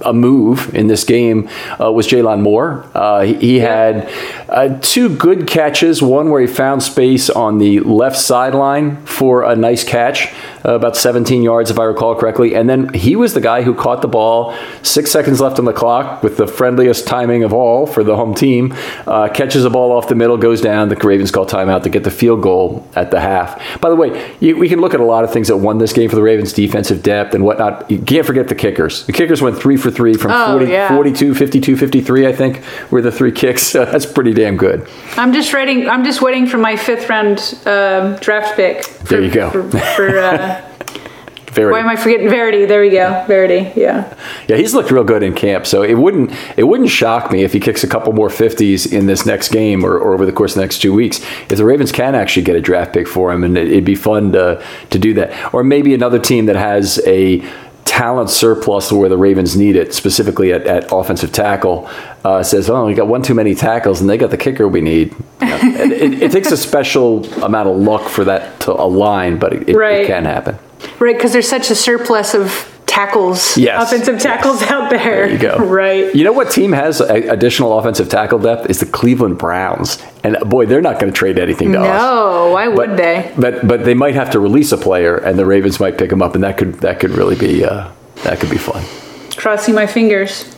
[0.00, 2.88] a move in this game uh, was Jaylon Moore.
[2.94, 4.10] Uh, he, he had
[4.48, 6.00] uh, two good catches.
[6.00, 10.32] One where he found space on the left sideline for a nice catch
[10.64, 12.54] uh, about 17 yards, if I recall correctly.
[12.54, 15.72] And then he was the guy who caught the ball, six seconds left on the
[15.72, 18.74] clock, with the friendliest timing of all for the home team.
[19.06, 20.88] Uh, catches the ball off the middle, goes down.
[20.88, 23.80] The Ravens call timeout to get the field goal at the half.
[23.80, 25.92] By the way, you, we can look at a lot of things that won this
[25.92, 27.90] game for the Ravens' defensive depth and whatnot.
[27.90, 29.06] You can't forget the kickers.
[29.06, 30.88] The kickers went three for three from oh, 40, yeah.
[30.88, 33.72] 42, 52, 53, I think, were the three kicks.
[33.92, 34.88] that's pretty damn good.
[35.16, 35.88] I'm just waiting.
[35.88, 38.84] I'm just waiting for my fifth round um, draft pick.
[38.84, 39.50] For, there you go.
[39.50, 40.51] For, for uh,
[41.52, 41.72] Verity.
[41.72, 42.64] Why am I forgetting Verity?
[42.64, 43.70] There we go, Verity.
[43.78, 44.16] Yeah.
[44.48, 45.66] Yeah, he's looked real good in camp.
[45.66, 49.04] So it wouldn't it wouldn't shock me if he kicks a couple more fifties in
[49.04, 51.20] this next game or, or over the course of the next two weeks.
[51.50, 53.94] If the Ravens can actually get a draft pick for him, and it, it'd be
[53.94, 55.52] fun to to do that.
[55.52, 57.44] Or maybe another team that has a
[57.84, 61.86] talent surplus where the Ravens need it, specifically at, at offensive tackle,
[62.24, 64.80] uh, says, "Oh, we got one too many tackles, and they got the kicker we
[64.80, 68.72] need." You know, it, it, it, takes a special amount of luck for that to
[68.72, 70.04] align, but it, right.
[70.04, 70.58] it can happen.
[70.98, 73.82] Right, because there's such a surplus of tackles, yes.
[73.82, 74.70] offensive tackles yes.
[74.70, 75.26] out there.
[75.26, 75.56] There you go.
[75.72, 76.14] Right.
[76.14, 80.66] You know what team has additional offensive tackle depth is the Cleveland Browns, and boy,
[80.66, 82.02] they're not going to trade anything to no, us.
[82.02, 83.32] No, why would but, they?
[83.38, 86.20] But but they might have to release a player, and the Ravens might pick him
[86.20, 87.90] up, and that could that could really be uh,
[88.24, 88.84] that could be fun.
[89.36, 90.54] Crossing my fingers.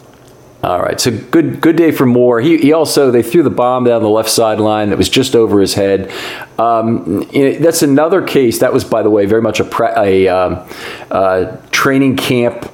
[0.64, 2.40] All right, so good good day for Moore.
[2.40, 5.60] He, he also they threw the bomb down the left sideline that was just over
[5.60, 6.10] his head.
[6.58, 8.60] Um, you know, that's another case.
[8.60, 10.66] That was, by the way, very much a, pre, a um,
[11.10, 12.72] uh, training camp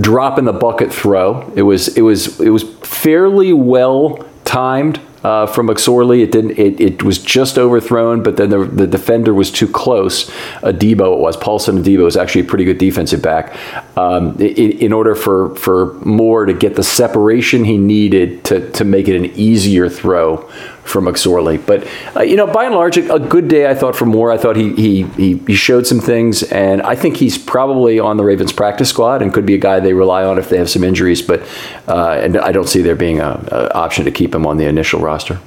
[0.00, 1.52] drop in the bucket throw.
[1.54, 6.22] It was it was it was fairly well timed uh, from McSorley.
[6.22, 6.58] It didn't.
[6.58, 10.30] It, it was just overthrown, but then the, the defender was too close.
[10.60, 11.36] Adebo it was.
[11.36, 13.56] Paulson Adebo was actually a pretty good defensive back.
[13.96, 18.84] Um, in, in, order for for Moore to get the separation he needed to to
[18.84, 20.48] make it an easier throw
[20.84, 21.64] for McSorley.
[21.64, 24.30] But uh, you know, by and large, a, a, good day I thought for Moore.
[24.30, 28.16] I thought he, he he he showed some things, and I think he's probably on
[28.16, 30.70] the Ravens practice squad and could be a guy they rely on if they have
[30.70, 31.22] some injuries.
[31.22, 31.42] But
[31.88, 34.66] uh, and I don't see there being a, a, option to keep him on the
[34.66, 35.40] initial roster.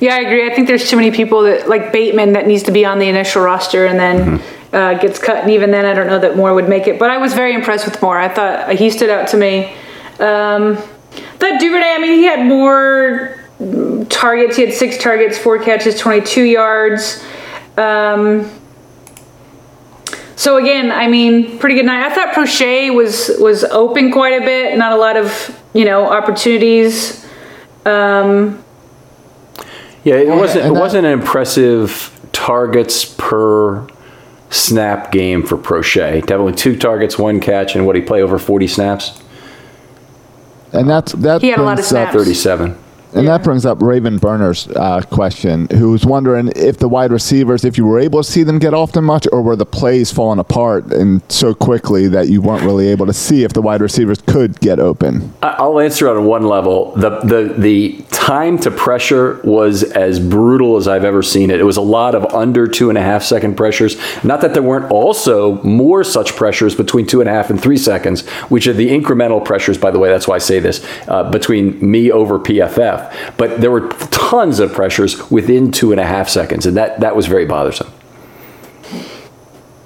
[0.00, 0.50] Yeah, I agree.
[0.50, 3.08] I think there's too many people that like Bateman that needs to be on the
[3.08, 4.38] initial roster and then.
[4.38, 4.60] Mm-hmm.
[4.74, 6.98] Uh, gets cut, and even then, I don't know that Moore would make it.
[6.98, 8.18] But I was very impressed with Moore.
[8.18, 9.72] I thought he stood out to me.
[10.18, 10.74] Um,
[11.38, 13.43] that Duvernay, I mean, he had more
[14.08, 14.56] targets.
[14.56, 17.24] He had six targets, four catches, 22 yards.
[17.76, 18.50] Um,
[20.36, 22.04] so again, I mean, pretty good night.
[22.04, 24.76] I thought Proche was was open quite a bit.
[24.76, 27.24] Not a lot of you know opportunities.
[27.86, 28.62] Um,
[30.02, 30.66] yeah, it wasn't.
[30.66, 33.86] It wasn't an impressive targets per
[34.50, 36.20] snap game for Proche.
[36.20, 39.20] Definitely two targets, one catch, and what he play over forty snaps.
[40.72, 41.42] And that's that.
[41.42, 42.12] He had a lot of snaps.
[42.12, 42.76] Thirty-seven.
[43.14, 43.38] And yeah.
[43.38, 47.86] that brings up Raven Burner's uh, question, who's wondering if the wide receivers, if you
[47.86, 50.92] were able to see them get off them much, or were the plays falling apart
[50.92, 54.58] and so quickly that you weren't really able to see if the wide receivers could
[54.60, 55.32] get open?
[55.42, 56.92] I'll answer on one level.
[56.96, 61.60] The the the time to pressure was as brutal as I've ever seen it.
[61.60, 63.96] It was a lot of under two and a half second pressures.
[64.24, 67.76] Not that there weren't also more such pressures between two and a half and three
[67.76, 69.76] seconds, which are the incremental pressures.
[69.76, 73.03] By the way, that's why I say this uh, between me over PFF.
[73.36, 77.16] But there were tons of pressures within two and a half seconds, and that, that
[77.16, 77.90] was very bothersome.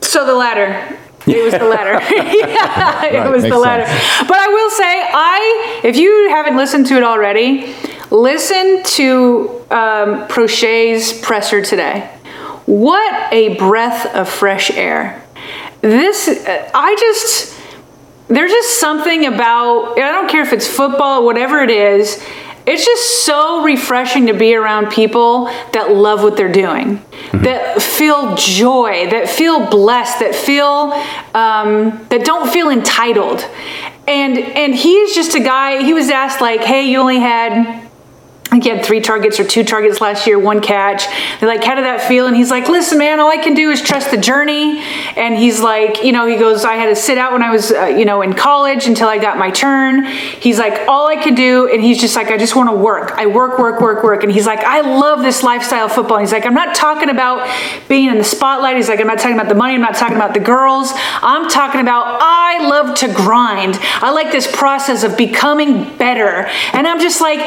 [0.01, 0.99] So the latter.
[1.27, 1.93] It was the latter.
[2.15, 3.85] yeah, it right, was the latter.
[3.87, 4.29] Sense.
[4.29, 7.75] But I will say, I if you haven't listened to it already,
[8.11, 12.11] listen to um, Proche's presser today.
[12.67, 15.23] What a breath of fresh air!
[15.81, 16.29] This,
[16.75, 17.59] I just,
[18.29, 19.99] there's just something about.
[19.99, 22.25] I don't care if it's football, whatever it is
[22.69, 27.43] it's just so refreshing to be around people that love what they're doing, mm-hmm.
[27.43, 30.93] that feel joy, that feel blessed, that feel
[31.35, 33.41] um, that don't feel entitled.
[34.07, 35.83] And and he's just a guy.
[35.83, 37.88] He was asked like, "Hey, you only had."
[38.49, 41.05] I think he had three targets or two targets last year, one catch.
[41.39, 42.27] They're like, how did that feel?
[42.27, 44.79] And he's like, listen, man, all I can do is trust the journey.
[45.19, 47.71] And he's like, you know, he goes, I had to sit out when I was,
[47.71, 50.07] uh, you know, in college until I got my turn.
[50.07, 53.11] He's like, all I can do, and he's just like, I just want to work.
[53.17, 54.23] I work, work, work, work.
[54.23, 56.17] And he's like, I love this lifestyle of football.
[56.17, 57.47] And he's like, I'm not talking about
[57.87, 58.77] being in the spotlight.
[58.77, 59.75] He's like, I'm not talking about the money.
[59.75, 60.91] I'm not talking about the girls.
[60.95, 63.79] I'm talking about I love to grind.
[64.01, 66.49] I like this process of becoming better.
[66.73, 67.41] And I'm just like,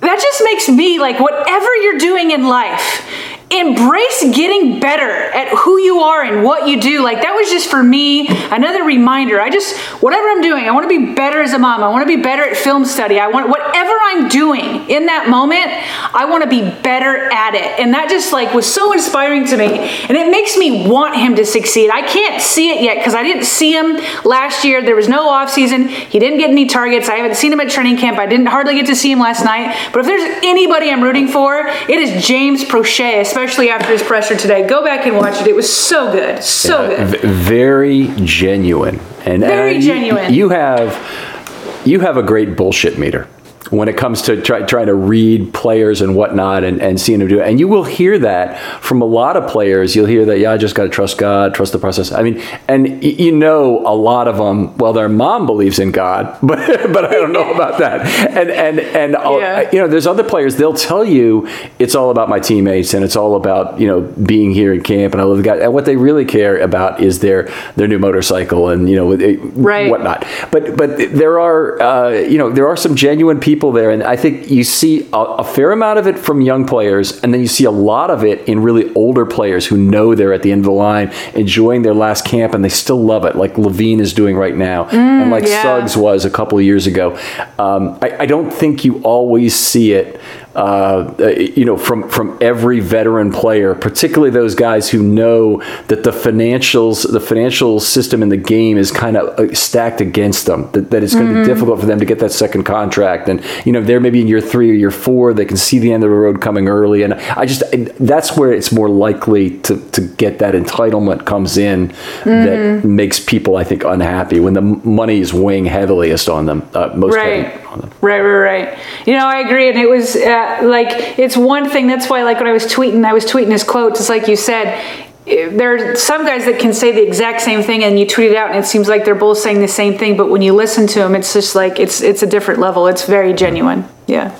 [0.00, 3.04] that just makes me like whatever you're doing in life
[3.50, 7.02] embrace getting better at who you are and what you do.
[7.02, 9.40] Like that was just for me another reminder.
[9.40, 11.82] I just whatever I'm doing, I want to be better as a mom.
[11.82, 13.18] I want to be better at film study.
[13.18, 15.66] I want whatever I'm doing in that moment,
[16.14, 17.80] I want to be better at it.
[17.80, 19.66] And that just like was so inspiring to me.
[19.66, 21.90] And it makes me want him to succeed.
[21.90, 24.82] I can't see it yet because I didn't see him last year.
[24.82, 25.88] There was no off season.
[25.88, 27.08] He didn't get any targets.
[27.08, 28.18] I haven't seen him at training camp.
[28.18, 29.74] I didn't hardly get to see him last night.
[29.92, 34.36] But if there's anybody I'm rooting for, it is James Proche, especially after his pressure
[34.36, 34.66] today.
[34.66, 35.46] Go back and watch it.
[35.46, 37.20] It was so good, so yeah, good.
[37.22, 40.32] V- very genuine, and very and genuine.
[40.32, 43.28] You, you have you have a great bullshit meter.
[43.70, 47.28] When it comes to try, trying to read players and whatnot and, and seeing them
[47.28, 47.48] do it.
[47.48, 49.94] And you will hear that from a lot of players.
[49.94, 52.12] You'll hear that, yeah, I just got to trust God, trust the process.
[52.12, 56.38] I mean, and you know, a lot of them, well, their mom believes in God,
[56.42, 56.58] but,
[56.92, 58.06] but I don't know about that.
[58.30, 59.70] And, and, and, yeah.
[59.70, 61.48] you know, there's other players, they'll tell you
[61.78, 65.14] it's all about my teammates and it's all about, you know, being here in camp
[65.14, 65.56] and I love the guy.
[65.56, 67.44] And what they really care about is their,
[67.76, 69.14] their new motorcycle and, you know,
[69.52, 69.90] right.
[69.90, 70.26] whatnot.
[70.50, 74.04] But, but there are, uh, you know, there are some genuine people people there, and
[74.04, 77.40] I think you see a, a, fair amount of it from young players, and then
[77.40, 80.52] you see a lot of it in really older players who know they're at the
[80.52, 83.98] end of the line, enjoying their last camp, and they still love it, like Levine
[83.98, 85.62] is doing right now, mm, and like yeah.
[85.62, 87.18] Suggs was a couple of years ago.
[87.58, 90.17] Um, I, I don't think you always see it
[90.54, 96.10] uh, you know, from from every veteran player, particularly those guys who know that the
[96.10, 100.70] financials, the financial system in the game is kind of uh, stacked against them.
[100.72, 101.42] That, that it's going to mm-hmm.
[101.42, 104.26] be difficult for them to get that second contract, and you know, they're maybe in
[104.26, 107.02] year three or year four, they can see the end of the road coming early,
[107.02, 107.62] and I just
[108.00, 112.30] that's where it's more likely to to get that entitlement comes in mm-hmm.
[112.30, 116.92] that makes people, I think, unhappy when the money is weighing heaviest on them, uh,
[116.94, 117.67] most right.
[117.68, 117.90] On them.
[118.00, 118.78] Right, right, right.
[119.06, 120.16] You know, I agree, and it was.
[120.16, 121.86] Uh, like it's one thing.
[121.86, 124.00] That's why, like when I was tweeting, I was tweeting his quotes.
[124.00, 125.06] It's like you said.
[125.26, 128.36] There are some guys that can say the exact same thing, and you tweet it
[128.36, 130.16] out, and it seems like they're both saying the same thing.
[130.16, 132.86] But when you listen to them, it's just like it's it's a different level.
[132.86, 133.84] It's very genuine.
[134.06, 134.34] Yeah.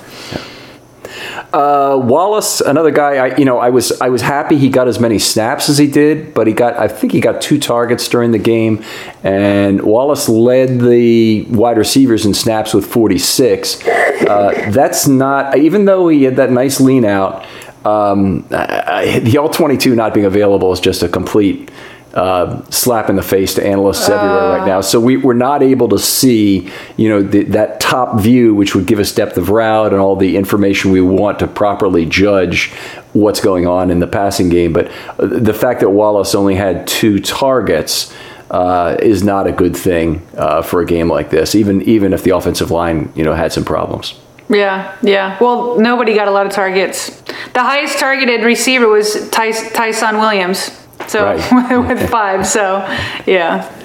[1.51, 3.15] Uh, Wallace, another guy.
[3.15, 5.87] I you know I was I was happy he got as many snaps as he
[5.87, 8.83] did, but he got I think he got two targets during the game,
[9.23, 13.87] and Wallace led the wide receivers in snaps with 46.
[13.87, 17.45] Uh, that's not even though he had that nice lean out.
[17.83, 21.71] Um, the all 22 not being available is just a complete
[22.13, 24.15] uh, slap in the face to analysts uh.
[24.15, 24.81] everywhere right now.
[24.81, 28.85] So we, we're not able to see, you know, the, that top view, which would
[28.85, 32.71] give us depth of route and all the information we want to properly judge
[33.13, 34.73] what's going on in the passing game.
[34.73, 38.13] But uh, the fact that Wallace only had two targets.
[38.51, 42.23] Uh, is not a good thing uh, for a game like this, even even if
[42.23, 44.15] the offensive line, you know, had some problems.
[44.49, 45.37] Yeah, yeah.
[45.39, 47.21] Well, nobody got a lot of targets.
[47.53, 50.71] The highest targeted receiver was Ty- Ty'Son Williams.
[51.09, 51.87] So right.
[51.87, 52.77] with five, so
[53.25, 53.75] yeah.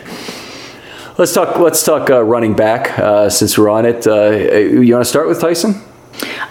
[1.16, 1.58] Let's talk.
[1.58, 4.06] Let's talk uh, running back uh, since we're on it.
[4.06, 5.80] Uh, you want to start with Ty'Son?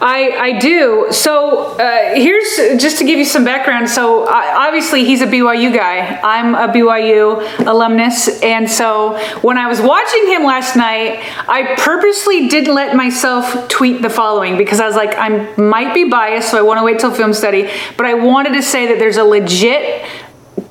[0.02, 1.08] I, I do.
[1.12, 3.90] So uh, here's just to give you some background.
[3.90, 6.20] So uh, obviously he's a BYU guy.
[6.24, 12.50] I'm a BYU alumnus, and so when I was watching him last night, I purposely
[12.50, 16.58] didn't let myself tweet the following because I was like, I might be biased, so
[16.58, 17.70] I want to wait till film study.
[17.96, 20.06] But I wanted to say that there's a legit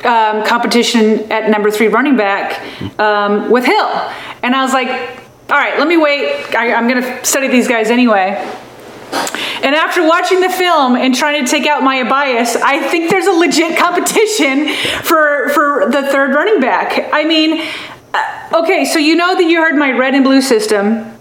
[0.04, 2.60] um, competition at number three running back
[2.98, 3.88] um, with Hill.
[4.42, 4.88] And I was like,
[5.50, 6.54] all right, let me wait.
[6.54, 8.30] I, I'm going to study these guys anyway.
[9.62, 13.26] And after watching the film and trying to take out my bias, I think there's
[13.26, 14.68] a legit competition
[15.02, 17.10] for for the third running back.
[17.12, 17.62] I mean,
[18.12, 21.18] uh, okay, so you know that you heard my red and blue system.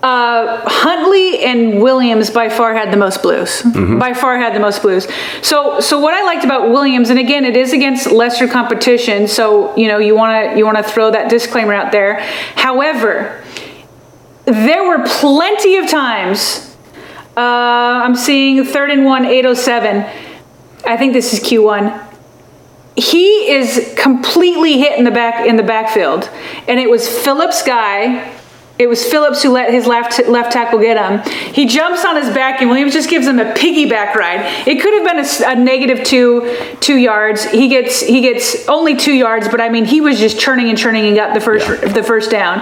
[0.00, 3.62] Uh, Huntley and Williams by far had the most blues.
[3.62, 3.98] Mm-hmm.
[3.98, 5.08] By far had the most blues.
[5.42, 9.74] So, so what I liked about Williams, and again, it is against lesser competition, so
[9.76, 12.20] you know you want to you want to throw that disclaimer out there.
[12.54, 13.42] However,
[14.44, 16.76] there were plenty of times.
[17.36, 20.04] Uh, I'm seeing third and one, 807.
[20.84, 22.06] I think this is Q1
[22.96, 26.28] he is completely hit in the back in the backfield
[26.66, 28.36] and it was phillips guy
[28.78, 31.32] it was Phillips who let his left left tackle get him.
[31.52, 34.66] He jumps on his back, and Williams just gives him a piggyback ride.
[34.66, 37.44] It could have been a, a negative two two yards.
[37.44, 40.78] He gets he gets only two yards, but I mean he was just churning and
[40.78, 41.92] churning and got the first yeah.
[41.92, 42.60] the first down.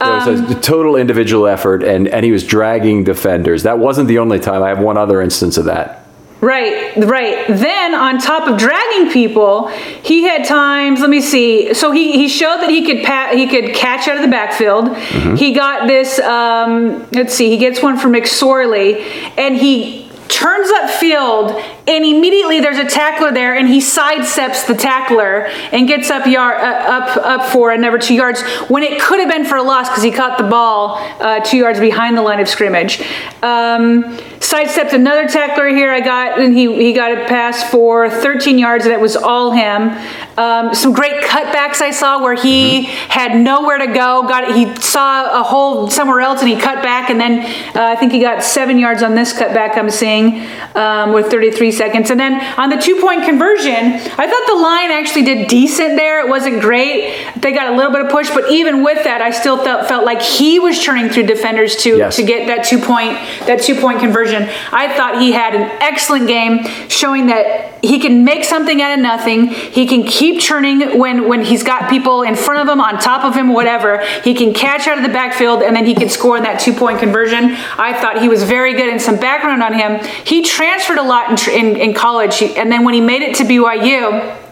[0.00, 3.64] Um, it was a um, total individual effort, and and he was dragging defenders.
[3.64, 4.62] That wasn't the only time.
[4.62, 6.05] I have one other instance of that.
[6.40, 7.46] Right, right.
[7.48, 11.00] Then on top of dragging people, he had times.
[11.00, 11.72] Let me see.
[11.72, 14.86] So he, he showed that he could pat, he could catch out of the backfield.
[14.86, 15.36] Mm-hmm.
[15.36, 16.18] He got this.
[16.18, 17.48] Um, let's see.
[17.48, 19.00] He gets one from McSorley,
[19.38, 25.46] and he turns upfield and immediately there's a tackler there and he sidesteps the tackler
[25.72, 29.28] and gets up yard uh, up up for another two yards when it could have
[29.28, 32.40] been for a loss because he caught the ball uh, two yards behind the line
[32.40, 33.00] of scrimmage
[33.42, 38.58] um, sidestepped another tackler here i got and he, he got a pass for 13
[38.58, 39.90] yards and it was all him
[40.38, 43.10] um, some great cutbacks i saw where he mm-hmm.
[43.10, 47.10] had nowhere to go got he saw a hole somewhere else and he cut back
[47.10, 47.40] and then
[47.76, 51.75] uh, i think he got seven yards on this cutback i'm seeing um, with 33
[51.76, 52.10] seconds.
[52.10, 56.24] And then on the two point conversion, I thought the line actually did decent there.
[56.24, 57.26] It wasn't great.
[57.36, 60.04] They got a little bit of push, but even with that, I still felt felt
[60.04, 62.16] like he was churning through defenders to yes.
[62.16, 63.12] to get that two point
[63.46, 64.48] that two point conversion.
[64.72, 69.00] I thought he had an excellent game, showing that he can make something out of
[69.00, 69.48] nothing.
[69.48, 73.24] He can keep churning when when he's got people in front of him, on top
[73.24, 74.04] of him, whatever.
[74.22, 76.72] He can catch out of the backfield, and then he can score in that two
[76.72, 77.56] point conversion.
[77.78, 78.88] I thought he was very good.
[78.88, 82.84] And some background on him, he transferred a lot in, in, in college, and then
[82.84, 84.44] when he made it to BYU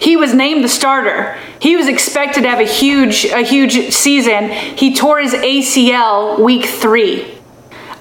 [0.00, 1.38] he was named the starter.
[1.60, 4.50] He was expected to have a huge, a huge season.
[4.50, 7.38] He tore his ACL week three.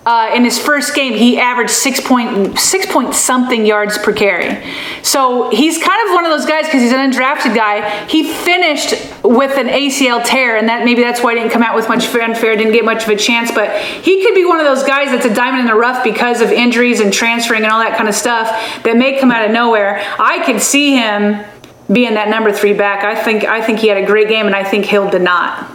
[0.04, 4.58] Uh, in his first game, he averaged six point six point something yards per carry.
[5.04, 8.08] So he's kind of one of those guys because he's an undrafted guy.
[8.08, 11.76] He finished with an ACL tear, and that maybe that's why he didn't come out
[11.76, 13.52] with much fanfare, didn't get much of a chance.
[13.52, 16.42] But he could be one of those guys that's a diamond in the rough because
[16.42, 18.50] of injuries and transferring and all that kind of stuff
[18.84, 20.02] that may come out of nowhere.
[20.18, 21.46] I could see him
[21.92, 23.04] being that number three back.
[23.04, 25.71] I think I think he had a great game, and I think Hill did not.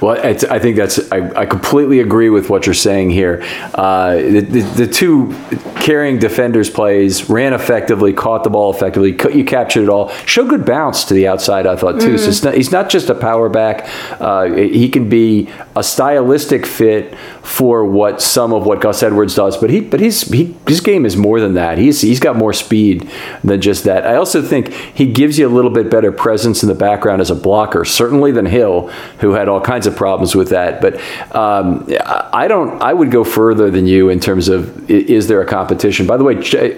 [0.00, 3.42] Well, I think that's I, I, completely agree with what you're saying here.
[3.74, 5.34] Uh, the, the, the, two
[5.76, 10.08] carrying defenders plays ran effectively, caught the ball effectively, you captured it all.
[10.24, 12.14] Showed good bounce to the outside, I thought too.
[12.14, 12.32] Mm-hmm.
[12.32, 13.88] So not, he's not just a power back.
[14.20, 19.56] Uh, he can be a stylistic fit for what some of what Gus Edwards does,
[19.58, 21.78] but he but he's he, his game is more than that.
[21.78, 23.10] He's he's got more speed
[23.42, 24.06] than just that.
[24.06, 27.30] I also think he gives you a little bit better presence in the background as
[27.30, 28.88] a blocker, certainly than Hill,
[29.18, 30.80] who had all kinds of problems with that.
[30.80, 31.00] But
[31.34, 31.86] um,
[32.32, 32.80] I don't.
[32.82, 36.06] I would go further than you in terms of is there a competition?
[36.06, 36.34] By the way,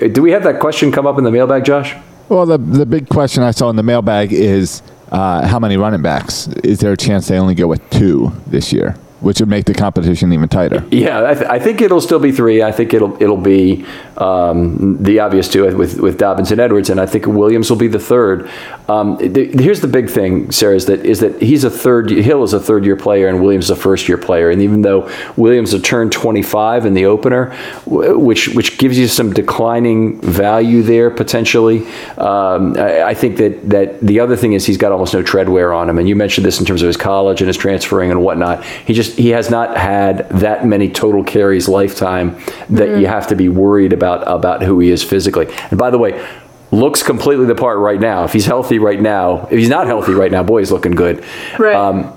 [0.08, 1.94] do we have that question come up in the mailbag, Josh?
[2.28, 6.02] Well, the the big question I saw in the mailbag is uh, how many running
[6.02, 6.48] backs?
[6.64, 8.96] Is there a chance they only go with two this year?
[9.22, 10.84] Which would make the competition even tighter.
[10.90, 12.62] Yeah, I, th- I, think it'll still be three.
[12.62, 17.00] I think it'll it'll be um, the obvious two with with Dobbins and Edwards, and
[17.00, 18.50] I think Williams will be the third.
[18.88, 22.10] Um, th- here's the big thing, Sarah, is that is that he's a third.
[22.10, 24.50] Hill is a third year player, and Williams is a first year player.
[24.50, 27.54] And even though Williams has turned 25 in the opener,
[27.86, 31.86] which which gives you some declining value there potentially,
[32.18, 35.48] um, I, I think that that the other thing is he's got almost no tread
[35.48, 35.98] wear on him.
[35.98, 38.64] And you mentioned this in terms of his college and his transferring and whatnot.
[38.64, 42.34] He just he has not had that many total carries lifetime
[42.70, 43.00] that mm-hmm.
[43.00, 45.46] you have to be worried about about who he is physically.
[45.70, 46.26] And by the way,
[46.70, 48.24] looks completely the part right now.
[48.24, 51.24] If he's healthy right now, if he's not healthy right now, boy, he's looking good.
[51.58, 51.74] Right.
[51.74, 52.16] Um,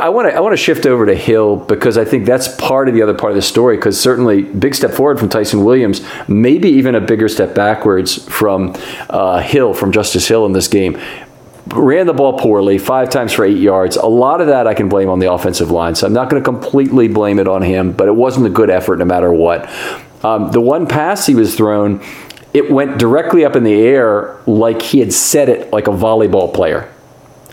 [0.00, 2.88] I want to I want to shift over to Hill because I think that's part
[2.88, 3.76] of the other part of the story.
[3.76, 8.74] Because certainly, big step forward from Ty'Son Williams, maybe even a bigger step backwards from
[9.10, 10.98] uh, Hill, from Justice Hill in this game
[11.72, 13.96] ran the ball poorly, five times for eight yards.
[13.96, 16.42] A lot of that I can blame on the offensive line, so I'm not going
[16.42, 19.68] to completely blame it on him, but it wasn't a good effort no matter what.
[20.24, 22.02] Um, the one pass he was thrown,
[22.52, 26.52] it went directly up in the air like he had set it like a volleyball
[26.52, 26.92] player.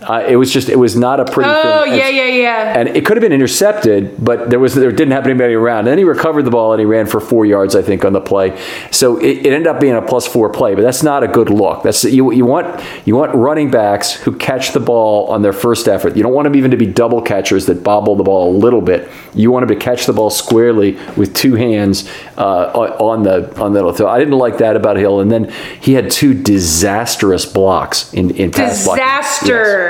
[0.02, 1.48] Uh, it was just it was not a pretty.
[1.50, 1.94] Oh thing.
[1.94, 2.78] yeah, yeah, yeah.
[2.78, 5.80] And it could have been intercepted, but there was there didn't have anybody around.
[5.80, 8.12] And then he recovered the ball and he ran for four yards, I think, on
[8.12, 8.60] the play.
[8.90, 11.48] So it, it ended up being a plus four play, but that's not a good
[11.48, 11.82] look.
[11.82, 15.88] That's you you want you want running backs who catch the ball on their first
[15.88, 16.14] effort.
[16.14, 18.82] You don't want them even to be double catchers that bobble the ball a little
[18.82, 19.10] bit.
[19.32, 22.70] You want them to catch the ball squarely with two hands uh,
[23.00, 24.08] on the on the throw.
[24.08, 28.50] I didn't like that about Hill, and then he had two disastrous blocks in in
[28.50, 29.46] pass disaster.
[29.46, 29.85] Yes.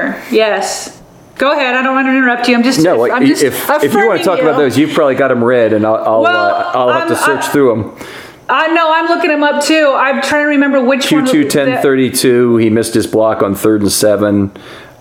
[1.38, 1.74] Go ahead.
[1.74, 2.54] I don't want to interrupt you.
[2.54, 3.10] I'm just no.
[3.10, 4.44] I'm just if, if you want to talk you.
[4.44, 7.16] about those, you've probably got them read, and I'll I'll, well, uh, I'll have to
[7.16, 8.08] search I, through them.
[8.48, 8.90] I know.
[8.92, 9.94] I'm looking them up too.
[9.96, 11.26] I'm trying to remember which Q2 one.
[11.26, 12.56] Q2 10 32.
[12.56, 14.52] He missed his block on third and seven,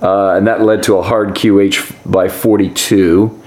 [0.02, 3.44] uh, and that led to a hard QH by 42.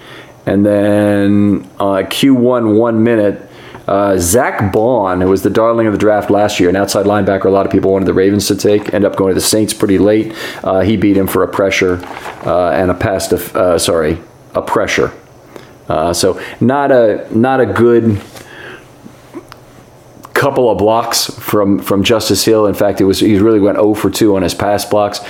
[0.46, 3.47] And then uh, Q1 one minute
[3.88, 7.46] uh, Zack Baun, who was the darling of the draft last year, an outside linebacker,
[7.46, 9.72] a lot of people wanted the Ravens to take, end up going to the Saints
[9.72, 10.34] pretty late.
[10.62, 11.98] Uh, he beat him for a pressure
[12.44, 14.18] uh, and a pass to, uh, sorry,
[14.54, 15.12] a pressure.
[15.88, 18.20] Uh, so not a not a good
[20.34, 22.66] couple of blocks from from Justice Hill.
[22.66, 25.20] In fact, it was he really went 0 for 2 on his pass blocks.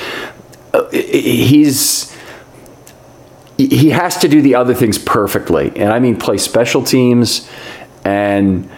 [0.91, 2.13] He's
[3.57, 7.49] he has to do the other things perfectly, and I mean play special teams
[8.09, 8.71] and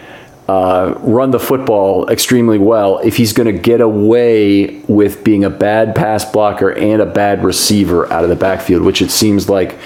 [0.49, 5.49] uh, run the football extremely well if he's going to get away with being a
[5.49, 9.77] bad pass blocker and a bad receiver out of the backfield, which it seems like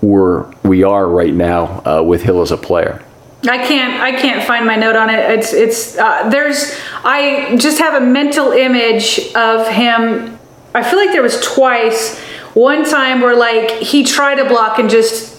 [0.00, 3.02] we're we are right now uh, with Hill as a player.
[3.42, 5.18] I can't I can't find my note on it.
[5.30, 6.74] It's it's uh, there's
[7.04, 10.38] I just have a mental image of him.
[10.74, 12.18] I feel like there was twice.
[12.54, 15.33] One time where like he tried to block and just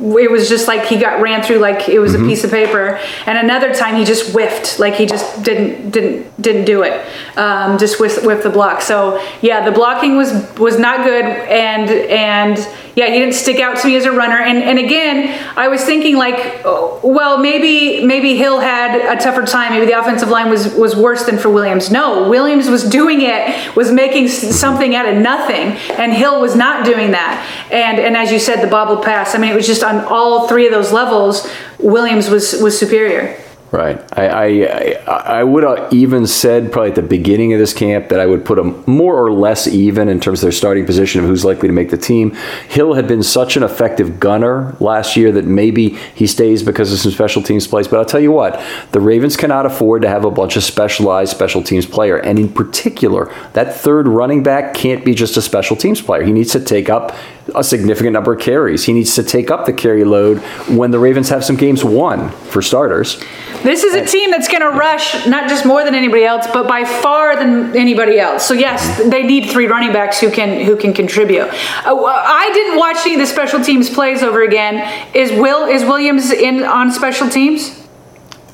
[0.00, 2.98] it was just like he got ran through like it was a piece of paper.
[3.26, 7.78] And another time he just whiffed like he just didn't didn't didn't do it um,
[7.78, 8.80] just whiffed, whiffed the block.
[8.80, 11.24] So yeah the blocking was was not good.
[11.24, 12.58] And and
[12.96, 14.36] yeah he didn't stick out to me as a runner.
[14.36, 19.44] And and again i was thinking like oh, well maybe maybe hill had a tougher
[19.44, 19.72] time.
[19.72, 21.90] Maybe the offensive line was was worse than for williams.
[21.90, 26.84] No williams was doing it was making something out of nothing and hill was not
[26.84, 27.46] doing that.
[27.70, 30.48] And and as you said the bobble pass i mean it was just on all
[30.48, 33.36] three of those levels williams was was superior
[33.72, 34.02] Right.
[34.18, 38.18] I I, I, would have even said probably at the beginning of this camp that
[38.18, 41.28] I would put them more or less even in terms of their starting position of
[41.28, 42.32] who's likely to make the team.
[42.68, 46.98] Hill had been such an effective gunner last year that maybe he stays because of
[46.98, 47.86] some special teams plays.
[47.86, 48.60] But I'll tell you what,
[48.90, 52.52] the Ravens cannot afford to have a bunch of specialized special teams player, and in
[52.52, 56.24] particular, that third running back can't be just a special teams player.
[56.24, 57.14] He needs to take up
[57.54, 58.84] a significant number of carries.
[58.84, 62.30] He needs to take up the carry load when the Ravens have some games won
[62.30, 63.22] for starters.
[63.62, 66.66] This is a team that's going to rush not just more than anybody else, but
[66.66, 68.46] by far than anybody else.
[68.46, 71.48] So yes, they need three running backs who can who can contribute.
[71.84, 75.08] Uh, I didn't watch any of the special teams plays over again.
[75.14, 77.79] Is Will is Williams in on special teams?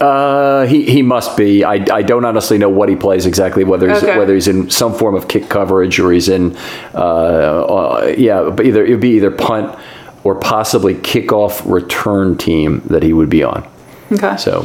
[0.00, 1.64] Uh, he, he must be.
[1.64, 3.64] I, I don't honestly know what he plays exactly.
[3.64, 4.18] Whether he's Okay.
[4.18, 6.56] whether he's in some form of kick coverage or he's in,
[6.94, 9.78] uh, uh, yeah, but either it would be either punt
[10.24, 13.66] or possibly kickoff return team that he would be on.
[14.12, 14.62] Okay, So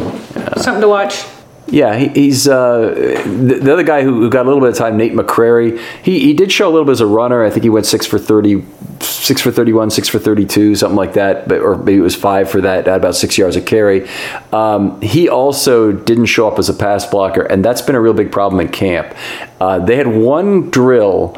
[0.58, 1.24] something to watch.
[1.68, 4.76] Yeah, he, he's uh, the, the other guy who, who got a little bit of
[4.76, 5.80] time, Nate McCrary.
[6.04, 7.44] He, he did show a little bit as a runner.
[7.44, 8.66] I think he went six for 30,
[9.00, 11.48] six for 31, six for 32, something like that.
[11.48, 14.10] But, or maybe it was five for that, at about six yards of carry.
[14.52, 18.14] Um, he also didn't show up as a pass blocker, and that's been a real
[18.14, 19.16] big problem in camp.
[19.60, 21.38] Uh, they had one drill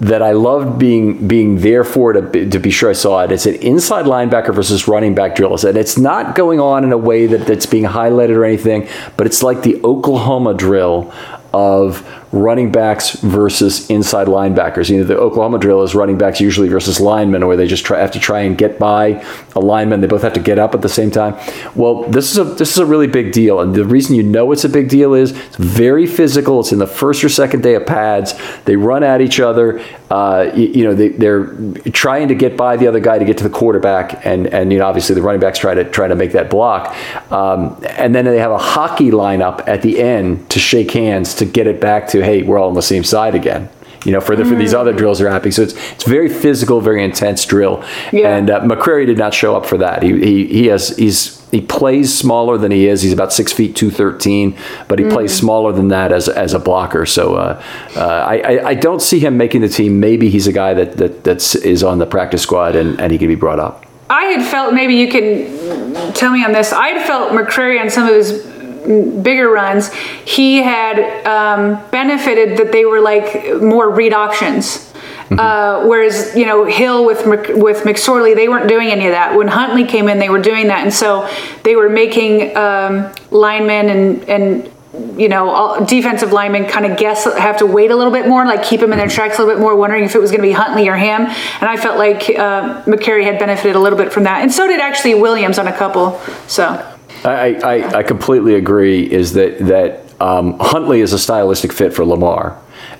[0.00, 3.32] that I loved being being there for to be, to be sure I saw it.
[3.32, 6.98] It's an inside linebacker versus running back drill, and it's not going on in a
[6.98, 11.12] way that, that's being highlighted or anything, but it's like the Oklahoma drill
[11.52, 14.88] of running backs versus inside linebackers.
[14.88, 17.98] You know, the Oklahoma drill is running backs usually versus linemen, where they just try,
[17.98, 19.24] have to try and get by
[19.56, 20.00] a lineman.
[20.00, 21.36] They both have to get up at the same time.
[21.74, 24.52] Well, this is a this is a really big deal, and the reason you know
[24.52, 26.60] it's a big deal is it's very physical.
[26.60, 28.34] It's in the first or second day of pads.
[28.64, 29.82] They run at each other.
[30.10, 31.54] Uh, you, you know, they, they're
[31.92, 34.78] trying to get by the other guy to get to the quarterback, and and you
[34.78, 36.94] know, obviously the running backs try to try to make that block,
[37.32, 41.44] um, and then they have a hockey lineup at the end to shake hands to
[41.44, 43.68] get it back to hey, we're all on the same side again.
[44.04, 46.80] You know, for the, for these other drills are happening, so it's it's very physical,
[46.80, 47.84] very intense drill.
[48.12, 48.34] Yeah.
[48.34, 50.02] And uh, McCrary did not show up for that.
[50.02, 53.02] He he, he has he's he plays smaller than he is.
[53.02, 54.56] He's about six feet two thirteen,
[54.88, 57.04] but he plays smaller than that as as a blocker.
[57.04, 57.62] So uh,
[57.94, 60.00] uh, I, I I don't see him making the team.
[60.00, 63.18] Maybe he's a guy that that that's is on the practice squad and, and he
[63.18, 63.84] can be brought up.
[64.08, 66.72] I had felt maybe you can tell me on this.
[66.72, 68.49] I had felt McCrary on some of his
[68.84, 69.92] bigger runs.
[70.24, 74.86] He had um, benefited that they were like more read options.
[75.30, 79.36] Uh, whereas you know Hill with Mc, with McSorley, they weren't doing any of that.
[79.36, 81.30] When Huntley came in, they were doing that, and so
[81.62, 84.70] they were making um, linemen and and
[85.16, 88.44] you know, all, defensive linemen kind of guess, have to wait a little bit more,
[88.44, 90.42] like keep them in their tracks a little bit more, wondering if it was going
[90.42, 91.22] to be Huntley or him.
[91.22, 94.66] And I felt like uh, McCrary had benefited a little bit from that, and so
[94.66, 96.18] did actually Williams on a couple.
[96.48, 99.10] So I, I, I completely agree.
[99.10, 102.58] Is that that um, Huntley is a stylistic fit for Lamar,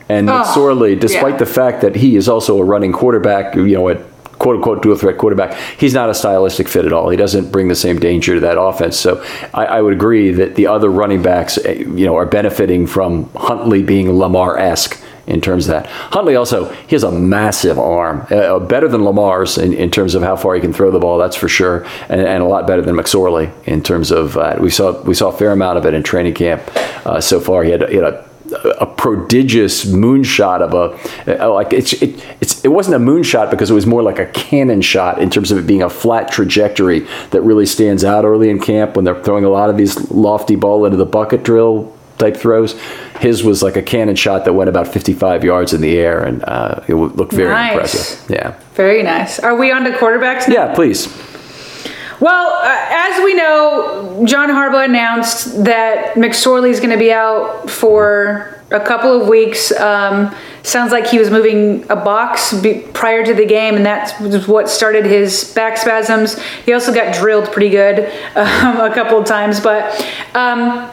[0.08, 1.38] and Oh, McSorley, despite yeah.
[1.38, 3.98] the fact that he is also a running quarterback, you know, at
[4.38, 7.10] quote unquote dual threat quarterback, he's not a stylistic fit at all.
[7.10, 8.96] He doesn't bring the same danger to that offense.
[8.98, 9.22] So
[9.52, 13.30] I, I would agree that the other running backs, eh, you know, are benefiting from
[13.34, 14.98] Huntley being Lamar esque
[15.30, 15.86] in terms of that.
[15.86, 20.22] Huntley also he has a massive arm, uh, better than Lamar's in, in terms of
[20.22, 21.18] how far he can throw the ball.
[21.18, 24.70] That's for sure, and, and a lot better than McSorley in terms of uh, we
[24.70, 26.62] saw we saw a fair amount of it in training camp
[27.06, 27.62] uh, so far.
[27.64, 28.30] He had, he had a
[28.80, 33.70] a prodigious moonshot of a uh, like it's it, it's it wasn't a moonshot because
[33.70, 37.06] it was more like a cannon shot in terms of it being a flat trajectory
[37.30, 40.56] that really stands out early in camp when they're throwing a lot of these lofty
[40.56, 42.78] ball into the bucket drill type throws.
[43.18, 46.44] His was like a cannon shot that went about 55 yards in the air, and
[46.44, 47.72] uh, it would look very Nice.
[47.72, 48.30] impressive.
[48.30, 49.40] Yeah, very nice.
[49.40, 50.54] Are we on to quarterbacks now?
[50.54, 50.74] yeah.
[50.74, 51.08] Please.
[52.20, 57.70] Well, uh, as we know, John Harbaugh announced that McSorley is going to be out
[57.70, 59.72] for a couple of weeks.
[59.72, 64.20] Um, sounds like he was moving a box be- prior to the game, and that
[64.20, 66.38] was what started his back spasms.
[66.66, 68.00] He also got drilled pretty good
[68.36, 69.82] um, a couple of times, but.
[70.34, 70.90] Um,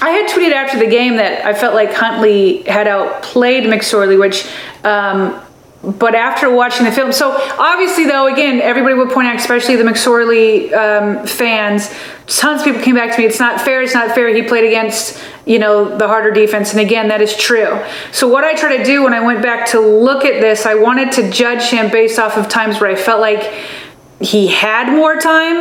[0.00, 4.46] I had tweeted after the game that I felt like Huntley had outplayed McSorley, which
[4.84, 5.42] um,
[5.82, 9.84] but after watching the film, so obviously though, again, everybody would point out, especially the
[9.84, 11.94] McSorley um, fans,
[12.26, 13.26] tons of people came back to me.
[13.26, 13.82] It's not fair.
[13.82, 14.34] It's not fair.
[14.34, 17.80] He played against you know the harder defense, and again, that is true.
[18.10, 20.74] So what I try to do when I went back to look at this, I
[20.74, 23.52] wanted to judge him based off of times where I felt like
[24.20, 25.56] he had more time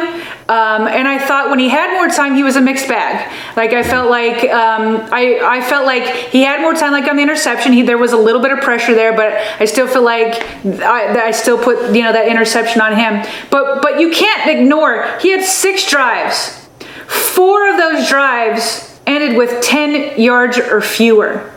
[0.47, 3.31] um, and i thought when he had more time he was a mixed bag.
[3.57, 7.17] Like i felt like um, I, I felt like he had more time like on
[7.17, 7.73] the interception.
[7.73, 10.43] He, there was a little bit of pressure there but i still feel like
[10.81, 13.25] I, I still put you know that interception on him.
[13.51, 16.61] But but you can't ignore he had six drives.
[17.07, 21.51] Four of those drives ended with 10 yards or fewer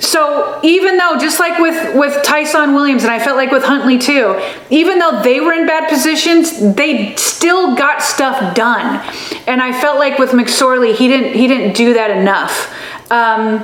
[0.00, 3.98] so even though, just like with with Ty'Son Williams, and I felt like with Huntley
[3.98, 4.40] too,
[4.70, 9.06] even though they were in bad positions, they still got stuff done.
[9.46, 12.74] And I felt like with McSorley, he didn't he didn't do that enough.
[13.10, 13.62] Um,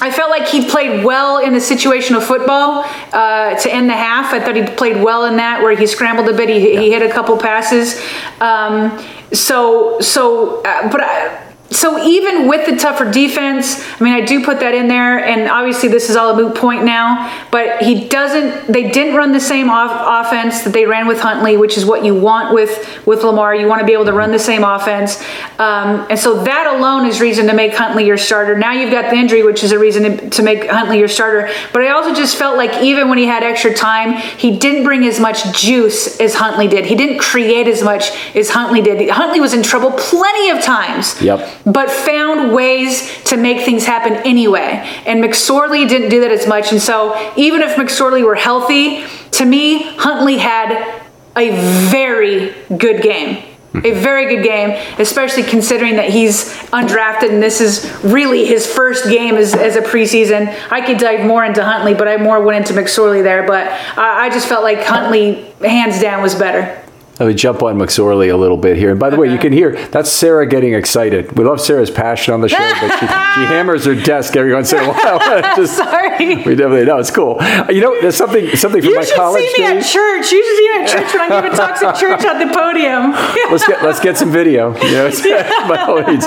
[0.00, 4.34] I felt like he played well in the situational football uh, to end the half.
[4.34, 6.48] I thought he played well in that, where he scrambled a bit.
[6.48, 8.02] He, he hit a couple passes.
[8.40, 9.00] Um,
[9.32, 11.02] so so, uh, but.
[11.02, 15.18] I, so even with the tougher defense, I mean, I do put that in there,
[15.24, 17.32] and obviously this is all a moot point now.
[17.50, 18.72] But he doesn't.
[18.72, 22.04] They didn't run the same off- offense that they ran with Huntley, which is what
[22.04, 23.54] you want with with Lamar.
[23.54, 25.20] You want to be able to run the same offense,
[25.58, 28.56] um, and so that alone is reason to make Huntley your starter.
[28.58, 31.50] Now you've got the injury, which is a reason to, to make Huntley your starter.
[31.72, 35.06] But I also just felt like even when he had extra time, he didn't bring
[35.06, 36.84] as much juice as Huntley did.
[36.84, 39.08] He didn't create as much as Huntley did.
[39.08, 41.20] Huntley was in trouble plenty of times.
[41.22, 44.84] Yep but found ways to make things happen anyway.
[45.06, 46.72] And McSorley didn't do that as much.
[46.72, 51.02] And so even if McSorley were healthy, to me, Huntley had
[51.36, 51.50] a
[51.90, 53.44] very good game.
[53.74, 54.02] A mm-hmm.
[54.02, 59.36] very good game, especially considering that he's undrafted and this is really his first game
[59.36, 60.54] as, as a preseason.
[60.70, 63.46] I could dive more into Huntley, but I more went into McSorley there.
[63.46, 66.81] But I, I just felt like Huntley, hands down, was better.
[67.22, 68.90] Let me jump on McSorley a little bit here.
[68.90, 71.38] And by the way, you can hear that's Sarah getting excited.
[71.38, 74.72] We love Sarah's passion on the show, but she, she hammers her desk every once
[74.72, 75.20] in a while.
[75.56, 76.34] Just, Sorry.
[76.42, 77.38] We definitely know it's cool.
[77.70, 80.32] You know, there's something something from You my should college see me at church.
[80.32, 83.12] You should see me at church when I'm giving talks at church on the podium.
[83.52, 84.74] Let's get let's get some video.
[84.82, 86.24] You know, it's- by all means.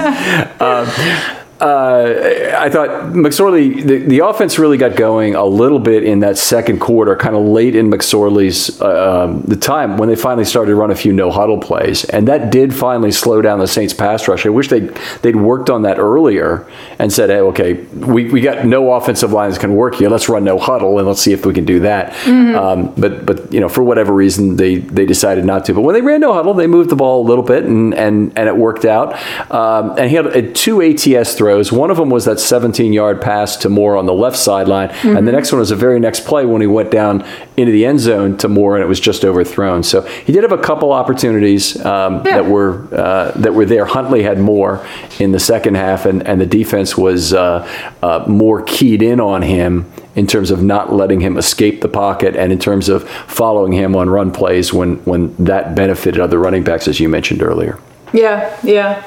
[0.61, 6.19] Um, uh, I thought McSorley, the, the offense really got going a little bit in
[6.19, 10.45] that second quarter, kind of late in McSorley's uh, um, the time when they finally
[10.45, 13.67] started to run a few no huddle plays, and that did finally slow down the
[13.67, 14.45] Saints pass rush.
[14.45, 14.81] I wish they
[15.23, 16.69] they'd worked on that earlier
[16.99, 20.09] and said, hey, okay, we, we got no offensive lines can work here.
[20.09, 22.13] Let's run no huddle and let's see if we can do that.
[22.55, 25.73] Um, but but you know for whatever reason they they decided not to.
[25.73, 28.37] But when they ran no huddle, they moved the ball a little bit and and
[28.37, 29.13] and it worked out.
[29.51, 31.54] Um, and he had two ATS throws.
[31.71, 35.27] One of them was that 17 yard pass to Moore on the left sideline, and
[35.27, 37.25] the next one was the very next play when he went down
[37.57, 39.83] into the end zone to Moore, and it was just overthrown.
[39.83, 42.41] So he did have a couple opportunities um, Yeah.
[42.41, 43.85] that were uh, that were there.
[43.85, 44.85] Huntley had more
[45.19, 47.67] in the second half, and, and the defense was uh,
[48.03, 52.35] uh, more keyed in on him in terms of not letting him escape the pocket,
[52.35, 56.63] and in terms of following him on run plays when when that benefited other running
[56.63, 57.77] backs, as you mentioned earlier.
[58.13, 59.03] Yeah, yeah.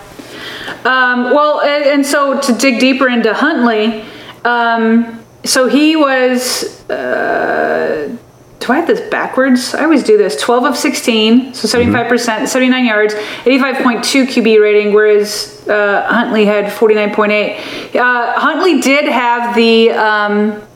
[0.84, 4.04] Um, well, and, and so to dig deeper into Huntley,
[4.44, 6.88] um, so he was.
[6.90, 8.16] Uh,
[8.60, 9.74] do I have this backwards?
[9.74, 10.38] I always do this.
[10.40, 17.94] 12 of 16, so 75%, 79 yards, 85.2 QB rating, whereas uh, Huntley had 49.8.
[17.94, 19.90] Uh, Huntley did have the.
[19.90, 20.67] Um,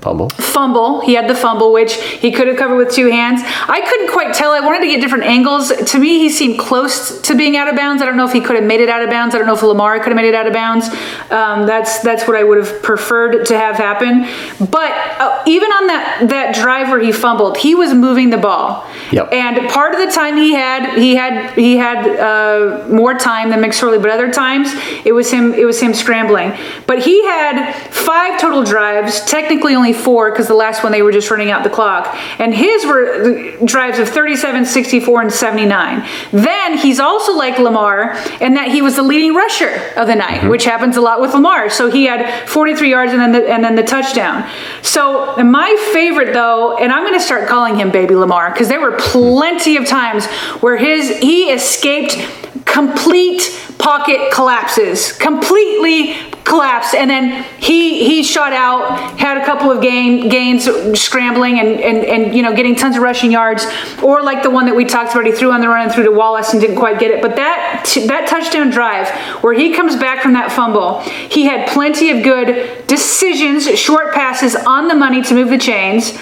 [0.00, 0.30] Fumble.
[0.30, 1.00] fumble.
[1.00, 3.42] He had the fumble, which he could have covered with two hands.
[3.44, 4.52] I couldn't quite tell.
[4.52, 5.68] I wanted to get different angles.
[5.68, 8.00] To me, he seemed close to being out of bounds.
[8.00, 9.34] I don't know if he could have made it out of bounds.
[9.34, 10.88] I don't know if Lamar could have made it out of bounds.
[11.30, 14.22] Um, that's that's what I would have preferred to have happen.
[14.70, 18.86] But uh, even on that that drive where he fumbled, he was moving the ball.
[19.12, 19.32] Yep.
[19.32, 23.60] And part of the time he had he had he had uh, more time than
[23.60, 24.70] McSorley, but other times
[25.04, 26.56] it was him it was him scrambling.
[26.86, 31.12] But he had five total drives, technically only four because the last one they were
[31.12, 32.14] just running out the clock.
[32.38, 36.08] And his were drives of 37, 64, and 79.
[36.32, 40.40] Then he's also like Lamar in that he was the leading rusher of the night,
[40.40, 40.48] mm-hmm.
[40.48, 41.70] which happens a lot with Lamar.
[41.70, 44.48] So he had 43 yards and then the, and then the touchdown.
[44.82, 48.80] So my favorite though, and I'm going to start calling him Baby Lamar because there
[48.80, 50.26] were plenty of times
[50.60, 52.16] where his he escaped
[52.64, 53.42] complete
[53.80, 60.28] pocket collapses, completely collapsed, and then he he shot out, had a couple of game
[60.28, 60.64] gains,
[61.00, 63.66] scrambling and and and you know getting tons of rushing yards,
[64.02, 66.04] or like the one that we talked about, he threw on the run and threw
[66.04, 67.22] to Wallace and didn't quite get it.
[67.22, 69.08] But that that touchdown drive
[69.42, 74.54] where he comes back from that fumble, he had plenty of good decisions, short passes
[74.54, 76.12] on the money to move the chains.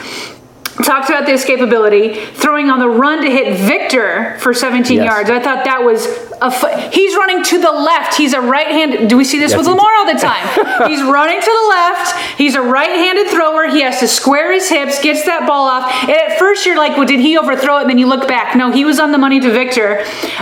[0.84, 5.06] talked about the escapability, throwing on the run to hit Victor for 17 Yes.
[5.06, 5.28] yards.
[5.28, 6.06] I thought that was
[6.40, 6.90] a.
[6.90, 8.16] He's running to the left.
[8.16, 9.08] He's a right-handed.
[9.08, 10.46] Do we see this Yes, with Lamar all the time?
[10.88, 12.16] he's running to the left.
[12.38, 13.66] He's a right-handed thrower.
[13.68, 15.90] He has to square his hips, gets that ball off.
[16.02, 18.56] And at first, you're like, "Well, did he overthrow it?" And then you look back.
[18.56, 20.00] No, he was on the money to Victor.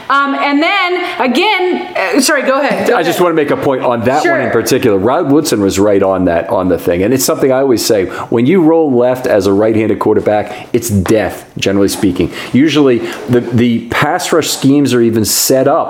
[0.09, 2.89] Um, and then again, uh, sorry, go ahead.
[2.89, 3.25] Go I just ahead.
[3.25, 4.99] want to make a point on that one in particular.
[4.99, 8.07] Rod Woodson was right on that on the thing, and it's something I always say:
[8.27, 11.51] when you roll left as a right-handed quarterback, it's death.
[11.57, 12.99] Generally speaking, usually
[13.29, 15.86] the the pass rush schemes are even set up.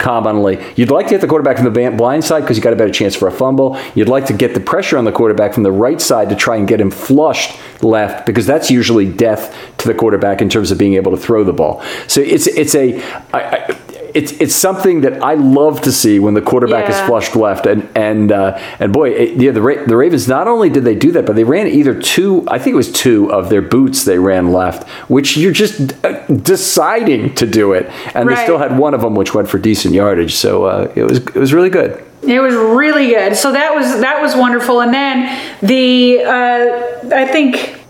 [0.00, 2.76] Commonly, you'd like to hit the quarterback from the blind side because you got a
[2.76, 3.78] better chance for a fumble.
[3.94, 6.56] You'd like to get the pressure on the quarterback from the right side to try
[6.56, 10.78] and get him flushed left because that's usually death to the quarterback in terms of
[10.78, 11.82] being able to throw the ball.
[12.06, 13.02] So it's it's a
[13.34, 13.76] I, I,
[14.14, 17.88] it's it's something that I love to see when the quarterback is flushed left and
[17.94, 21.12] and uh, and boy it, yeah the Ra- the Ravens not only did they do
[21.12, 24.18] that but they ran either two I think it was two of their boots they
[24.18, 28.94] ran left which you're just uh, deciding to do it and they still had one
[28.94, 32.04] of them which went for decent yardage so uh, it was it was really good.
[32.22, 33.36] It was really good.
[33.36, 34.80] So that was that was wonderful.
[34.82, 37.80] And then the uh, I think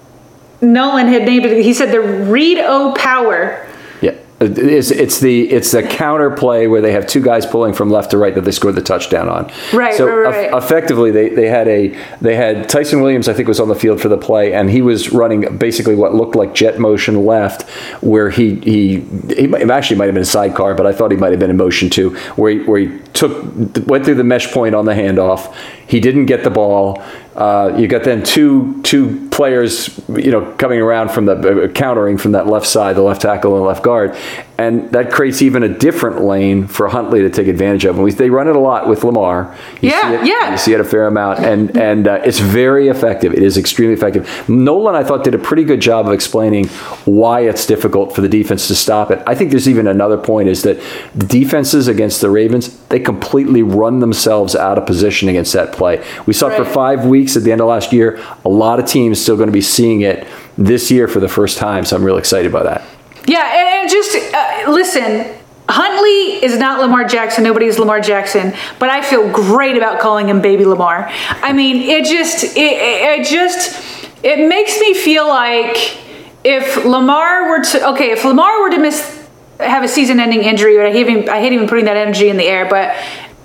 [0.60, 1.64] Nolan had named it.
[1.64, 3.66] He said the Read O Power.
[4.42, 8.12] It's it's the it's the counter play where they have two guys pulling from left
[8.12, 9.52] to right that they scored the touchdown on.
[9.70, 10.62] Right, So right, eff- right.
[10.64, 11.88] effectively, they, they had a
[12.22, 14.80] they had Ty'Son Williams I think was on the field for the play, and he
[14.80, 17.68] was running basically what looked like jet motion left,
[18.02, 19.00] where he he
[19.36, 21.50] he might- actually might have been a sidecar, but I thought he might have been
[21.50, 23.30] in motion too, where he, where he took
[23.86, 25.54] went through the mesh point on the handoff.
[25.90, 27.02] He didn't get the ball.
[27.34, 32.16] Uh, you got then two two players, you know, coming around from the uh, countering
[32.16, 34.16] from that left side, the left tackle and left guard,
[34.60, 37.94] and that creates even a different lane for Huntley to take advantage of.
[37.94, 39.56] And we, they run it a lot with Lamar.
[39.80, 40.52] You Yeah, see it, yeah.
[40.52, 43.32] You see it a fair amount, and and uh, it's very effective.
[43.32, 44.28] It is extremely effective.
[44.50, 46.66] Nolan, I thought, did a pretty good job of explaining
[47.06, 49.22] why it's difficult for the defense to stop it.
[49.26, 50.78] I think there's even another point is that
[51.14, 56.04] the defenses against the Ravens they completely run themselves out of position against that play.
[56.26, 58.20] We saw it for five weeks at the end of last year.
[58.44, 60.26] A lot of teams still going to be seeing it
[60.58, 62.82] this year for the first time, so I'm really excited by that.
[63.30, 65.36] Yeah, and, and just uh, listen.
[65.68, 67.44] Huntley is not Lamar Jackson.
[67.44, 71.08] Nobody is Lamar Jackson, but I feel great about calling him Baby Lamar.
[71.08, 73.80] I mean, it just, it, it, it just,
[74.24, 75.96] it makes me feel like
[76.42, 79.28] if Lamar were to, okay, if Lamar were to miss,
[79.60, 82.36] have a season-ending injury, and I hate even, I hate even putting that energy in
[82.36, 82.96] the air, but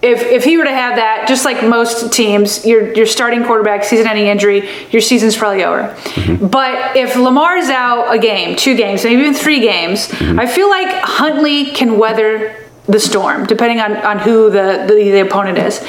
[0.06, 3.84] if, if he were to have that, just like most teams, your your starting quarterback
[3.84, 5.90] season-ending injury, your season's probably over.
[5.90, 6.48] Mm-hmm.
[6.48, 10.40] But if Lamar's out a game, two games, maybe even three games, mm-hmm.
[10.40, 12.56] I feel like Huntley can weather
[12.88, 15.84] the storm, depending on, on who the, the, the opponent is.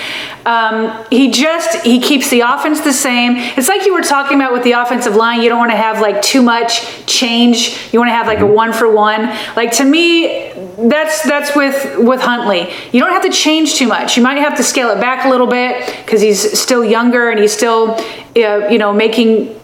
[0.46, 3.36] Um, he just he keeps the offense the same.
[3.36, 5.42] It's like you were talking about with the offensive line.
[5.42, 7.92] You don't want to have like too much change.
[7.92, 8.54] You want to have like a mm-hmm.
[8.54, 9.28] one for one.
[9.56, 12.70] Like to me, that's that's with with Huntley.
[12.92, 14.16] You don't have to change too much.
[14.16, 17.38] You might have to scale it back a little bit because he's still younger and
[17.38, 17.92] he's still
[18.36, 19.58] uh, you know making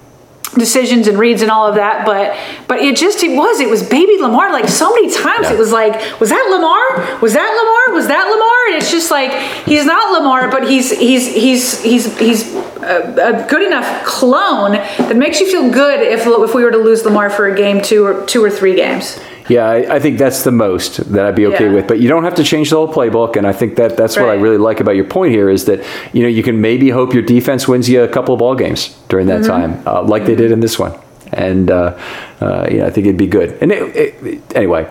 [0.56, 2.36] decisions and reads and all of that but
[2.68, 5.72] but it just it was it was baby lamar like so many times it was
[5.72, 7.20] like was that lamar?
[7.22, 7.96] Was that lamar?
[7.96, 8.66] Was that lamar?
[8.66, 9.32] And it's just like
[9.64, 15.16] he's not lamar but he's he's he's he's he's a, a good enough clone that
[15.16, 18.04] makes you feel good if if we were to lose lamar for a game two
[18.04, 19.18] or two or three games
[19.52, 21.74] Yeah, I, I think that's the most that I'd be okay Yeah.
[21.76, 21.86] with.
[21.86, 24.28] But you don't have to change the whole playbook, and I think that that's what
[24.28, 25.78] I really like about your point here is that
[26.14, 28.96] you know you can maybe hope your defense wins you a couple of ball games
[29.08, 29.50] during that Mm-hmm.
[29.56, 30.92] time, uh, like they did in this one,
[31.32, 31.98] and uh,
[32.40, 33.48] uh, you know I think it'd be good.
[33.62, 34.86] And it, it, anyway.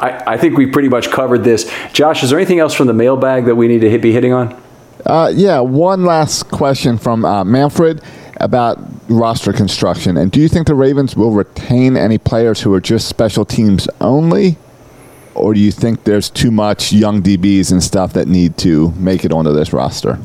[0.00, 1.70] I, I think we pretty much covered this.
[1.92, 4.32] Josh, is there anything else from the mailbag that we need to hit, be hitting
[4.32, 4.60] on?
[5.06, 8.02] Uh, yeah, one last question from uh, Manfred
[8.38, 8.78] about
[9.08, 10.16] roster construction.
[10.16, 13.88] And do you think the Ravens will retain any players who are just special teams
[14.00, 14.56] only?
[15.34, 19.24] Or do you think there's too much young DBs and stuff that need to make
[19.24, 20.18] it onto this roster?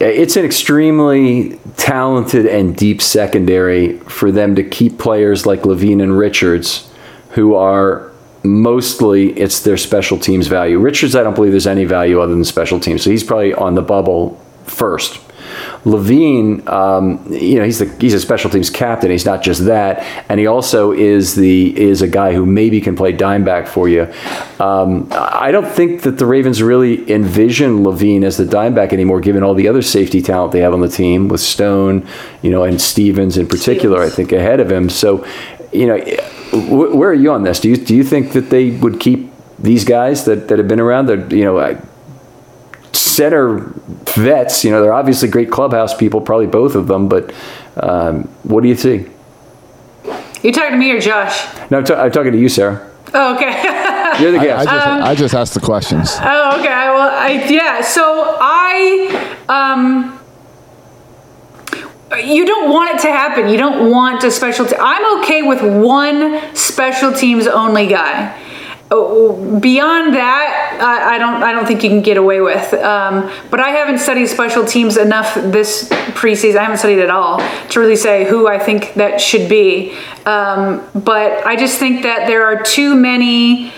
[0.00, 6.18] It's an extremely talented and deep secondary for them to keep players like Levine and
[6.18, 6.90] Richards,
[7.30, 8.10] who are
[8.42, 10.78] mostly it's their special teams value.
[10.78, 13.76] Richards, I don't believe there's any value other than special teams, so he's probably on
[13.76, 15.20] the bubble first.
[15.84, 19.10] Levine, um, you know, he's the he's a special teams captain.
[19.10, 19.98] He's not just that,
[20.28, 23.88] and he also is the is a guy who maybe can play dime back for
[23.88, 24.02] you.
[24.60, 29.20] Um, I don't think that the Ravens really envision Levine as the dime back anymore,
[29.20, 32.06] given all the other safety talent they have on the team with Stone,
[32.42, 34.02] you know, and Stephens in particular.
[34.02, 34.88] I think ahead of him.
[34.88, 35.26] So,
[35.72, 37.58] you know, wh- where are you on this?
[37.58, 40.80] Do you do you think that they would keep these guys that, that have been
[40.80, 41.06] around?
[41.06, 41.80] That you know.
[42.92, 43.72] I, center
[44.14, 44.64] vets.
[44.64, 47.08] You know, they're obviously great clubhouse people, probably both of them.
[47.08, 47.32] But
[47.76, 49.06] um, what do you see?
[50.42, 51.46] You talking to me or Josh?
[51.70, 52.90] No, I'm, t- I'm talking to you, Sarah.
[53.14, 53.50] Oh, okay.
[54.20, 54.68] You're the I, I guest.
[54.68, 56.16] just Um, I just asked the questions.
[56.20, 56.68] Oh, okay.
[56.68, 57.80] Well, I yeah.
[57.82, 60.18] So I um.
[62.22, 63.48] You don't want it to happen.
[63.48, 64.66] You don't want a special.
[64.66, 68.38] Te- I'm okay with one special teams only guy.
[68.92, 71.42] Beyond that, I, I don't.
[71.42, 72.74] I don't think you can get away with.
[72.74, 76.56] Um, but I haven't studied special teams enough this preseason.
[76.56, 77.38] I haven't studied at all
[77.70, 79.96] to really say who I think that should be.
[80.26, 83.72] Um, but I just think that there are too many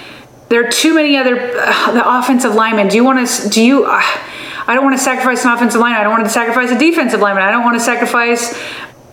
[0.48, 2.88] there are too many other uh, the offensive linemen.
[2.88, 3.48] Do you want to?
[3.48, 3.84] Do you?
[3.84, 4.02] Uh,
[4.66, 6.00] I don't want to sacrifice an offensive lineman.
[6.00, 7.44] I don't want to sacrifice a defensive lineman.
[7.44, 8.58] I don't want to sacrifice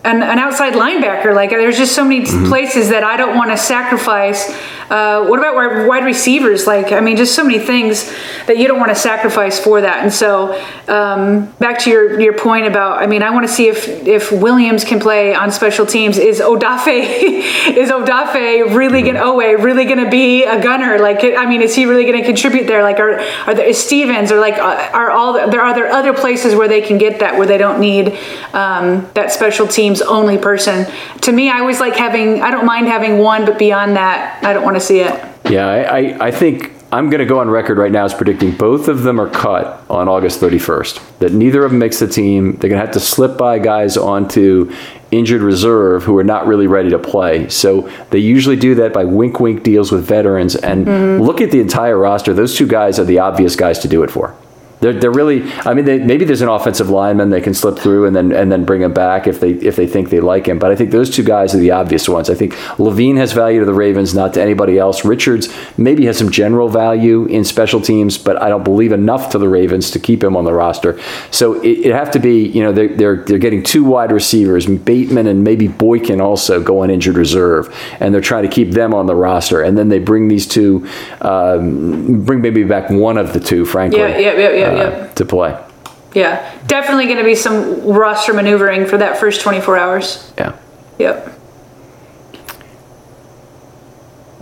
[0.04, 1.36] an, an outside linebacker.
[1.36, 4.50] Like there's just so many places that I don't want to sacrifice.
[4.90, 6.68] Uh, what about wide wide receivers?
[6.68, 8.12] Like I mean, just so many things
[8.48, 10.04] that you don't want to sacrifice for that.
[10.04, 13.68] And so um, back to your your point about, I mean, I want to see
[13.68, 16.18] if if Williams can play on special teams.
[16.18, 16.88] Is Odafe
[17.78, 21.00] is Odafe really gonna Oweh really gonna be a gunner?
[21.00, 22.84] Like I mean, is he really gonna contribute there?
[22.84, 26.56] Like are are there is Stephens or like are all there are there other places
[26.56, 28.18] where they can get that where they don't need
[28.54, 30.92] um, that special teams only person?
[31.22, 32.42] To me, I always like having.
[32.42, 35.24] I don't mind having one, but beyond that, I don't want to see it.
[35.50, 38.56] Yeah, I, I, I think I'm going to go on record right now as predicting
[38.56, 41.20] both of them are cut on August 31st.
[41.20, 42.54] That neither of them makes the team.
[42.58, 44.74] They're going to have to slip by guys onto
[45.10, 47.50] injured reserve who are not really ready to play.
[47.50, 50.56] So they usually do that by wink wink deals with veterans.
[50.56, 51.24] And mm-hmm.
[51.24, 52.34] look at the entire roster.
[52.34, 54.36] Those two guys are the obvious guys to do it for.
[54.82, 55.50] They're, they're really.
[55.66, 58.52] I mean, they, maybe there's an offensive lineman they can slip through and then and
[58.52, 60.60] then bring him back if they if they think they like him.
[60.60, 62.30] But I think those two guys are the obvious ones.
[62.30, 65.06] I think Levine has value to the Ravens, not to anybody else.
[65.06, 69.38] Richards maybe has some general value in special teams, but I don't believe enough to
[69.38, 71.00] the Ravens to keep him on the roster.
[71.30, 72.48] So it, it have to be.
[72.48, 76.84] You know, they're they're they're getting two wide receivers, Bateman and maybe Boykin also go
[76.84, 79.62] on injured reserve, and they're trying to keep them on the roster.
[79.62, 80.88] And then they bring these two,
[81.22, 85.14] um, bring maybe back one of the two, frankly Yeah, yeah, yeah, yeah, uh, yeah.
[85.14, 85.66] to play.
[86.14, 90.34] Yeah, definitely going to be some roster maneuvering for that first 24 hours.
[90.38, 90.58] Yeah.
[91.00, 91.40] Yep.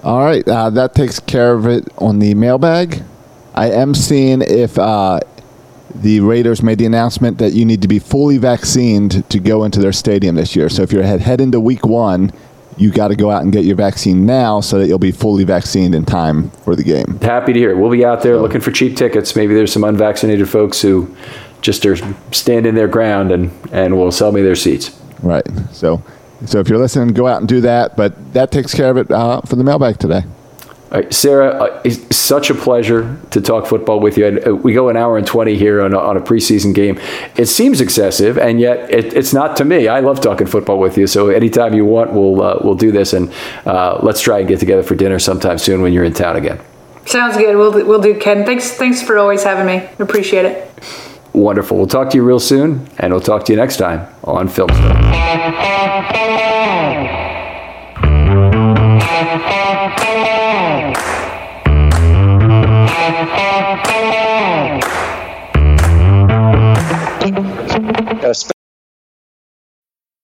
[0.04, 3.04] All right, uh, that takes care of it on the mailbag.
[3.54, 5.20] I am seeing if uh,
[5.94, 9.80] the Raiders made the announcement that you need to be fully vaccinated to go into
[9.82, 10.70] their stadium this year.
[10.70, 12.32] So if you're head, head into week one,
[12.80, 15.44] you got to go out and get your vaccine now so that you'll be fully
[15.44, 17.20] vaccinated in time for the game.
[17.22, 17.78] Happy to hear it.
[17.78, 19.36] We'll be out there looking for cheap tickets.
[19.36, 21.14] Maybe there's some unvaccinated folks who
[21.62, 21.98] just are
[22.32, 24.98] standing their ground and, and will sell me their seats.
[25.22, 25.46] Right.
[25.74, 26.02] So,
[26.46, 27.98] so if you're listening, go out and do that.
[27.98, 30.24] But that takes care of it uh, for the mailbag today.
[30.92, 34.26] All right, Sarah, uh, it's such a pleasure to talk football with you.
[34.26, 37.00] And, uh, We go an hour and 20 here on a, on a preseason game.
[37.36, 39.88] It seems excessive, and yet it, it's not to me.
[39.88, 41.06] I love talking football with you.
[41.06, 43.14] So anytime you want, we'll, uh, we'll do this.
[43.14, 43.32] And
[43.68, 46.60] uh, let's try and get together for dinner sometime soon when you're in town again.
[47.06, 47.56] Sounds good.
[47.56, 48.44] We'll do- we'll do Ken.
[48.46, 49.88] Thanks thanks for always having me.
[50.00, 50.72] Appreciate it.
[51.34, 51.78] Wonderful.
[51.78, 54.70] We'll talk to you real soon, and we'll talk to you next time on Film
[54.70, 55.00] Study.